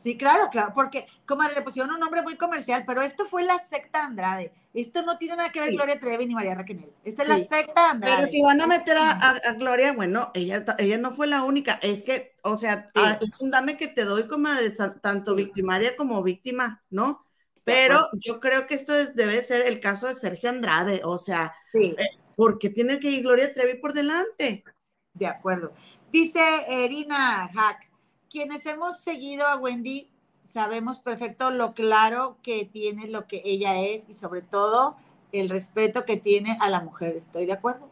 [0.00, 3.58] Sí, claro, claro, porque como le pusieron un nombre muy comercial, pero esto fue la
[3.58, 4.50] secta Andrade.
[4.72, 5.76] Esto no tiene nada que ver Sí.
[5.76, 6.86] Gloria Trevi ni María Raquel.
[7.04, 8.16] Esta es la secta Andrade.
[8.16, 11.42] Pero si van a meter a, a- a Gloria, bueno, ella, ella no fue la
[11.42, 11.78] única.
[11.82, 13.02] Es que, o sea, Sí.
[13.04, 17.26] ah, es un dame que te doy como de ta- tanto victimaria como víctima, ¿no?
[17.64, 21.52] Pero yo creo que esto es- debe ser el caso de Sergio Andrade, o sea,
[21.72, 21.94] Sí,
[22.36, 24.64] porque tiene que ir Gloria Trevi por delante.
[25.12, 25.74] de acuerdo.
[26.10, 27.89] Dice Erina Hack,
[28.30, 30.08] quienes hemos seguido a Wendy
[30.44, 34.96] sabemos perfecto lo claro que tiene lo que ella es y sobre todo
[35.32, 37.14] el respeto que tiene a la mujer.
[37.14, 37.88] ¿Estoy de acuerdo?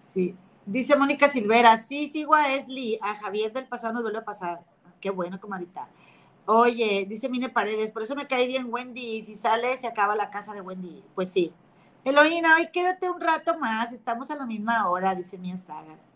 [0.00, 0.36] Sí.
[0.66, 4.60] Dice Mónica Silvera, sí, sigo a Esli, a Javier del pasado nos vuelve a pasar.
[5.00, 5.88] Qué bueno, comadita.
[6.46, 10.30] Oye, dice Mine Paredes, por eso me cae bien Wendy, si sale se acaba la
[10.30, 11.02] casa de Wendy.
[11.14, 11.52] Pues sí.
[12.04, 16.13] Eloína, hoy quédate un rato más, estamos a la misma hora, dice Mía Sagas.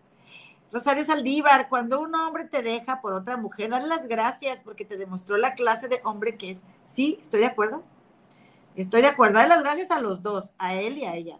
[0.70, 4.98] Rosario Saldívar, cuando un hombre te deja por otra mujer, dale las gracias porque te
[4.98, 6.58] demostró la clase de hombre que es.
[6.86, 7.82] Sí, estoy de acuerdo.
[8.76, 9.38] Estoy de acuerdo.
[9.38, 11.38] Dale las gracias a los dos, a él y a ella.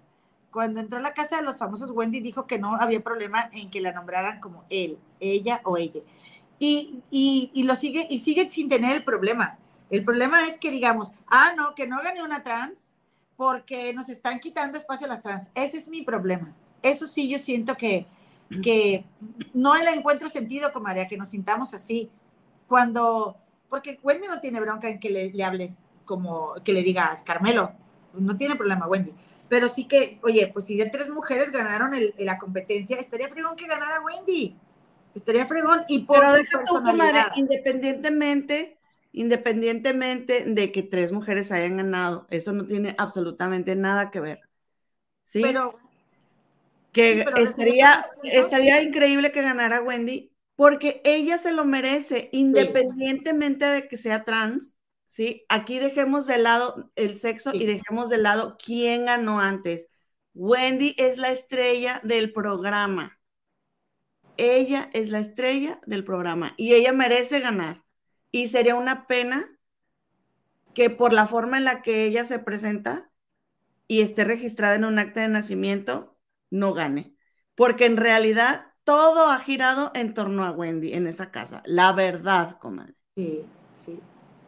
[0.51, 3.71] Cuando entró a la casa de los famosos, Wendy dijo que no había problema en
[3.71, 6.01] que la nombraran como él, ella o ella.
[6.59, 9.59] Y, y, y lo sigue, y sigue sin tener el problema.
[9.91, 12.93] El problema es que digamos, ah, no, que no gane una trans
[13.37, 15.49] porque nos están quitando espacio a las trans.
[15.55, 16.55] Ese es mi problema.
[16.83, 18.07] Eso sí, yo siento que,
[18.61, 19.05] que
[19.55, 22.11] no le encuentro sentido, comadre, a que nos sintamos así.
[22.67, 23.37] Cuando,
[23.69, 27.73] porque Wendy no tiene bronca en que le, le hables como, que le digas, Carmelo,
[28.15, 29.13] no tiene problema, Wendy.
[29.49, 33.57] Pero sí que, oye, pues si ya tres mujeres ganaron el- la competencia, estaría fregón
[33.57, 34.57] que ganara Wendy.
[35.15, 38.79] Estaría fregón y por Pero deja tú, comadre, independientemente,
[39.13, 44.41] independientemente de que tres mujeres hayan ganado, eso no tiene absolutamente nada que ver.
[45.25, 45.45] ¿Sí?
[45.45, 45.79] Pero,
[47.03, 53.89] que Sí, estaría, estaría increíble que ganara Wendy, porque ella se lo merece, independientemente de
[53.89, 54.75] que sea trans,
[55.07, 55.45] ¿sí?
[55.49, 57.59] Aquí dejemos de lado el sexo Sí.
[57.59, 59.87] y dejemos de lado quién ganó antes.
[60.35, 63.19] Wendy es la estrella del programa.
[64.37, 67.85] Ella es la estrella del programa y ella merece ganar.
[68.31, 69.45] Y sería una pena
[70.75, 73.11] que por la forma en la que ella se presenta
[73.89, 76.18] y esté registrada en un acta de nacimiento,
[76.51, 77.15] no gane.
[77.55, 81.63] Porque en realidad todo ha girado en torno a Wendy en esa casa.
[81.67, 82.95] La verdad, comadre.
[83.17, 83.45] Sí,
[83.75, 84.01] sí.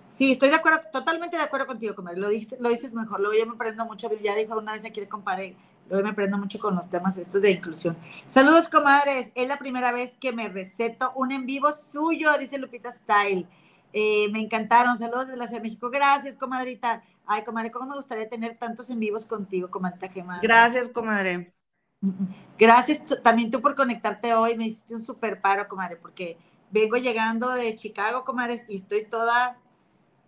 [0.08, 2.18] Sí, estoy de acuerdo, totalmente de acuerdo contigo, comadre.
[2.18, 3.20] Lo dices, lo dices mejor.
[3.20, 5.56] Luego yo me prendo mucho, ya dijo una vez aquí el compadre,
[5.88, 7.96] luego me prendo mucho con los temas estos de inclusión.
[8.26, 9.30] Saludos, comadres.
[9.34, 13.46] Es la primera vez que me receto un en vivo suyo, dice Lupita Style.
[13.92, 14.96] Eh, me encantaron.
[14.96, 15.90] Saludos desde la Ciudad de México.
[15.90, 17.02] Gracias, comadrita.
[17.26, 20.40] Ay, comadre, cómo me gustaría tener tantos en vivos contigo, comadrita Gemma.
[20.42, 21.54] Gracias, comadre.
[22.58, 24.56] Gracias también tú por conectarte hoy.
[24.56, 26.38] Me hiciste un super paro, comadre, porque
[26.70, 29.58] vengo llegando de Chicago, comadres, y estoy toda,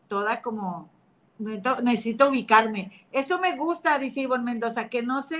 [0.09, 0.91] toda como,
[1.39, 3.07] necesito, necesito ubicarme.
[3.11, 5.39] Eso me gusta, dice Ivonne Mendoza, que no se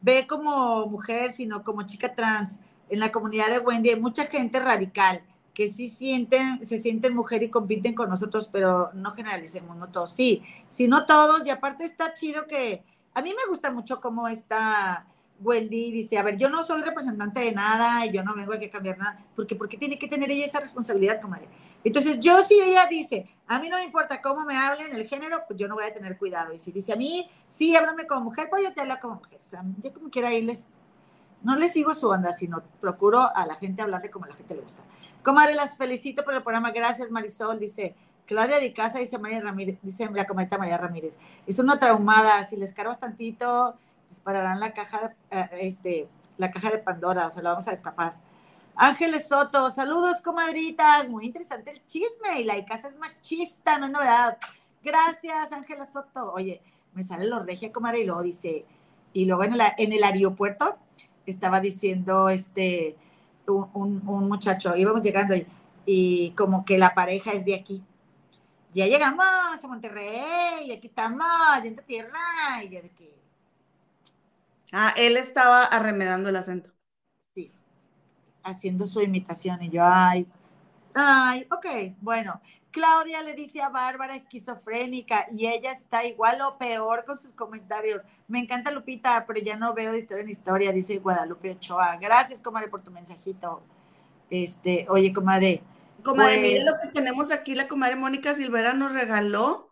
[0.00, 2.60] ve como mujer, sino como chica trans.
[2.88, 5.22] En la comunidad de Wendy hay mucha gente radical
[5.52, 10.12] que sí sienten, se sienten mujer y compiten con nosotros, pero no generalicemos, no todos.
[10.12, 11.46] Sí, sí, no todos.
[11.46, 12.84] Y aparte está chido que
[13.14, 15.06] a mí me gusta mucho cómo está
[15.40, 18.58] Wendy dice, a ver, yo no soy representante de nada y yo no vengo a
[18.58, 21.48] que cambiar nada, porque ¿por qué tiene que tener ella esa responsabilidad, comadre?
[21.84, 25.42] Entonces, yo si ella dice, a mí no me importa cómo me hablen, el género,
[25.46, 26.52] pues yo no voy a tener cuidado.
[26.52, 29.38] Y si dice a mí, sí, háblame como mujer, pues yo te hablo como mujer.
[29.82, 30.64] Yo como quiera irles,
[31.42, 34.56] no les sigo su onda, sino procuro a la gente hablarle como a la gente
[34.56, 34.82] le gusta.
[35.22, 36.72] Comadre, las felicito por el programa.
[36.72, 37.94] Gracias, Marisol, dice
[38.26, 41.18] Claudia de Casa, dice María Ramírez, dice la cometa María Ramírez.
[41.46, 43.76] Es una traumada, si les cargas tantito,
[44.10, 46.08] dispararán la caja de, eh, este,
[46.38, 48.16] la caja de Pandora, o sea, la vamos a destapar.
[48.74, 51.10] Ángeles Soto, saludos, comadritas.
[51.10, 54.38] Muy interesante el chisme y la casa es machista, no es novedad.
[54.82, 56.32] Gracias, Ángeles Soto.
[56.32, 56.60] Oye,
[56.92, 58.66] me sale lo regia, comadre, y luego dice,
[59.12, 60.76] y luego en el, en el aeropuerto
[61.24, 62.96] estaba diciendo este,
[63.46, 65.34] un, un, muchacho, íbamos llegando
[65.86, 67.82] y, como que la pareja es de aquí.
[68.74, 71.26] Ya llegamos a Monterrey, aquí estamos,
[71.62, 73.15] dentro de tierra, y ya de que...
[74.72, 76.70] Ah, él estaba arremedando el acento.
[77.34, 77.52] Sí,
[78.42, 80.26] haciendo su imitación, y yo, ay,
[80.94, 82.40] ay, ok, bueno.
[82.70, 88.02] Claudia le dice a Bárbara esquizofrénica y ella está igual o peor con sus comentarios.
[88.28, 91.96] Me encanta Lupita, pero ya no veo de historia en historia, dice Guadalupe Ochoa.
[91.96, 93.62] Gracias, comadre, por tu mensajito.
[94.28, 95.62] Este, oye, comadre,
[96.02, 99.65] Comadre, mire pues lo que tenemos aquí, la comadre Mónica Silvera nos regaló.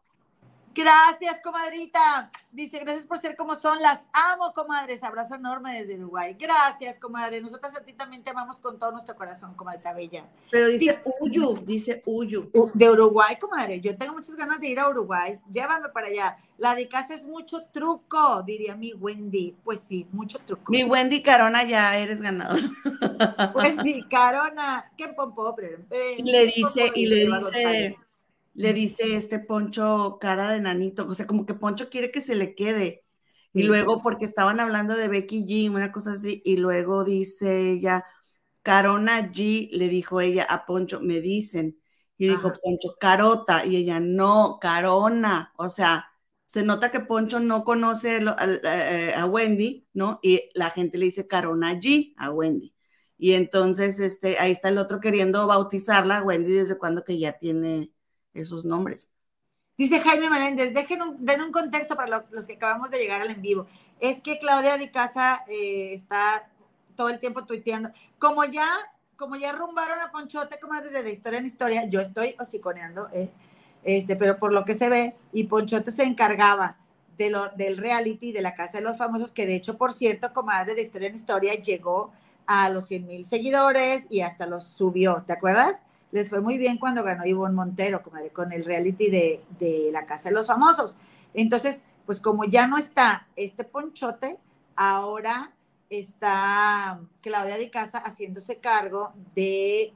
[0.74, 2.32] Gracias, comadrita.
[2.50, 3.80] Dice, gracias por ser como son.
[3.80, 5.04] Las amo, comadres.
[5.04, 6.36] Abrazo enorme desde Uruguay.
[6.38, 7.40] Gracias, comadre.
[7.40, 10.24] Nosotras a ti también te amamos con todo nuestro corazón, comadre bella.
[10.50, 12.50] Pero dice, Uyu, dice Uyu.
[12.74, 13.80] De Uruguay, comadre.
[13.80, 15.38] Yo tengo muchas ganas de ir a Uruguay.
[15.48, 16.36] Llévame para allá.
[16.58, 19.56] La de casa es mucho truco, diría mi Wendy.
[19.62, 20.72] Pues sí, mucho truco.
[20.72, 22.60] Mi Wendy Carona, ya eres ganador.
[23.54, 25.54] Wendy Carona, qué pompo,
[25.90, 27.98] eh, le dice, y le dice
[28.54, 32.34] le dice este Poncho cara de nanito, o sea, como que Poncho quiere que se
[32.36, 33.04] le quede.
[33.52, 38.04] Y luego, porque estaban hablando de Becky G, una cosa así, y luego dice ella,
[38.62, 41.78] Carona G, le dijo ella a Poncho, me dicen,
[42.18, 46.06] y dijo Poncho, Carota, y ella, no, Carona, o sea,
[46.46, 48.18] se nota que Poncho no conoce
[48.64, 50.20] eh, a, Wendy, ¿no?
[50.22, 52.74] Y la gente le dice Carona G a Wendy.
[53.18, 57.93] Y entonces, este, ahí está el otro queriendo bautizarla, Wendy, desde cuando que ya tiene
[58.34, 59.10] esos nombres.
[59.76, 63.30] Dice Jaime Meléndez, dejen un, den un contexto para los que acabamos de llegar al
[63.30, 63.66] en vivo.
[64.00, 66.48] Es que Claudia de Casa eh, está
[66.96, 67.90] todo el tiempo tuiteando.
[68.18, 68.68] Como ya,
[69.16, 73.30] como ya rumbaron a Ponchote como desde de historia en historia, yo estoy hociconeando, eh,
[73.82, 76.76] este, pero por lo que se ve, y Ponchote se encargaba
[77.18, 80.32] de lo, del reality de la Casa de los Famosos, que de hecho, por cierto,
[80.32, 82.12] comadre de historia en historia llegó
[82.46, 85.82] a los 100 mil seguidores y hasta los subió, ¿te acuerdas?
[86.14, 88.00] Les fue muy bien cuando ganó Ivonne Montero,
[88.32, 90.96] con el reality de, La Casa de los Famosos.
[91.34, 94.38] Entonces, pues como ya no está este ponchote,
[94.76, 95.50] ahora
[95.90, 99.92] está Claudia de Casa haciéndose cargo de,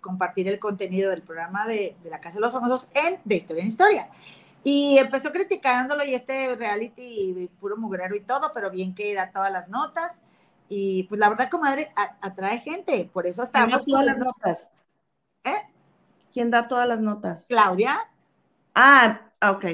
[0.00, 3.68] compartir el contenido del programa de, La Casa de los Famosos en De Historia en
[3.68, 4.08] Historia.
[4.64, 9.52] Y empezó criticándolo y este reality puro mugrero y todo, pero bien que da todas
[9.52, 10.24] las notas.
[10.68, 11.90] Y pues la verdad, comadre,
[12.20, 13.86] atrae gente, por eso estamos...
[13.86, 14.70] todas las notas.
[15.44, 15.56] ¿Eh?
[16.32, 17.46] ¿Quién da todas las notas?
[17.48, 18.10] Claudia.
[18.74, 19.64] Ah, ok.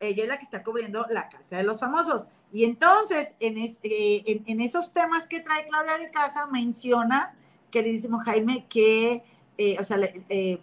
[0.00, 2.28] Ella es la que está cubriendo la casa de los famosos.
[2.52, 7.34] Y entonces, en, eh, en, esos temas que trae Claudia de Casa, menciona,
[7.70, 9.24] queridísimo Jaime, que,
[9.58, 9.98] eh, o sea,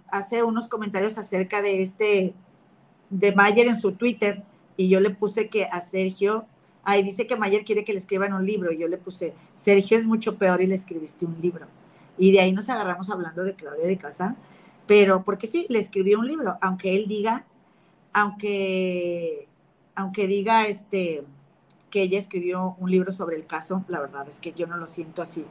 [0.07, 2.33] hace unos comentarios acerca de este,
[3.09, 4.43] de Mayer en su Twitter,
[4.77, 6.45] y yo le puse que a Sergio,
[6.83, 9.97] ahí dice que Mayer quiere que le escriban un libro, y yo le puse, Sergio
[9.97, 11.67] es mucho peor y le escribiste un libro.
[12.21, 14.35] Y de ahí nos agarramos hablando de Claudia de Casa,
[14.85, 17.45] pero porque sí, le escribió un libro, aunque él diga,
[18.13, 19.47] aunque,
[19.95, 21.23] aunque diga este,
[21.89, 24.85] que ella escribió un libro sobre el caso, la verdad es que yo no lo
[24.85, 25.43] siento así.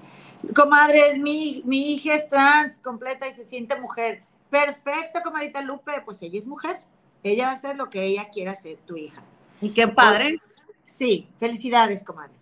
[0.55, 4.23] Comadre, es mi, mi hija es trans completa y se siente mujer.
[4.49, 6.79] Perfecto, comadita Lupe, pues ella es mujer.
[7.25, 9.25] Ella va a hacer lo que ella quiera hacer, tu hija.
[9.61, 10.39] Y qué padre.
[10.85, 12.35] Sí, felicidades, comadre.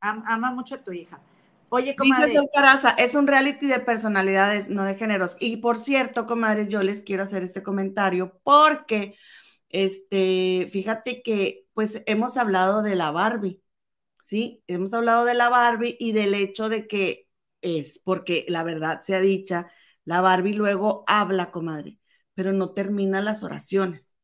[0.00, 1.20] Ama mucho a tu hija.
[1.68, 2.28] Oye, comadre.
[2.30, 5.36] Dice Caraza, es un reality de personalidades, no de géneros.
[5.40, 9.16] Y por cierto, comadres, yo les quiero hacer este comentario porque,
[9.68, 13.62] este, fíjate que, pues, hemos hablado de la Barbie,
[14.22, 14.62] ¿sí?
[14.66, 17.28] Hemos hablado de la Barbie y del hecho de que
[17.62, 19.70] es, porque la verdad sea dicha,
[20.04, 21.98] la Barbie luego habla, comadre,
[22.34, 24.14] pero no termina las oraciones,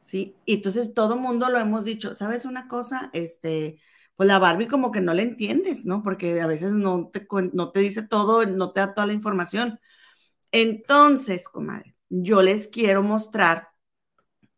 [0.00, 0.36] ¿sí?
[0.44, 3.10] Y entonces todo mundo lo hemos dicho, ¿sabes una cosa?
[3.12, 3.80] Este,
[4.22, 6.02] pues la Barbie como que no le entiendes, ¿no?
[6.02, 9.80] Porque a veces no te, no te dice todo, no te da toda la información.
[10.52, 13.70] Entonces, comadre, yo les quiero mostrar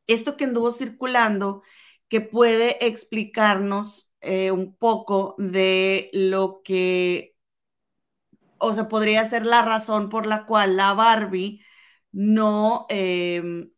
[0.06, 1.62] esto que anduvo circulando
[2.08, 7.36] que puede explicarnos eh, un poco de lo que,
[8.58, 11.62] o sea, podría ser la razón por la cual la Barbie
[12.12, 13.70] no, em,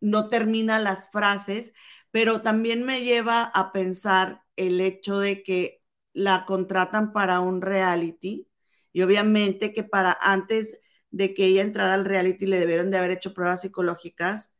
[0.00, 1.74] no termina las frases,
[2.10, 8.48] pero también me lleva a pensar el hecho de que la contratan para un reality
[8.92, 10.78] y obviamente que para antes
[11.10, 14.52] de que ella entrara al reality le debieron de haber hecho pruebas psicológicas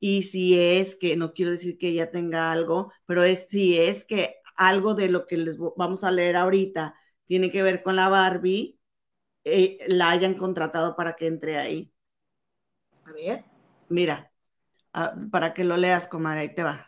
[0.00, 4.04] y si es que, no quiero decir que ella tenga algo, pero es si es
[4.04, 6.94] que algo de lo que les vamos a leer ahorita
[7.24, 8.78] tiene que ver con la Barbie,
[9.44, 11.92] eh, la hayan contratado para que entre ahí.
[13.04, 13.44] A ver.
[13.88, 14.32] Mira,
[14.92, 16.87] ah, para que lo leas, comadre, ahí te va.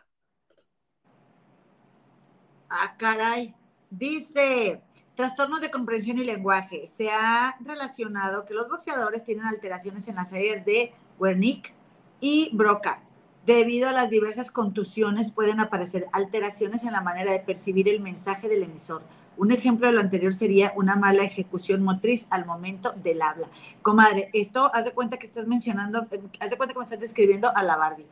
[2.70, 3.52] Ah, caray.
[3.90, 4.80] Dice,
[5.16, 6.86] trastornos de comprensión y lenguaje.
[6.86, 11.74] Se ha relacionado que los boxeadores tienen alteraciones en las áreas de Wernicke
[12.20, 13.02] y Broca.
[13.44, 18.48] Debido a las diversas contusiones pueden aparecer alteraciones en la manera de percibir el mensaje
[18.48, 19.02] del emisor.
[19.36, 23.48] Un ejemplo de lo anterior sería una mala ejecución motriz al momento del habla.
[23.82, 26.06] Comadre, esto, haz de cuenta que estás mencionando,
[26.38, 28.06] haz de cuenta que me estás describiendo a la Barbie.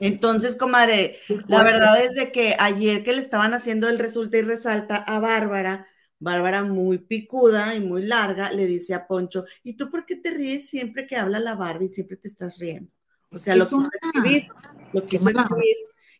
[0.00, 1.18] Entonces, comadre,
[1.48, 5.20] la verdad es de que ayer que le estaban haciendo el resulta y resalta a
[5.20, 5.86] Bárbara,
[6.18, 10.30] Bárbara muy picuda y muy larga, le dice a Poncho, ¿y tú por qué te
[10.30, 11.92] ríes siempre que habla la Barbie?
[11.92, 12.90] Siempre te estás riendo.
[13.30, 14.48] O sea, lo quiso exhibir,
[14.92, 15.76] lo quiso exhibir.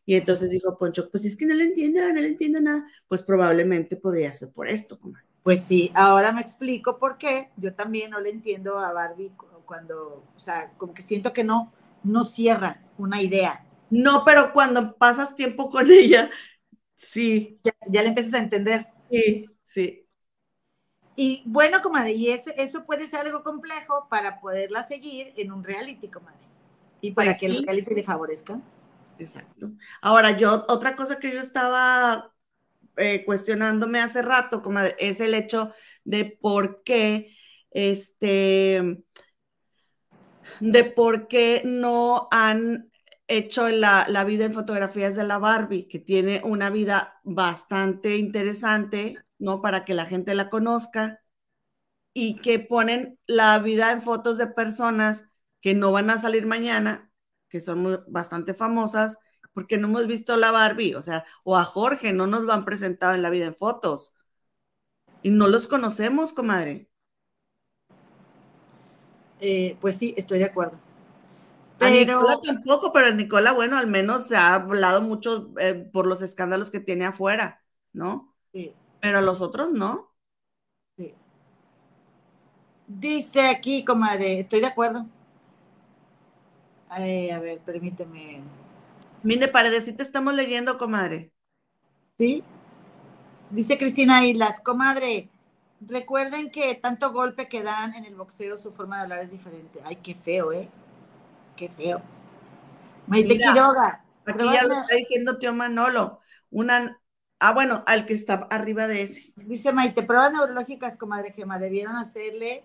[0.07, 2.87] Y entonces dijo Poncho, pues es que no le entiendo, no le entiendo nada.
[3.09, 5.25] Pues probablemente podía ser por esto, comadre.
[5.43, 7.51] Pues sí, ahora me explico por qué.
[7.57, 9.33] Yo también no le entiendo a Barbie
[9.65, 11.73] cuando, o sea, como que siento que no,
[12.05, 13.65] no cierra una idea.
[13.91, 16.31] No, pero cuando pasas tiempo con ella,
[16.97, 17.59] sí.
[17.65, 18.87] Ya, ya le empiezas a entender.
[19.11, 20.07] Sí, sí.
[21.17, 25.63] Y bueno, comadre, y ese, eso puede ser algo complejo para poderla seguir en un
[25.63, 26.45] reality, comadre
[27.05, 28.61] y para pues que el reality le favorezca.
[29.19, 29.71] Exacto.
[30.01, 32.33] Ahora, yo, otra cosa que yo estaba
[32.97, 35.71] eh, cuestionándome hace rato, como es el hecho
[36.05, 37.37] de por qué,
[37.71, 39.05] este,
[40.61, 42.91] de por qué no han
[43.29, 49.17] hecho la, la, vida en fotografías de la Barbie, que tiene una vida bastante interesante,
[49.39, 49.63] ¿no?
[49.63, 51.23] Para que la gente la conozca
[52.13, 55.27] y que ponen la vida en fotos de personas
[55.61, 57.11] que no van a salir mañana,
[57.49, 59.19] que son bastante famosas,
[59.55, 62.65] porque no hemos visto la Barbie, o sea, o a Jorge no nos lo han
[62.65, 64.15] presentado en la vida en fotos.
[65.23, 66.89] Y no los conocemos, comadre.
[69.47, 70.79] Eh, pues sí, estoy de acuerdo.
[71.79, 72.19] Pero...
[72.19, 76.07] A Nicola tampoco, pero el Nicola, bueno, al menos se ha hablado mucho eh, por
[76.07, 77.63] los escándalos que tiene afuera,
[77.93, 78.35] ¿no?
[78.53, 78.73] Sí.
[79.01, 80.11] Pero los otros no.
[80.97, 81.15] Sí.
[82.87, 85.07] Dice aquí, comadre, estoy de acuerdo
[86.95, 88.43] a ver, permíteme.
[89.23, 91.33] Mire, Paredecita, estamos leyendo, comadre.
[92.17, 92.45] Sí.
[93.51, 95.29] Dice Cristina Islas, comadre,
[95.87, 99.81] recuerden que tanto golpe que dan en el boxeo, su forma de hablar es diferente.
[99.85, 100.69] Ay, qué feo, ¿eh?
[101.57, 102.03] Qué feo.
[103.07, 104.05] Maite Quiroga.
[104.27, 106.21] Aquí ya lo está diciendo tío Manolo.
[106.51, 107.01] Una,
[107.39, 109.33] ah, bueno, al que está arriba de ese.
[109.37, 112.65] Dice Maite, pruebas neurológicas, comadre Gema, debieron hacerle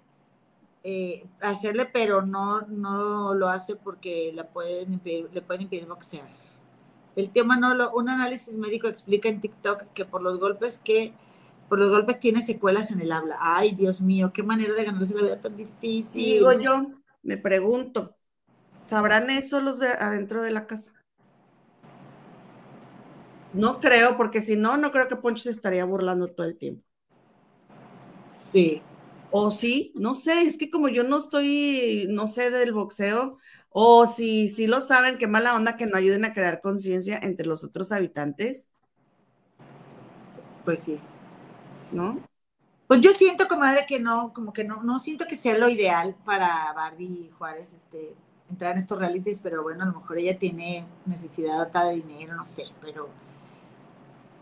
[0.83, 6.25] eh, hacerle, pero no, no lo hace porque le pueden impedir, le pueden impedir boxear.
[7.17, 11.13] El tema no lo, un análisis médico explica en TikTok que por los golpes que
[11.69, 13.37] por los golpes tiene secuelas en el habla.
[13.39, 16.23] Ay, Dios mío, qué manera de ganarse la vida tan difícil.
[16.23, 16.87] Digo yo,
[17.21, 18.17] me pregunto,
[18.87, 20.91] ¿sabrán eso los de adentro de la casa?
[23.53, 26.83] No creo, porque si no, no creo que Poncho se estaría burlando todo el tiempo.
[28.27, 28.81] Sí,
[29.31, 33.37] o sí, no sé, es que como yo no estoy, no sé del boxeo,
[33.69, 37.45] o si sí lo saben, qué mala onda que no ayuden a crear conciencia entre
[37.45, 38.69] los otros habitantes.
[40.65, 40.99] Pues sí.
[41.91, 42.19] ¿No?
[42.87, 46.15] Pues yo siento, comadre, que no, como que no, no siento que sea lo ideal
[46.25, 48.15] para Barbie Juárez, este,
[48.49, 52.43] entrar en estos realities, pero bueno, a lo mejor ella tiene necesidad de dinero, no
[52.43, 53.09] sé, pero,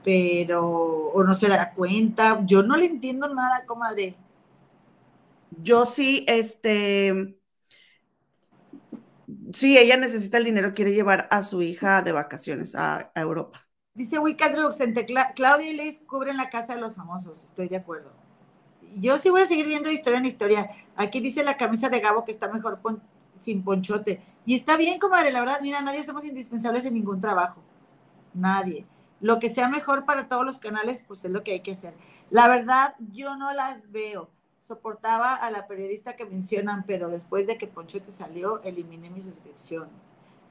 [0.04, 2.42] pero, o no se dará cuenta.
[2.46, 4.16] Yo no le entiendo nada, comadre.
[5.62, 7.38] Yo sí, este,
[9.54, 13.67] sí, ella necesita el dinero, quiere llevar a su hija de vacaciones a, Europa.
[13.98, 14.78] Dice Wicca Drugs,
[15.36, 18.12] Claudia y Liz cubren la casa de los famosos, estoy de acuerdo.
[18.94, 20.70] Yo sí voy a seguir viendo historia en historia.
[20.96, 22.80] Aquí dice la camisa de Gabo que está mejor
[23.34, 24.22] sin ponchote.
[24.46, 27.60] Y está bien, comadre, la verdad, mira, nadie somos indispensables en ningún trabajo.
[28.36, 28.86] Nadie.
[29.20, 31.96] Lo que sea mejor para todos los canales, pues es lo que hay que hacer.
[32.30, 34.30] La verdad, yo no las veo
[34.60, 39.88] soportaba a la periodista que mencionan, pero después de que Ponchote salió, eliminé mi suscripción.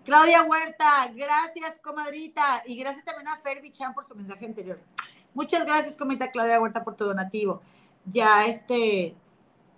[0.07, 2.63] Claudia Huerta, gracias, comadrita.
[2.65, 4.79] Y gracias también a Ferby Chan por su mensaje anterior.
[5.35, 7.61] Muchas gracias, comita Claudia Huerta, por tu donativo.
[8.05, 9.17] Ya este,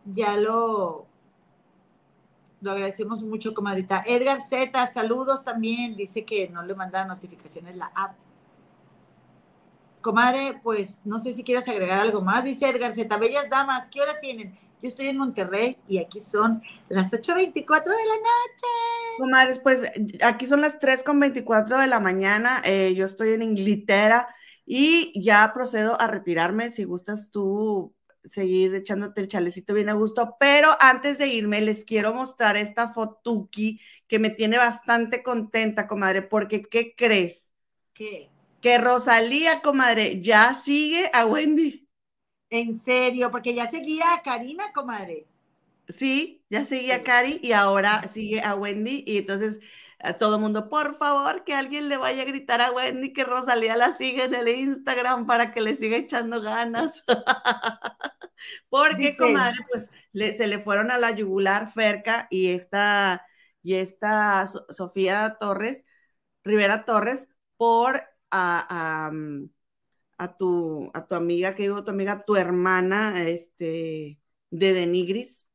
[0.05, 1.07] ya lo,
[2.61, 4.05] lo agradecemos mucho, comadrita.
[4.07, 5.97] Edgar Z, saludos también.
[5.97, 8.15] Dice que no le manda notificaciones la app.
[10.03, 12.45] Comadre, pues no sé si quieres agregar algo más.
[12.45, 14.59] Dice Edgar Z, bellas damas, ¿qué hora tienen?
[14.81, 18.69] Yo estoy en Monterrey y aquí son las 8.24 de la noche.
[19.19, 19.91] Comadres, pues
[20.23, 22.63] aquí son las 3.24 de la mañana.
[22.65, 24.29] Eh, yo estoy en Inglaterra
[24.65, 26.71] y ya procedo a retirarme.
[26.71, 27.95] Si gustas tú
[28.25, 30.37] seguir echándote el chalecito bien a gusto.
[30.39, 36.23] Pero antes de irme, les quiero mostrar esta fotuki que me tiene bastante contenta, comadre,
[36.23, 37.51] porque ¿qué crees?
[37.93, 38.31] ¿Qué?
[38.61, 41.88] que Rosalía, comadre, ya sigue a Wendy.
[42.51, 45.27] En serio, porque ya seguía a Karina, comadre.
[45.89, 49.05] Sí, ya seguía a Cari y ahora sigue a Wendy.
[49.07, 49.61] Y entonces
[50.01, 53.25] a todo el mundo, por favor, que alguien le vaya a gritar a Wendy que
[53.25, 57.05] Rosalía la siga en el Instagram para que le siga echando ganas.
[58.69, 59.89] Porque, comadre, pues
[60.37, 63.27] se le fueron a la yugular Ferca y esta,
[63.63, 65.85] y esta Sofía Torres,
[66.45, 69.51] Rivera Torres, por a, mm,
[70.19, 74.21] a, tu, a tu amiga, que digo tu amiga, tu hermana, este,
[74.51, 75.47] de Denigris.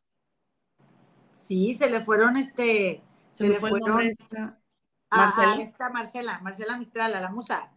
[1.31, 4.59] Sí, se le fueron, este, se, le fueron esta,
[5.11, 5.55] Marcela.
[5.61, 7.71] esta Marcela, Marcela Mistral, a la musa.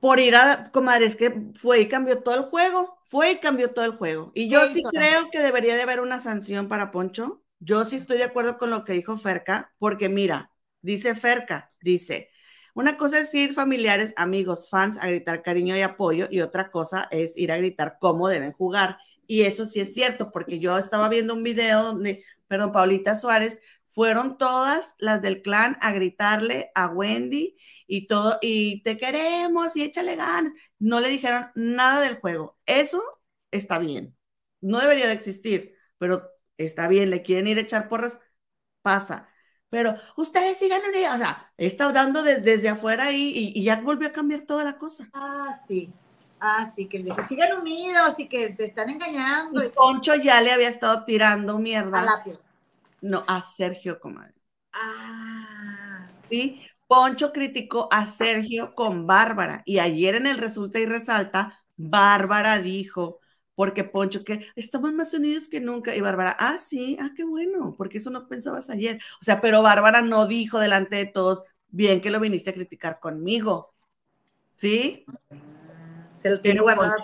[0.00, 3.72] Por ir a, comadre, es que fue y cambió todo el juego, fue y cambió
[3.72, 4.32] todo el juego.
[4.34, 7.42] Y yo sí creo que debería de haber una sanción para Poncho.
[7.58, 12.30] Yo sí estoy de acuerdo con lo que dijo Ferca, porque mira, dice Ferca, dice,
[12.76, 17.08] una cosa es ir familiares, amigos, fans a gritar cariño y apoyo y otra cosa
[17.10, 18.98] es ir a gritar cómo deben jugar.
[19.26, 23.60] Y eso sí es cierto, porque yo estaba viendo un video donde, perdón, Paulita Suárez,
[23.88, 29.82] fueron todas las del clan a gritarle a Wendy y todo, y te queremos y
[29.82, 30.52] échale ganas.
[30.78, 32.58] No le dijeron nada del juego.
[32.66, 33.02] Eso
[33.52, 34.18] está bien.
[34.60, 38.20] No debería de existir, pero está bien, le quieren ir a echar porras,
[38.82, 39.30] pasa
[39.70, 44.12] pero ustedes sigan unidos, o sea, está dando desde afuera y, y, ya volvió a
[44.12, 45.08] cambiar toda la cosa.
[45.12, 45.92] Ah, sí.
[46.38, 49.64] Ah, sí, que sigan unidos y que te están engañando.
[49.64, 52.00] Y Poncho ya le había estado tirando mierda.
[52.00, 52.38] A Lapio.
[53.00, 54.34] No, a Sergio, comadre.
[54.72, 56.08] Ah.
[56.28, 62.58] Sí, Poncho criticó a Sergio con Bárbara y ayer en el Resulta y Resalta, Bárbara
[62.58, 63.20] dijo,
[63.56, 65.96] porque Poncho, que estamos más unidos que nunca.
[65.96, 69.00] Y Bárbara, ah, sí, ah, qué bueno, porque eso no pensabas ayer.
[69.20, 73.00] O sea, pero Bárbara no dijo delante de todos, bien que lo viniste a criticar
[73.00, 73.72] conmigo.
[74.54, 75.06] ¿Sí?
[76.12, 77.02] Se lo tiene guardado.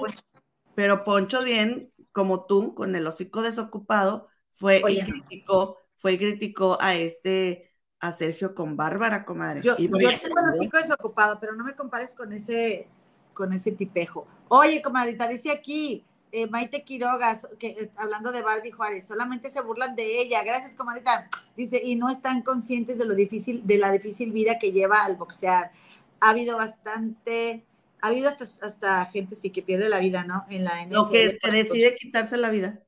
[0.74, 6.76] pero Poncho, bien, como tú, con el hocico desocupado, fue y criticó, fue y criticó
[6.82, 9.62] a este, a Sergio con Bárbara, comadre.
[9.62, 12.88] Yo, yo tengo el hocico desocupado, pero no me compares con ese,
[13.32, 14.26] con ese tipejo.
[14.48, 19.94] Oye, comadrita, dice aquí, eh, Maite Quiroga, que hablando de Barbie Juárez, solamente se burlan
[19.94, 20.42] de ella.
[20.42, 21.28] Gracias, comadita.
[21.56, 25.16] Dice, y no están conscientes de lo difícil, de la difícil vida que lleva al
[25.16, 25.72] boxear.
[26.20, 27.66] Ha habido bastante,
[28.00, 30.46] ha habido hasta, hasta gente sí que pierde la vida, ¿no?
[30.48, 30.94] En la NFL.
[30.94, 32.80] Lo que decide quitarse la vida.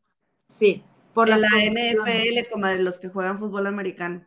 [0.49, 0.83] Sí.
[1.13, 4.25] Por la NFL, como de los que juegan fútbol americano.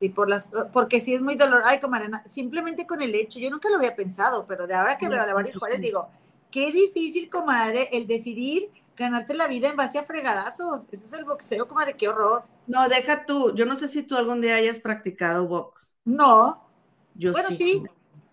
[0.00, 1.62] Sí, por las, porque sí es muy dolor.
[1.64, 5.08] Ay, comadre, simplemente con el hecho, yo nunca lo había pensado, pero de ahora que
[5.08, 6.10] veo a la Barbie Juárez digo,
[6.56, 10.86] Qué difícil, comadre, el decidir ganarte la vida en base a fregadazos.
[10.90, 12.44] Eso es el boxeo, comadre, qué horror.
[12.66, 13.54] No, deja tú.
[13.54, 15.94] Yo no sé si tú algún día hayas practicado box.
[16.06, 16.66] No.
[17.14, 17.82] Yo bueno, sí.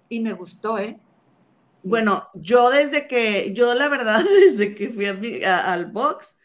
[0.07, 0.97] Y me gustó, ¿eh?
[1.83, 6.37] Bueno, yo desde que, yo la verdad, desde que fui al box,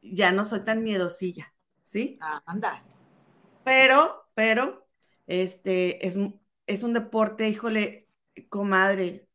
[0.00, 1.52] ya no soy tan miedosilla,
[1.84, 2.16] ¿sí?
[2.22, 2.82] Ah, anda.
[3.62, 4.86] Pero, pero,
[5.26, 6.16] este, es,
[6.66, 8.08] es un deporte, híjole,
[8.48, 9.28] comadre,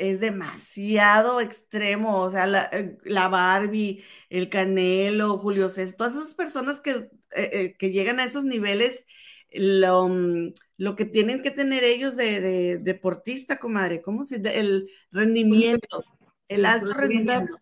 [0.00, 6.80] es demasiado extremo, o sea, la, eh, Barbie, el Canelo, Julio César, todas esas personas
[6.80, 9.04] que, eh, eh, que llegan a esos niveles,
[9.52, 14.58] lo, mm, lo, que tienen que tener ellos de, deportista, comadre, ¿cómo se dice?
[14.58, 16.02] El rendimiento,
[16.48, 17.58] el alto rendimiento.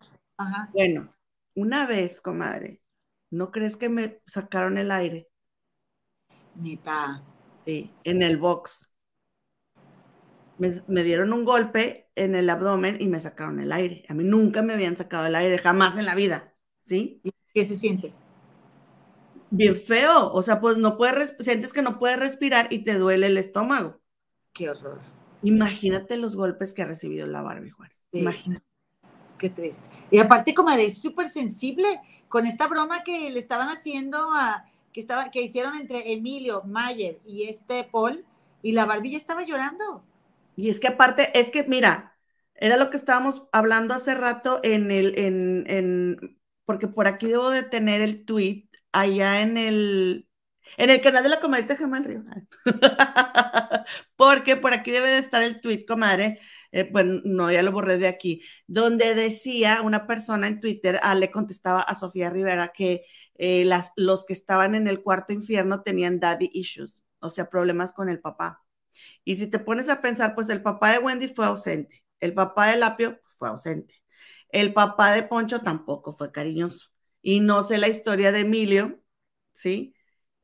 [0.73, 1.13] Bueno,
[1.55, 2.79] una vez, comadre,
[3.31, 5.27] ¿no crees que me sacaron el aire?
[6.55, 7.21] Neta.
[7.65, 8.88] Sí, en el box
[10.59, 14.03] me, dieron un golpe en el abdomen y me sacaron el aire.
[14.09, 17.21] A mí nunca me habían sacado el aire, jamás en la vida, ¿sí?
[17.53, 18.13] ¿Qué se siente?
[19.51, 23.27] Bien feo, o sea, pues no puedes, sientes que no puedes respirar y te duele
[23.27, 23.99] el estómago.
[24.53, 24.99] Qué horror.
[25.41, 27.97] Imagínate los golpes que ha recibido la Barbie Juárez.
[28.11, 28.65] Imagínate.
[29.37, 29.87] Qué triste.
[30.11, 34.99] Y aparte, como es súper sensible con esta broma que le estaban haciendo a, que
[34.99, 38.25] estaba, que hicieron entre Emilio Mayer y este Paul,
[38.61, 40.03] y la Barbie ya estaba llorando.
[40.59, 42.17] Y es que aparte, es que mira,
[42.53, 47.49] era lo que estábamos hablando hace rato en el, en, en, porque por aquí debo
[47.49, 50.27] de tener el tweet allá en el,
[50.75, 52.23] en el canal de la comadita Jamal Río.
[54.17, 56.39] porque por aquí debe de estar el tweet, comadre.
[56.73, 61.15] Eh, bueno, no, ya lo borré de aquí, donde decía una persona en Twitter, ah,
[61.15, 63.05] le contestaba a Sofía Rivera que
[63.35, 63.63] eh,
[63.95, 68.19] los que estaban en el cuarto infierno tenían daddy issues, o sea, problemas con el
[68.19, 68.61] papá.
[69.23, 72.67] Y si te pones a pensar, pues el papá de Wendy fue ausente, el papá
[72.67, 73.95] de Lapio fue ausente,
[74.49, 76.89] el papá de Poncho tampoco fue cariñoso.
[77.21, 78.99] Y no sé la historia de Emilio,
[79.53, 79.93] ¿sí?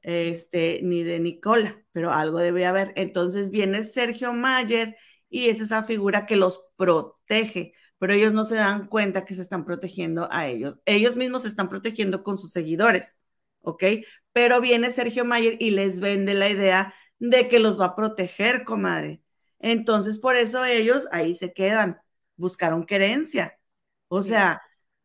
[0.02, 2.94] Este, ni de Nicola, pero algo debe haber.
[2.96, 4.96] Entonces viene Sergio Mayer
[5.30, 9.42] y es esa figura que los protege, pero ellos no se dan cuenta que se
[9.42, 10.80] están protegiendo a ellos.
[10.86, 13.18] Ellos mismos se están protegiendo con sus seguidores,
[13.62, 13.84] ¿ok?
[14.32, 18.64] Pero viene Sergio Mayer y les vende la idea de que los va a proteger,
[18.64, 19.22] comadre.
[19.60, 22.00] Entonces, por eso ellos ahí se quedan,
[22.36, 23.60] buscaron querencia.
[24.08, 24.62] O sea,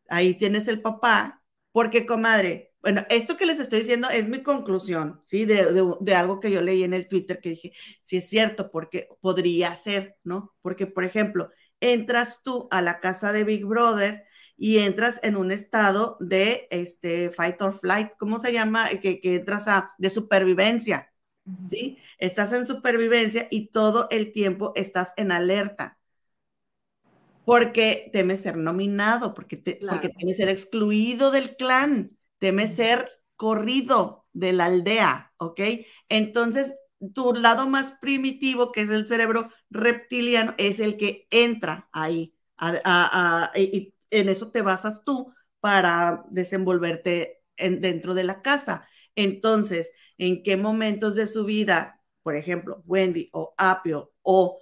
[0.09, 5.21] ahí tienes el papá, porque, comadre, bueno, esto que les estoy diciendo es mi conclusión,
[5.25, 5.45] ¿sí?
[5.45, 7.73] De, algo que yo leí en el Twitter que dije,
[8.03, 10.55] sí es cierto, porque podría ser, ¿no?
[10.61, 14.23] Porque, por ejemplo, entras tú a la casa de Big Brother
[14.57, 18.89] y entras en un estado de este fight or flight, ¿cómo se llama?
[19.01, 21.10] Que, que entras a de supervivencia,
[21.61, 21.97] ¿sí?
[22.17, 25.99] Estás en supervivencia y todo el tiempo estás en alerta.
[27.43, 34.27] Porque temes ser nominado, porque, te, porque temes ser excluido del clan, temes ser corrido
[34.33, 35.59] de la aldea, ¿ok?
[36.09, 36.75] Entonces,
[37.13, 42.35] tu lado más primitivo, que es el cerebro reptiliano, es el que entra ahí.
[43.55, 48.87] y en eso te basas tú para desenvolverte dentro de la casa.
[49.15, 49.91] Entonces,
[50.21, 54.59] ¿en qué momentos de su vida, por ejemplo, Wendy o Apio o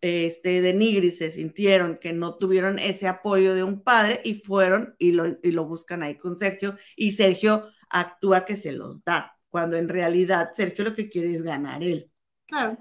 [0.00, 4.96] este, de Nigri se sintieron que no tuvieron ese apoyo de un padre y fueron
[4.98, 9.38] y lo, y lo buscan ahí con Sergio y Sergio actúa que se los da,
[9.48, 12.10] cuando en realidad Sergio lo que quiere es ganar él.
[12.46, 12.76] Claro.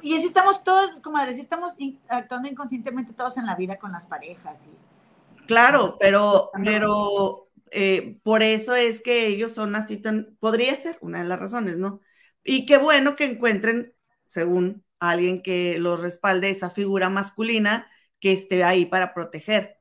[0.00, 1.74] Y así estamos todos, comadre, así estamos
[2.08, 4.66] actuando inconscientemente todos en la vida con las parejas.
[4.66, 5.46] Y...
[5.46, 11.22] Claro, pero, pero eh, por eso es que ellos son así tan, podría ser una
[11.22, 12.00] de las razones, ¿no?
[12.44, 13.94] Y qué bueno que encuentren,
[14.28, 17.90] según alguien que los respalde, esa figura masculina
[18.20, 19.78] que esté ahí para proteger.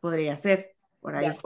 [0.00, 1.36] Podría ser, por ahí.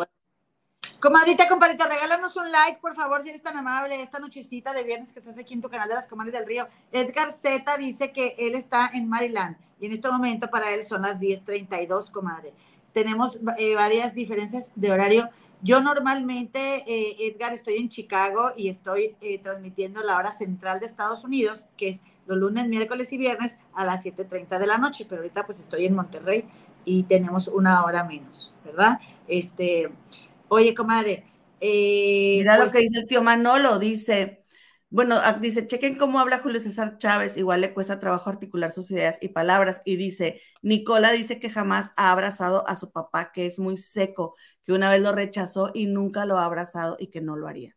[1.00, 5.12] Comadrita, compadrita, regálanos un like, por favor, si eres tan amable, esta nochecita de viernes
[5.12, 6.66] que estás aquí en tu canal de las Comadres del Río.
[6.90, 11.02] Edgar Z dice que él está en Maryland y en este momento para él son
[11.02, 12.52] las 10.32, comadre.
[12.92, 15.30] Tenemos eh, varias diferencias de horario.
[15.60, 20.86] Yo normalmente, eh, Edgar, estoy en Chicago y estoy eh, transmitiendo la hora central de
[20.86, 25.04] Estados Unidos, que es los lunes, miércoles y viernes a las 7.30 de la noche,
[25.08, 26.44] pero ahorita pues estoy en Monterrey
[26.84, 29.00] y tenemos una hora menos, ¿verdad?
[29.26, 29.90] Este,
[30.48, 31.24] oye, comadre.
[31.60, 34.44] Eh, Mira lo pues que dice el tío Manolo, dice,
[34.90, 38.90] bueno, ah, dice, chequen cómo habla Julio César Chávez, igual le cuesta trabajo articular sus
[38.90, 43.46] ideas y palabras, y dice, Nicola dice que jamás ha abrazado a su papá, que
[43.46, 44.36] es muy seco,
[44.68, 47.74] que una vez lo rechazó y nunca lo ha abrazado y que no lo haría.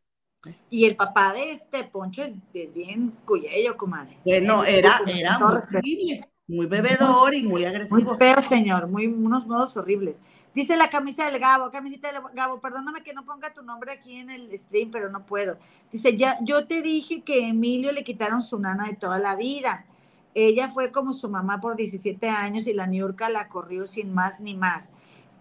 [0.70, 2.36] Y el papá de este Poncho es,
[2.74, 4.18] bien cuyello, comadre.
[4.26, 8.02] Bueno, era, era muy, muy bebedor y muy agresivo.
[8.02, 10.22] Muy feo, señor, muy, unos modos horribles.
[10.54, 14.18] Dice la camisa del Gabo, camisita del Gabo, perdóname que no ponga tu nombre aquí
[14.18, 15.58] en el stream, pero no puedo.
[15.94, 19.86] Dice, ya, yo te dije que Emilio le quitaron su nana de toda la vida.
[20.34, 24.42] Ella fue como su mamá por 17 años y la Niurka la corrió sin más
[24.42, 24.92] ni más.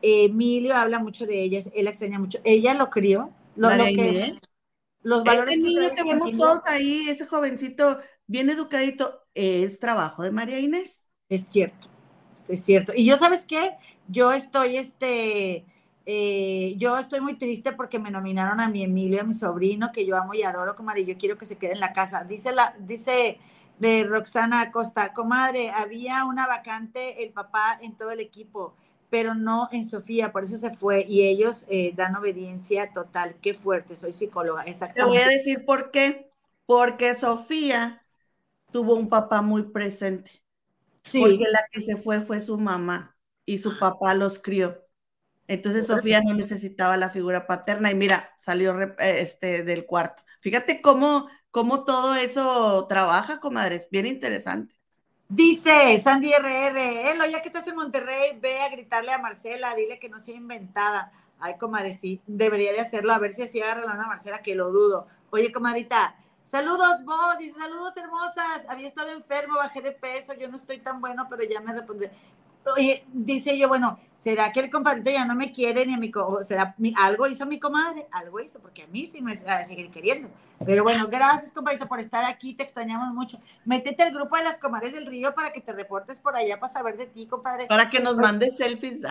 [0.02, 2.38] Emilio habla mucho de ella, él la extraña mucho.
[2.44, 4.34] Ella lo crió, lo, lo que
[5.02, 5.54] los valores.
[5.54, 11.00] Ese niño que vemos todos ahí, ese jovencito bien educadito, es trabajo de María Inés.
[11.28, 11.88] Es cierto,
[12.48, 12.92] es cierto.
[12.94, 13.76] Y yo, ¿sabes qué?
[14.08, 15.64] Yo estoy, este,
[16.06, 20.04] eh, yo estoy muy triste porque me nominaron a mi Emilio, a mi sobrino, que
[20.06, 22.24] yo amo y adoro, comadre, y yo quiero que se quede en la casa.
[22.24, 23.38] Dice la, dice
[23.78, 28.76] de Roxana Acosta, comadre, había una vacante el papá en todo el equipo
[29.10, 33.34] pero no en Sofía, por eso se fue y ellos eh, dan obediencia total.
[33.42, 35.18] Qué fuerte, soy psicóloga, exactamente.
[35.18, 36.30] Te voy a decir por qué.
[36.64, 38.06] Porque Sofía
[38.70, 40.30] tuvo un papá muy presente.
[41.02, 41.20] Sí.
[41.20, 44.86] Porque la que se fue fue su mamá y su papá los crió.
[45.48, 50.22] Entonces Sofía no necesitaba la figura paterna y mira, salió eh, este, del cuarto.
[50.40, 54.79] Fíjate cómo, cómo todo eso trabaja, comadres, bien interesante.
[55.32, 60.00] Dice Sandy RR, Elo, ya que estás en Monterrey, ve a gritarle a Marcela, dile
[60.00, 61.12] que no sea inventada.
[61.38, 64.72] Ay, comadre, sí, debería de hacerlo, a ver si así agarra la Marcela, que lo
[64.72, 65.06] dudo.
[65.30, 70.56] Oye, comadrita, saludos, vos, dice, saludos hermosas, había estado enfermo, bajé de peso, yo no
[70.56, 72.10] estoy tan bueno, pero ya me respondré.
[72.76, 76.12] Oye, dice yo, bueno, ¿será que el compadrito ya no me quiere ni a mi,
[76.42, 78.06] será algo hizo mi comadre?
[78.12, 80.28] Algo hizo, porque a mí sí me va a seguir queriendo.
[80.64, 83.40] Pero bueno, gracias, compadrito, por estar aquí, te extrañamos mucho.
[83.64, 86.72] Métete al grupo de las comadres del río para que te reportes por allá para
[86.72, 87.66] saber de ti, compadre.
[87.66, 89.00] Para que nos mandes selfies.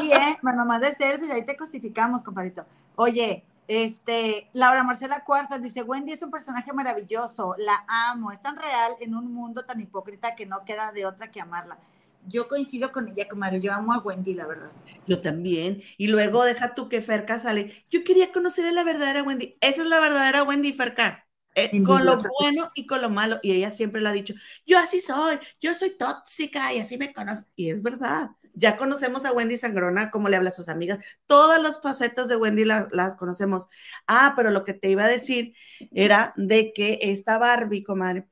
[0.00, 2.64] Sí, eh, nos mandes selfies, ahí te cosificamos, compadrito.
[2.94, 8.56] Oye, este, Laura Marcela Cuartas dice, Wendy es un personaje maravilloso, la amo, es tan
[8.56, 11.78] real en un mundo tan hipócrita que no queda de otra que amarla
[12.26, 13.60] yo coincido con ella, comadre.
[13.60, 14.70] Yo amo a Wendy, la verdad.
[15.06, 15.82] Yo también.
[15.96, 17.84] Y luego deja tú que Ferca sale.
[17.90, 19.56] Yo quería conocer a la verdadera Wendy.
[19.60, 21.26] Esa es la verdadera Wendy, Ferca.
[21.54, 23.40] Eh, con lo bueno y con lo malo.
[23.42, 24.34] Y ella siempre le ha dicho,
[24.64, 27.48] yo así soy, yo soy tóxica y así me conozco.
[27.56, 28.30] Y es verdad.
[28.54, 31.04] Ya conocemos a Wendy Sangrona, cómo le habla a sus amigas.
[31.26, 33.66] Todas las facetas de Wendy las conocemos.
[34.06, 35.54] Ah, pero lo que te iba a decir
[35.92, 38.26] era de que esta Barbie, comadre,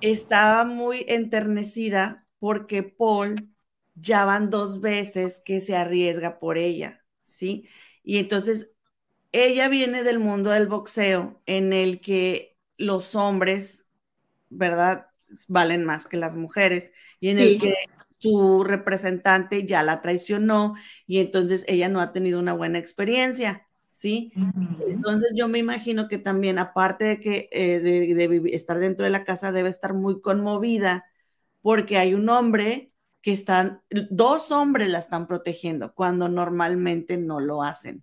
[0.00, 3.54] estaba muy enternecida porque Paul
[3.94, 7.68] ya van dos veces que se arriesga por ella, ¿sí?
[8.02, 8.72] Y entonces
[9.30, 13.86] ella viene del mundo del boxeo en el que los hombres,
[14.48, 15.06] ¿verdad?
[15.46, 16.90] Valen más que las mujeres
[17.20, 17.74] y en el que
[18.18, 20.74] su representante ya la traicionó
[21.06, 24.32] y entonces ella no ha tenido una buena experiencia, ¿sí?
[24.88, 29.24] Entonces yo me imagino que también, aparte de que eh, de, estar dentro de la
[29.24, 31.04] casa, debe estar muy conmovida
[31.62, 32.92] porque hay un hombre
[33.22, 38.02] que están, dos hombres la están protegiendo cuando normalmente no lo hacen.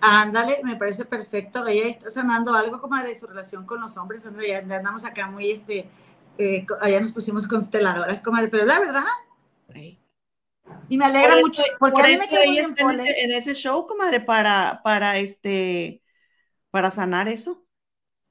[0.00, 1.66] Ándale, me parece perfecto.
[1.66, 4.26] Ella está sanando algo como de su relación con los hombres.
[4.46, 5.88] Ya andamos acá muy, este,
[6.36, 9.04] eh, allá nos pusimos consteladoras, comadre, pero la verdad.
[10.88, 11.62] Y me alegra mucho.
[11.78, 16.02] Porque por eso ella está en ese, en ese, show, comadre, para, para, este,
[16.70, 17.63] para sanar eso.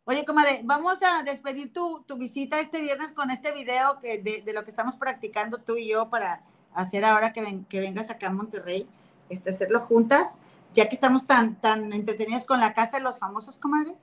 [0.06, 4.42] Oye, comadre, vamos a despedir tu, tu visita este viernes con este video que de,
[4.42, 6.44] de, lo que estamos practicando tú y yo para
[6.74, 8.88] hacer ahora que, ven, que vengas acá a Monterrey,
[9.30, 10.38] este, hacerlo juntas
[10.74, 13.96] ya que estamos tan, tan entretenidos con la casa de los famosos, comadre.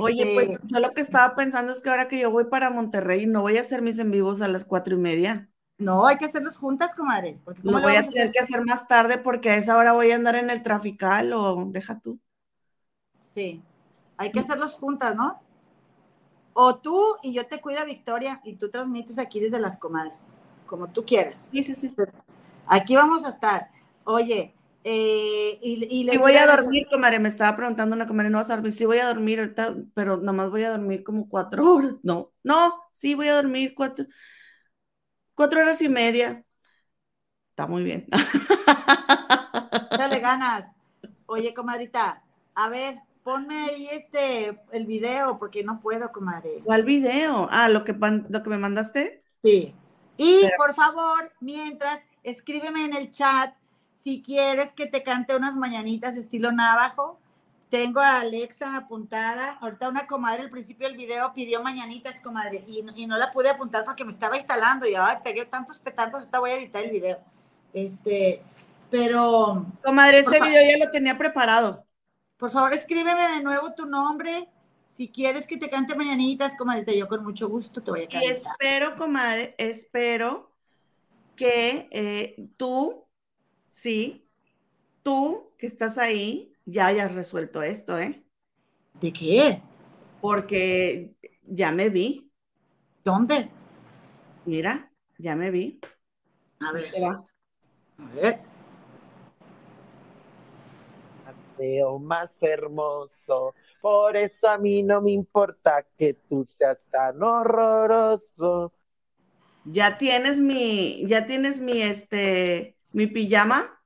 [0.00, 2.70] Oye, pues este yo lo que estaba pensando es que ahora que yo voy para
[2.70, 5.50] Monterrey, no voy a hacer mis en vivos a las cuatro y media.
[5.76, 7.38] No, hay que hacerlos juntas, comadre.
[7.44, 10.14] Porque lo voy a tener que hacer más tarde porque a esa hora voy a
[10.14, 12.18] andar en el trafical o deja tú.
[13.20, 13.60] Sí,
[14.16, 15.40] hay que hacerlos juntas, ¿no?
[16.52, 20.30] O tú y yo te cuida Victoria y tú transmites aquí desde las comadres,
[20.66, 21.48] como tú quieras.
[21.52, 21.94] Sí, sí, sí.
[22.66, 23.68] Aquí vamos a estar.
[24.04, 24.54] Oye,
[24.84, 28.56] eh, y, y, voy a dormir, comadre, me estaba preguntando una comadre, no vas a
[28.56, 32.32] dormir, sí voy a dormir ahorita, pero nomás voy a dormir como cuatro horas, no,
[32.42, 34.04] no, sí voy a dormir cuatro,
[35.34, 36.44] cuatro horas y media,
[37.50, 38.06] está muy bien.
[39.90, 40.70] Dale ganas.
[41.26, 42.22] Oye, comadrita,
[42.54, 46.60] a ver, ponme ahí este, el video, porque no puedo, comadre.
[46.62, 47.48] ¿Cuál video?
[47.50, 47.96] Ah, lo que,
[48.28, 49.24] lo que me mandaste.
[49.42, 49.74] Sí.
[50.16, 53.54] Y por favor, mientras, escríbeme en el chat
[53.94, 57.18] si quieres que te cante unas mañanitas estilo navajo,
[57.70, 59.58] tengo a Alexa apuntada.
[59.62, 63.48] Ahorita una comadre al principio del video pidió mañanitas, comadre, y, y no la pude
[63.48, 66.90] apuntar porque me estaba instalando y ay, pegué tantos petantos, ahorita voy a editar el
[66.90, 67.18] video.
[67.72, 68.42] Este,
[68.90, 69.66] pero.
[69.82, 71.83] Comadre, ese video ya lo tenía preparado.
[72.44, 74.50] Por favor, escríbeme de nuevo tu nombre.
[74.84, 78.22] Si quieres que te cante mañanitas, comadre, yo con mucho gusto te voy a cantar.
[78.22, 80.52] Y espero, comadre, espero
[81.36, 83.06] que eh, tú
[83.70, 84.28] sí,
[85.02, 88.22] tú que estás ahí ya hayas resuelto esto, ¿eh?
[89.00, 89.62] ¿De qué?
[90.20, 91.14] Porque
[91.44, 92.30] ya me vi.
[93.02, 93.48] ¿Dónde?
[94.44, 95.80] Mira, ya me vi.
[96.60, 96.92] A ver.
[97.96, 98.53] A ver.
[101.56, 108.72] Veo más hermoso, por eso a mí no me importa que tú seas tan horroroso.
[109.64, 113.80] Ya tienes mi, ya tienes mi, este, mi pijama.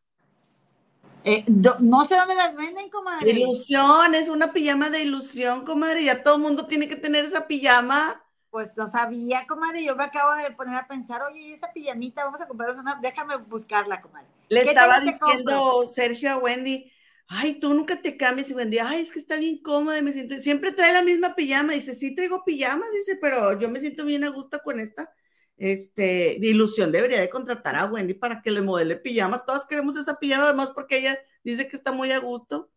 [1.24, 3.30] Eh, no sé dónde las venden, comadre.
[3.30, 6.04] Ilusión, es una pijama de ilusión, comadre.
[6.04, 8.24] Ya todo el mundo tiene que tener esa pijama.
[8.50, 9.84] Pues no sabía, comadre.
[9.84, 12.98] Yo me acabo de poner a pensar, oye, esa pijamita, vamos a comprarnos una.
[13.02, 14.26] Déjame buscarla, comadre.
[14.48, 16.90] Le estaba diciendo Sergio a Wendy,
[17.28, 18.50] ay, tú nunca te cambias.
[18.50, 20.36] Y Wendy, ay, es que está bien cómoda, me siento.
[20.38, 21.74] Siempre trae la misma pijama.
[21.74, 25.12] Dice, sí, traigo pijamas, dice, pero yo me siento bien a gusto con esta
[25.58, 29.44] este, ilusión debería de contratar a Wendy para que le modele pijamas.
[29.44, 32.70] Todas queremos esa pijama, además porque ella dice que está muy a gusto.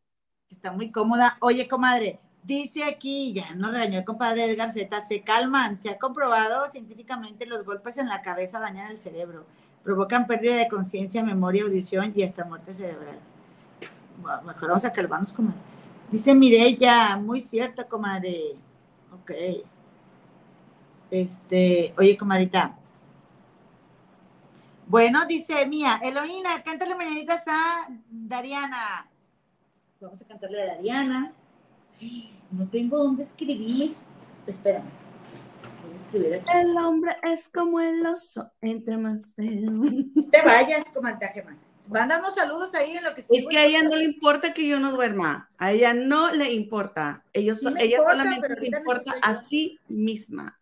[0.49, 1.37] Está muy cómoda.
[1.41, 5.77] Oye, comadre, dice aquí, ya nos regañó el compadre Edgar Z, se calman.
[5.77, 9.45] Se ha comprobado científicamente los golpes en la cabeza dañan el cerebro,
[9.83, 13.30] provocan pérdida de conciencia, memoria, audición y hasta muerte cerebral.
[14.45, 15.59] Mejor vamos a comadre.
[16.11, 18.55] Dice Mireya, muy cierto, comadre.
[19.13, 19.31] Ok.
[21.09, 22.77] Este, oye, comadita.
[24.87, 29.09] Bueno, dice Mía, Eloína, cántale mañanitas a Dariana.
[30.01, 31.33] Vamos a cantarle a Dariana.
[32.51, 33.95] No tengo dónde escribir.
[34.45, 34.89] Espérame.
[35.83, 36.51] Voy a escribir aquí.
[36.53, 39.81] El hombre es como el oso, entre más feo.
[40.29, 41.27] Te vayas, comadre
[41.91, 44.79] Mándanos saludos ahí en lo que Es que a ella no le importa que yo
[44.79, 45.49] no duerma.
[45.57, 47.23] A ella no le importa.
[47.33, 50.61] Ellos, ella solamente se importa a sí misma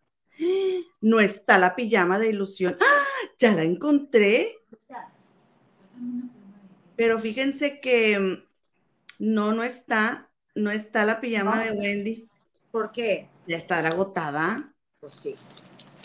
[1.00, 2.76] no está la pijama de ilusión.
[2.80, 3.04] ¡Ah!
[3.38, 4.56] Ya la encontré.
[6.96, 8.44] Pero fíjense que mm,
[9.18, 10.30] no, no está.
[10.54, 11.62] no está la pijama No.
[11.62, 12.28] de Wendy.
[12.70, 13.28] ¿Por qué?
[13.46, 14.72] Ya estará agotada.
[15.00, 15.34] Pues sí.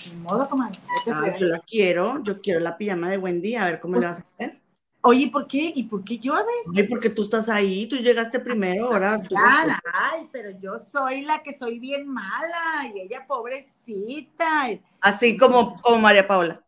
[0.09, 0.71] Ni modo, a
[1.07, 4.19] Ah, yo la quiero, yo quiero la pijama de Wendy, a ver cómo le vas
[4.19, 4.61] a hacer.
[5.05, 5.71] Oye, ¿por qué?
[5.75, 6.33] ¿Y por qué yo?
[6.33, 6.47] A ver.
[6.75, 9.27] Ay, porque tú estás ahí, tú llegaste primero, ahora tú.
[9.29, 14.69] Clara, ay, pero yo soy la que soy bien mala y ella pobrecita.
[15.01, 16.65] Así como, como María Paula.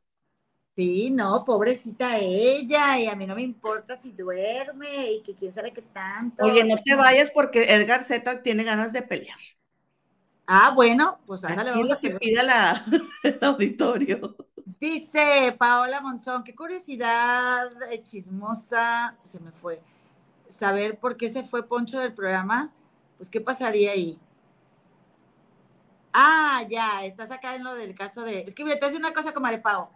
[0.75, 5.51] Sí, no, pobrecita ella, y a mí no me importa si duerme y que quién
[5.51, 6.45] sabe qué tanto.
[6.45, 9.39] Oye, no te vayas porque Edgar Z tiene ganas de pelear.
[10.45, 12.85] Ah, bueno, pues ándale, vamos lo a que pida la,
[13.23, 14.35] el auditorio.
[14.79, 19.81] Dice Paola Monzón, qué curiosidad eh, chismosa, se me fue.
[20.47, 22.69] Saber por qué se fue Poncho del programa,
[23.17, 24.19] pues qué pasaría ahí.
[26.13, 28.39] Ah, ya, estás acá en lo del caso de.
[28.41, 29.87] Es que te voy a decir una cosa, comadre Pau.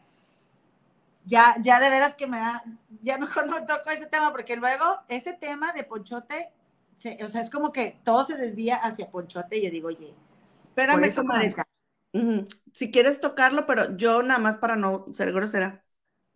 [1.25, 2.63] Ya, ya de veras que me da,
[3.01, 6.49] ya mejor no toco ese tema, porque luego ese tema de Ponchote,
[6.97, 10.13] se- o sea, es como que todo se desvía hacia Ponchote, y yo digo, oye,
[10.69, 11.55] Espérame, comadre.
[12.73, 15.85] Si quieres tocarlo, pero yo nada más para no ser grosera.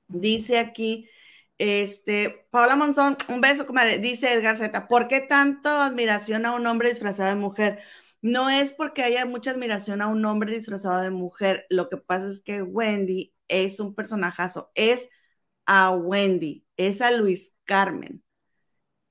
[0.07, 1.10] Dice aquí,
[1.57, 3.99] este, Paola Monzón, un beso, comadre.
[3.99, 7.80] Dice Edgar Z, ¿por qué tanto admiración a un hombre disfrazado de mujer?
[8.22, 11.65] No es porque haya mucha admiración a un hombre disfrazado de mujer.
[11.69, 14.72] Lo que pasa es que Wendy es un personajazo.
[14.76, 15.10] Es
[15.65, 18.23] a Wendy, es a Luis Carmen.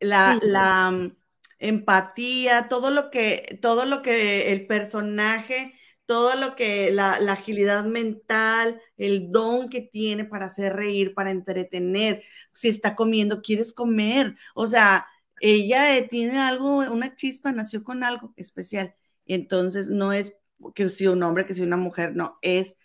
[0.01, 0.41] La, Sí.
[0.43, 1.17] la mm,
[1.59, 5.75] empatía, todo lo que, todo lo que el personaje
[6.07, 12.23] todo lo que la, agilidad mental, el don que tiene para hacer reír, para entretener,
[12.53, 15.07] si está comiendo, quieres comer, o sea,
[15.41, 18.95] ella eh, tiene algo, una chispa, nació con algo especial,
[19.27, 20.35] entonces no es
[20.75, 22.77] que si un hombre, que si una mujer, no, es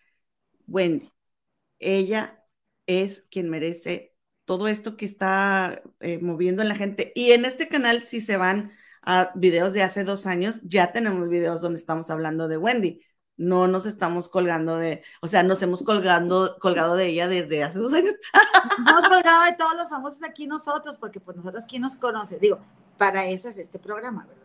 [0.67, 1.11] Wendy,
[1.79, 2.45] ella
[2.87, 4.15] es quien merece
[4.45, 8.37] todo esto que está eh, moviendo en la gente, y en este canal, si se
[8.37, 8.71] van
[9.01, 13.01] a videos de hace dos años, ya tenemos videos donde estamos hablando de Wendy
[13.39, 17.79] no nos estamos colgando de, o sea, nos hemos colgando, colgado de ella desde hace
[17.79, 18.13] dos años.
[18.79, 22.37] Nos hemos colgado de todos los famosos aquí nosotros, porque pues nosotros, ¿quién nos conoce?
[22.37, 22.59] Digo,
[22.97, 24.43] para eso es este programa, ¿verdad?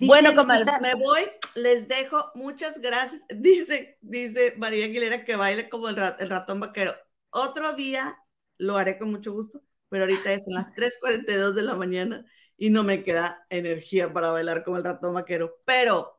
[0.00, 1.20] Dice, bueno, comadres, me voy,
[1.54, 3.22] les dejo, muchas gracias.
[3.36, 6.96] Dice, dice María Aguilera que baile como el, rat, el ratón vaquero.
[7.30, 8.18] Otro día
[8.58, 12.24] lo haré con mucho gusto, pero ahorita es en las 3.42 de la mañana
[12.56, 16.17] y no me queda energía para bailar como el ratón vaquero, pero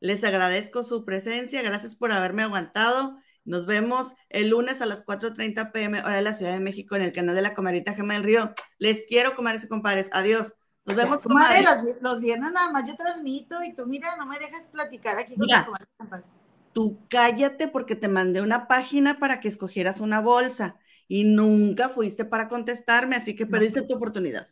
[0.00, 3.18] les agradezco su presencia, gracias por haberme aguantado.
[3.44, 7.02] Nos vemos el lunes a las 4.30 pm, hora de la Ciudad de México, en
[7.02, 8.54] el canal de la Comadrita Gema del Río.
[8.78, 10.08] Les quiero, comadres y compadres.
[10.12, 10.54] Adiós.
[10.86, 11.62] Nos vemos, comadre.
[11.62, 15.36] Los, los, viernes nada más yo transmito y tú, mira, no me dejas platicar aquí
[15.36, 16.30] con mira, los comadres.
[16.72, 20.76] Tú cállate porque te mandé una página para que escogieras una bolsa
[21.08, 23.86] y nunca fuiste para contestarme, así que perdiste no.
[23.86, 24.48] tu oportunidad.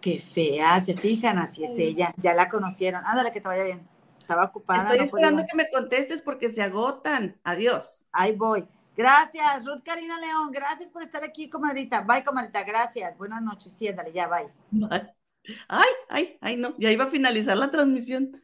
[0.00, 2.14] Qué fea, se fijan, así es ella.
[2.18, 3.04] Ya la conocieron.
[3.04, 3.93] Ándale, que te vaya bien
[4.24, 4.82] estaba ocupada.
[4.82, 5.46] Estoy no esperando podía.
[5.48, 7.36] que me contestes porque se agotan.
[7.44, 8.06] Adiós.
[8.10, 8.66] Ahí voy.
[8.96, 10.50] Gracias, Ruth Karina León.
[10.50, 12.00] Gracias por estar aquí, comadrita.
[12.00, 12.62] Bye, comadrita.
[12.62, 13.16] Gracias.
[13.18, 13.72] Buenas noches.
[13.72, 14.50] Sí, ándale, ya, bye.
[14.70, 15.14] bye.
[15.68, 16.74] Ay, ay, ay, no.
[16.78, 18.40] Ya iba a finalizar la transmisión.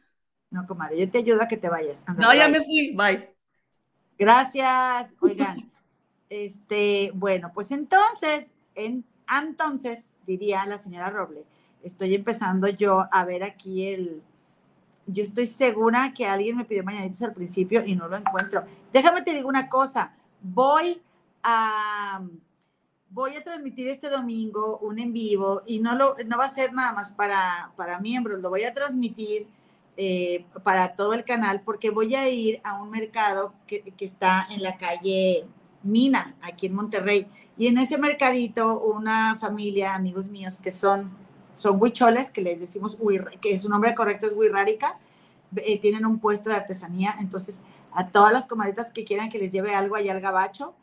[0.51, 2.03] No, comadre, yo te ayudo a que te vayas.
[2.15, 2.59] No, ya bye.
[2.59, 2.95] me fui.
[2.95, 3.35] Bye.
[4.19, 5.11] Gracias.
[5.19, 5.71] Oigan,
[6.29, 9.03] este, bueno, pues entonces, en,
[9.41, 11.43] entonces, diría la señora Roble,
[11.81, 14.21] estoy empezando yo a ver aquí el,
[15.07, 18.63] yo estoy segura que alguien me pidió mañanitas al principio y no lo encuentro.
[18.93, 21.01] Déjame te digo una cosa, voy
[21.43, 22.21] a
[23.09, 26.71] voy a transmitir este domingo un en vivo y no lo no va a ser
[26.73, 29.47] nada más para, para miembros, lo voy a transmitir
[29.97, 34.47] eh, para todo el canal porque voy a ir a un mercado que, que está
[34.49, 35.45] en la calle
[35.83, 37.27] Mina, aquí en Monterrey.
[37.57, 41.11] Y en ese mercadito, una familia, amigos míos que son
[41.61, 42.97] son huicholes, que les decimos,
[43.39, 44.97] que su nombre correcto es huirrárica,
[45.55, 47.61] eh, tienen un puesto de artesanía, entonces
[47.93, 50.73] a todas las comadritas que quieran que les lleve algo allá al gabacho,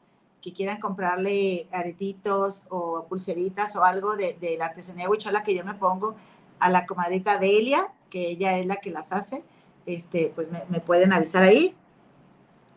[0.42, 5.74] que quieran comprarle aretitos o pulseritas o algo de, la artesanía huichola que yo me
[5.74, 6.14] pongo,
[6.60, 9.44] a la comadrita Delia, que ella es la que las hace,
[9.86, 11.74] este, pues me, me pueden avisar ahí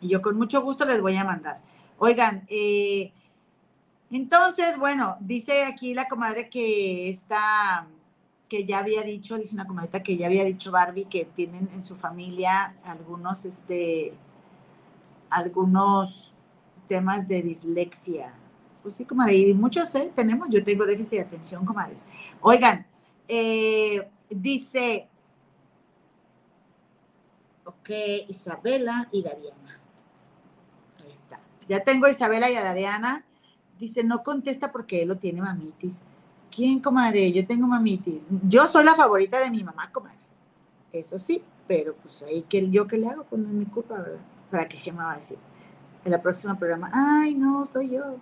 [0.01, 1.61] y yo con mucho gusto les voy a mandar.
[1.99, 3.13] Oigan, eh,
[4.17, 7.87] entonces, bueno, dice aquí la comadre que está,
[8.49, 11.85] que ya había dicho, dice una comadrita que ya había dicho Barbie que tienen en
[11.85, 14.13] su familia algunos, este,
[15.29, 16.35] algunos
[16.87, 18.33] temas de dislexia.
[18.83, 20.11] Pues sí, comadre, y muchos ¿eh?
[20.13, 22.03] tenemos, yo tengo déficit de atención, comadres.
[22.41, 22.85] Oigan,
[23.29, 25.07] eh, dice,
[27.63, 27.89] ok,
[28.27, 29.79] Isabela y Dariana.
[31.01, 31.39] Ahí está.
[31.69, 33.23] Ya tengo a Isabela y a Dariana
[33.81, 36.01] dice, no contesta porque él lo tiene mamitis.
[36.49, 37.31] ¿Quién, comadre?
[37.31, 38.21] Yo tengo mamitis.
[38.47, 40.19] Yo soy la favorita de mi mamá, comadre.
[40.93, 43.95] Eso sí, pero pues ahí que yo que le hago, pues no es mi culpa,
[43.95, 44.19] ¿verdad?
[44.49, 45.37] Para que Gema va a decir
[46.03, 48.17] en la próxima programa, ay, no, soy yo.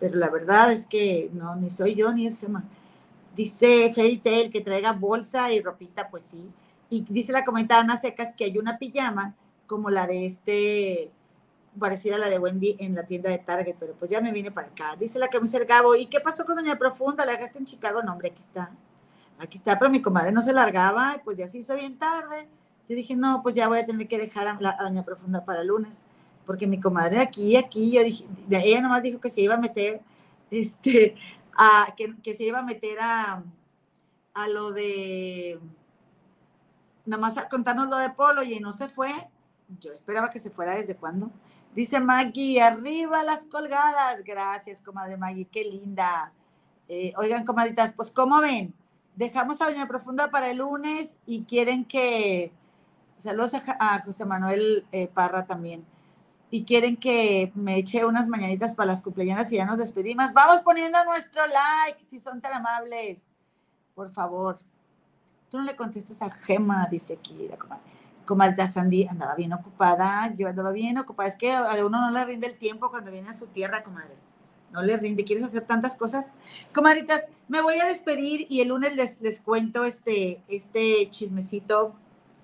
[0.00, 2.64] Pero la verdad es que no, ni soy yo ni es Gema.
[3.34, 6.50] Dice Fairy Tail que traiga bolsa y ropita, pues sí.
[6.90, 9.34] Y dice la comentada Ana Secas que hay una pijama
[9.66, 11.10] como la de este,
[11.78, 14.50] parecida a la de Wendy en la tienda de Target, pero pues ya me vine
[14.50, 14.96] para acá.
[14.96, 17.24] Dice la camisa del Gabo, ¿y qué pasó con Doña Profunda?
[17.24, 18.02] ¿La dejaste en Chicago?
[18.02, 18.70] No, hombre, aquí está.
[19.38, 22.48] Aquí está, pero mi comadre no se largaba, y pues ya se hizo bien tarde.
[22.88, 25.68] Yo dije, no, pues ya voy a tener que dejar a, Doña Profunda para el
[25.68, 26.02] lunes,
[26.44, 30.00] porque mi comadre aquí, aquí, yo dije, ella nomás dijo que se iba a meter,
[30.50, 31.14] este,
[31.56, 33.42] a, que, que se iba a meter a,
[34.34, 35.60] a lo de,
[37.08, 39.10] nada más a contarnos lo de Polo y no se fue.
[39.80, 41.30] Yo esperaba que se fuera desde cuándo.
[41.78, 44.24] Dice Maggie, arriba las colgadas.
[44.24, 46.32] Gracias, comadre Maggie, qué linda.
[46.88, 48.74] Eh, oigan, comadritas, pues ¿cómo ven?
[49.14, 52.50] Dejamos a Doña Profunda para el lunes y quieren que...
[53.16, 55.84] Saludos a, José Manuel eh, Parra también.
[56.50, 60.32] Y quieren que me eche unas mañanitas para las cumpleaños y ya nos despedimos.
[60.32, 63.20] Vamos poniendo nuestro like, si son tan amables.
[63.94, 64.58] Por favor.
[65.48, 67.97] Tú no le contestas a Gema, dice aquí la comadre
[68.28, 71.30] comadre Sandy andaba bien ocupada, yo andaba bien ocupada.
[71.30, 74.14] Es que a uno no le rinde el tiempo cuando viene a su tierra, comadre.
[74.70, 76.34] No le rinde, quieres hacer tantas cosas.
[76.74, 81.94] Comadritas, me voy a despedir y el lunes les, les cuento este, este chismecito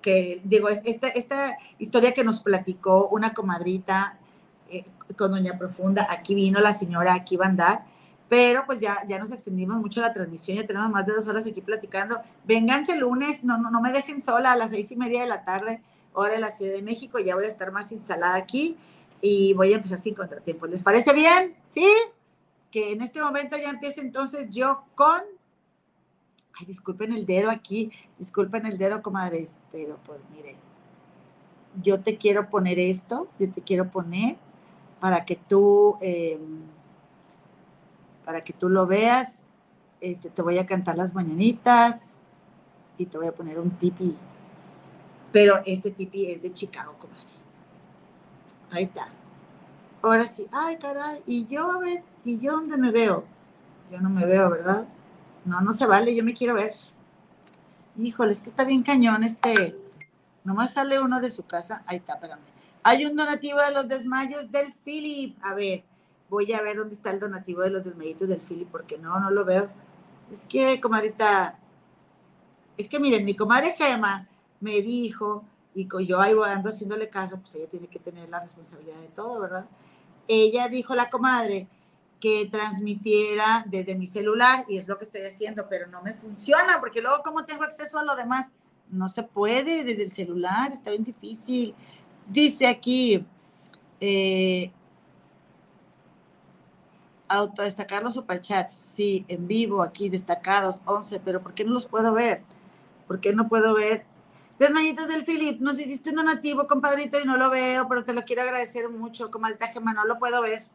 [0.01, 4.17] que, digo, es esta, esta historia que nos platicó una comadrita
[4.71, 4.85] eh,
[5.15, 6.07] con Doña Profunda.
[6.09, 7.94] Aquí vino la señora, aquí va a andar
[8.35, 11.47] pero pues ya, ya nos extendimos mucho la transmisión, ya tenemos más de dos horas
[11.47, 12.19] aquí platicando.
[12.43, 15.27] Vénganse el lunes, no, no, no me dejen sola a las seis y media de
[15.27, 15.81] la tarde,
[16.11, 18.75] hora de la Ciudad de México, ya voy a estar más instalada aquí
[19.21, 20.67] y voy a empezar sin contratiempo.
[20.67, 21.55] ¿Les parece bien?
[21.69, 21.87] ¿Sí?
[22.71, 25.21] Que en este momento ya empiece entonces yo con...
[26.59, 27.89] Ay, disculpen el dedo aquí,
[28.19, 30.57] disculpen el dedo, comadres, pero pues miren,
[31.81, 34.35] yo te quiero poner esto, yo te quiero poner
[34.99, 35.95] para que tú...
[36.01, 36.37] Eh,
[38.25, 39.45] para que tú lo veas.
[40.01, 42.21] Este, te voy a cantar las mañanitas
[42.97, 44.17] y te voy a poner un tipi.
[45.31, 47.23] Pero este tipi es de Chicago, comadre.
[48.71, 49.07] Ahí está.
[50.01, 50.47] Ahora sí.
[50.51, 51.21] Ay, caray.
[51.25, 53.25] Y yo, a ver, ¿y yo dónde me veo?
[53.91, 54.85] Yo no me veo, ¿verdad?
[55.45, 56.15] No, no se vale.
[56.15, 56.73] Yo me quiero ver.
[57.97, 59.75] Híjole, es que está bien cañón este.
[60.43, 61.83] Nomás sale uno de su casa.
[61.87, 62.41] Ahí está, espérame.
[62.83, 65.37] Hay un donativo de los desmayos del Philip.
[65.43, 65.83] A ver,
[66.29, 69.29] voy a ver dónde está el donativo de los desmeditos del Philly, porque no, no
[69.31, 69.69] lo veo.
[70.31, 71.59] Es que, comadrita,
[72.77, 74.27] es que miren, mi comadre Gema
[74.59, 75.43] me dijo,
[75.73, 79.39] y yo ahí ando haciéndole caso, pues ella tiene que tener la responsabilidad de todo,
[79.39, 79.65] ¿verdad?
[80.27, 81.67] Ella dijo, la comadre,
[82.19, 86.79] que transmitiera desde mi celular, y es lo que estoy haciendo, pero no me funciona,
[86.79, 88.51] porque luego, ¿cómo tengo acceso a lo demás?
[88.89, 91.75] No se puede desde el celular, está bien difícil.
[92.27, 93.23] Dice aquí,
[93.99, 94.71] eh,
[97.27, 102.13] autodestacar los superchats, sí, en vivo, aquí destacados, 11, pero ¿por qué no los puedo
[102.13, 102.41] ver?
[103.07, 104.05] ¿Por qué no puedo ver?
[104.59, 108.23] Desmayitos del Philip, nos hiciste un donativo, compadrito, y no lo veo, pero te lo
[108.23, 110.65] quiero agradecer mucho, como altajema, no lo puedo ver,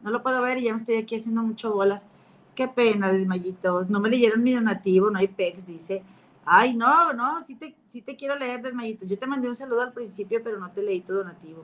[0.00, 2.06] no lo puedo ver y ya me estoy aquí haciendo mucho bolas.
[2.54, 6.02] Qué pena, desmayitos, no me leyeron mi donativo, no hay pex, dice.
[6.44, 9.08] Ay, no, no, sí te, sí te quiero leer, desmayitos.
[9.08, 11.60] Yo te mandé un saludo al principio, pero no te leí tu donativo.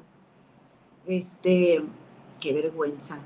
[1.07, 1.83] Este,
[2.41, 3.19] qué vergüenza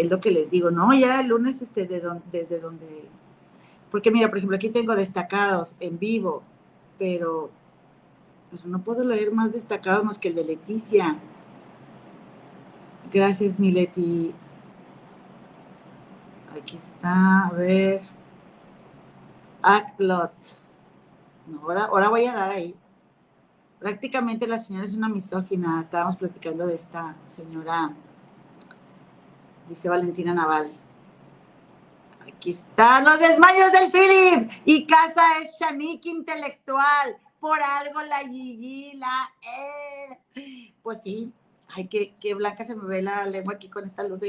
[0.00, 2.02] es lo que les digo, no, ya el lunes este, de
[2.32, 3.08] desde donde,
[3.90, 6.42] porque mira, por ejemplo, aquí tengo destacados en vivo,
[6.98, 7.50] pero,
[8.50, 11.16] pero no puedo leer más destacados más que el de Leticia.
[13.12, 14.34] Gracias, mi Leti.
[16.60, 18.02] Aquí está, a ver.
[19.62, 20.32] Aclot.
[21.46, 22.74] No, ahora, ahora voy a dar ahí.
[23.78, 25.80] Prácticamente la señora es una misógina.
[25.80, 27.94] Estábamos platicando de esta señora
[29.68, 30.72] dice Valentina Naval.
[32.26, 34.50] Aquí están los desmayos del Philip.
[34.64, 37.16] Y casa es Shanique intelectual.
[37.40, 40.72] Por algo la Gigi, la E.
[40.82, 41.32] Pues sí.
[41.68, 44.20] Ay, qué, qué, blanca se me ve la lengua aquí con esta luz,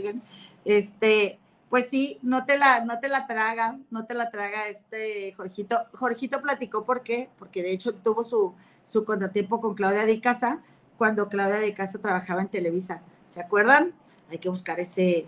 [0.65, 1.39] Este,
[1.69, 5.85] pues sí, no te la, no te la traga, no te la traga este Jorgito.
[5.93, 8.53] Jorgito platicó por qué, porque de hecho tuvo su,
[8.83, 10.61] su contratiempo con Claudia de Casa
[10.97, 13.01] cuando Claudia de Casa trabajaba en Televisa.
[13.27, 13.93] ¿Se acuerdan?
[14.29, 15.25] Hay que buscar ese,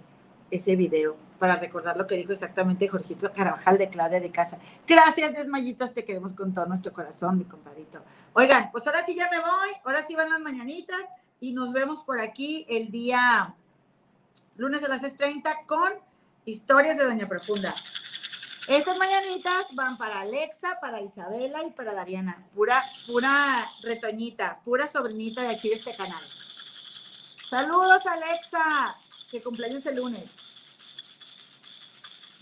[0.52, 4.60] ese video para recordar lo que dijo exactamente Jorgito Carabajal de Claudia de Casa.
[4.86, 8.02] Gracias, Desmayitos, te queremos con todo nuestro corazón, mi compadrito.
[8.34, 11.02] Oigan, pues ahora sí ya me voy, ahora sí van las mañanitas
[11.40, 13.56] y nos vemos por aquí el día
[14.58, 15.94] lunes a las 6.30 con
[16.46, 17.74] Historias de Doña Profunda.
[18.68, 22.46] Estas mañanitas van para Alexa, para Isabela y para Dariana.
[22.54, 26.22] Pura, pura retoñita, pura sobrinita de aquí de este canal.
[27.50, 28.96] Saludos, Alexa,
[29.32, 30.30] que cumpleaños el lunes.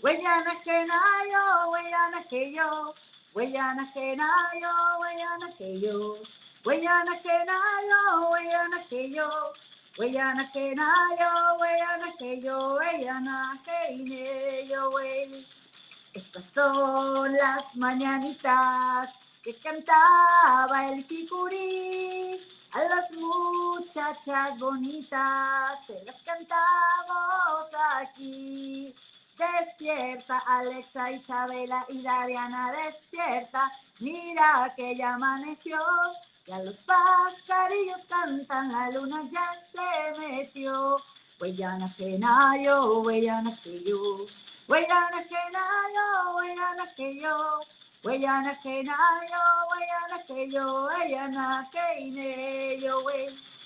[0.02, 2.92] Huellana que nayo, huellana que yo,
[3.32, 4.68] huellana que nayo,
[5.00, 6.14] huellana que yo,
[6.62, 9.52] huellana que nayo, huellana que yo,
[9.96, 14.90] huellana que nayo, huellana que yo, huellana que yo,
[16.12, 19.08] Estas son las mañanitas
[19.42, 28.94] que cantaba el picurí a las muchachas bonitas, se las cantamos aquí.
[29.38, 33.70] Despierta, Alexa, Isabela y Dariana, despierta.
[34.00, 35.78] Mira que ya amaneció.
[36.46, 40.96] Ya los pajarillos cantan, la luna ya se metió.
[41.40, 44.26] Huellana que nayo, huellana que yo.
[44.66, 47.60] Huellana que nayo, huellana que yo.
[48.04, 48.14] Nayo,
[49.70, 50.86] huellana que yo.
[50.86, 53.02] Huellana que yo,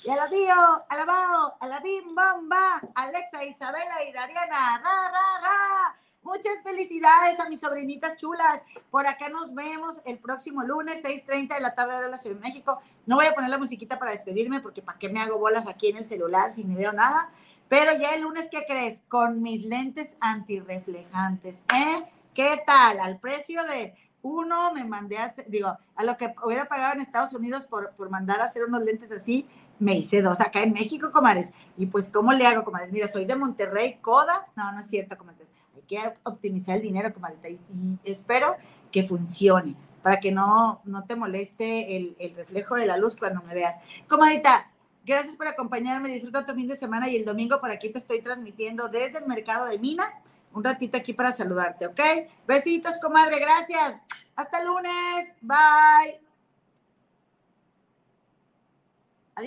[0.04, 4.78] y a la bio, a la bao, a la bim, bomba, Alexa, Isabela y Dariana,
[4.78, 5.96] ra, ra, ra.
[6.22, 8.64] Muchas felicidades a mis sobrinitas chulas.
[8.90, 12.42] Por acá nos vemos el próximo lunes, 6.30 de la tarde de la Ciudad de
[12.42, 12.80] México.
[13.06, 15.90] No voy a poner la musiquita para despedirme porque para qué me hago bolas aquí
[15.90, 17.30] en el celular si ni veo nada.
[17.68, 19.02] Pero ya el lunes, ¿qué crees?
[19.06, 21.62] Con mis lentes antirreflejantes.
[21.72, 22.04] ¿Eh?
[22.34, 22.98] ¿Qué tal?
[22.98, 27.00] Al precio de uno me mandé a hacer, digo, a lo que hubiera pagado en
[27.00, 30.72] Estados Unidos por, por mandar a hacer unos lentes así, me hice dos acá en
[30.72, 31.52] México, comadres.
[31.76, 32.92] Y pues, ¿cómo le hago, comadres?
[32.92, 34.46] Mira, soy de Monterrey, Coda.
[34.54, 35.48] No, no es cierto, comadres.
[35.74, 37.58] Hay que optimizar el dinero, comadre.
[37.74, 38.54] Y, espero
[38.92, 43.42] que funcione para que no, no te moleste el, el reflejo de la luz cuando
[43.42, 43.76] me veas.
[44.08, 44.70] Comadita,
[45.04, 46.08] gracias por acompañarme.
[46.10, 49.26] Disfruta tu fin de semana y el domingo por aquí te estoy transmitiendo desde el
[49.26, 50.12] mercado de Mina.
[50.54, 52.00] Un ratito aquí para saludarte, ¿ok?
[52.46, 53.38] Besitos, comadre.
[53.40, 54.00] Gracias.
[54.36, 55.34] Hasta el lunes.
[55.40, 56.31] Bye.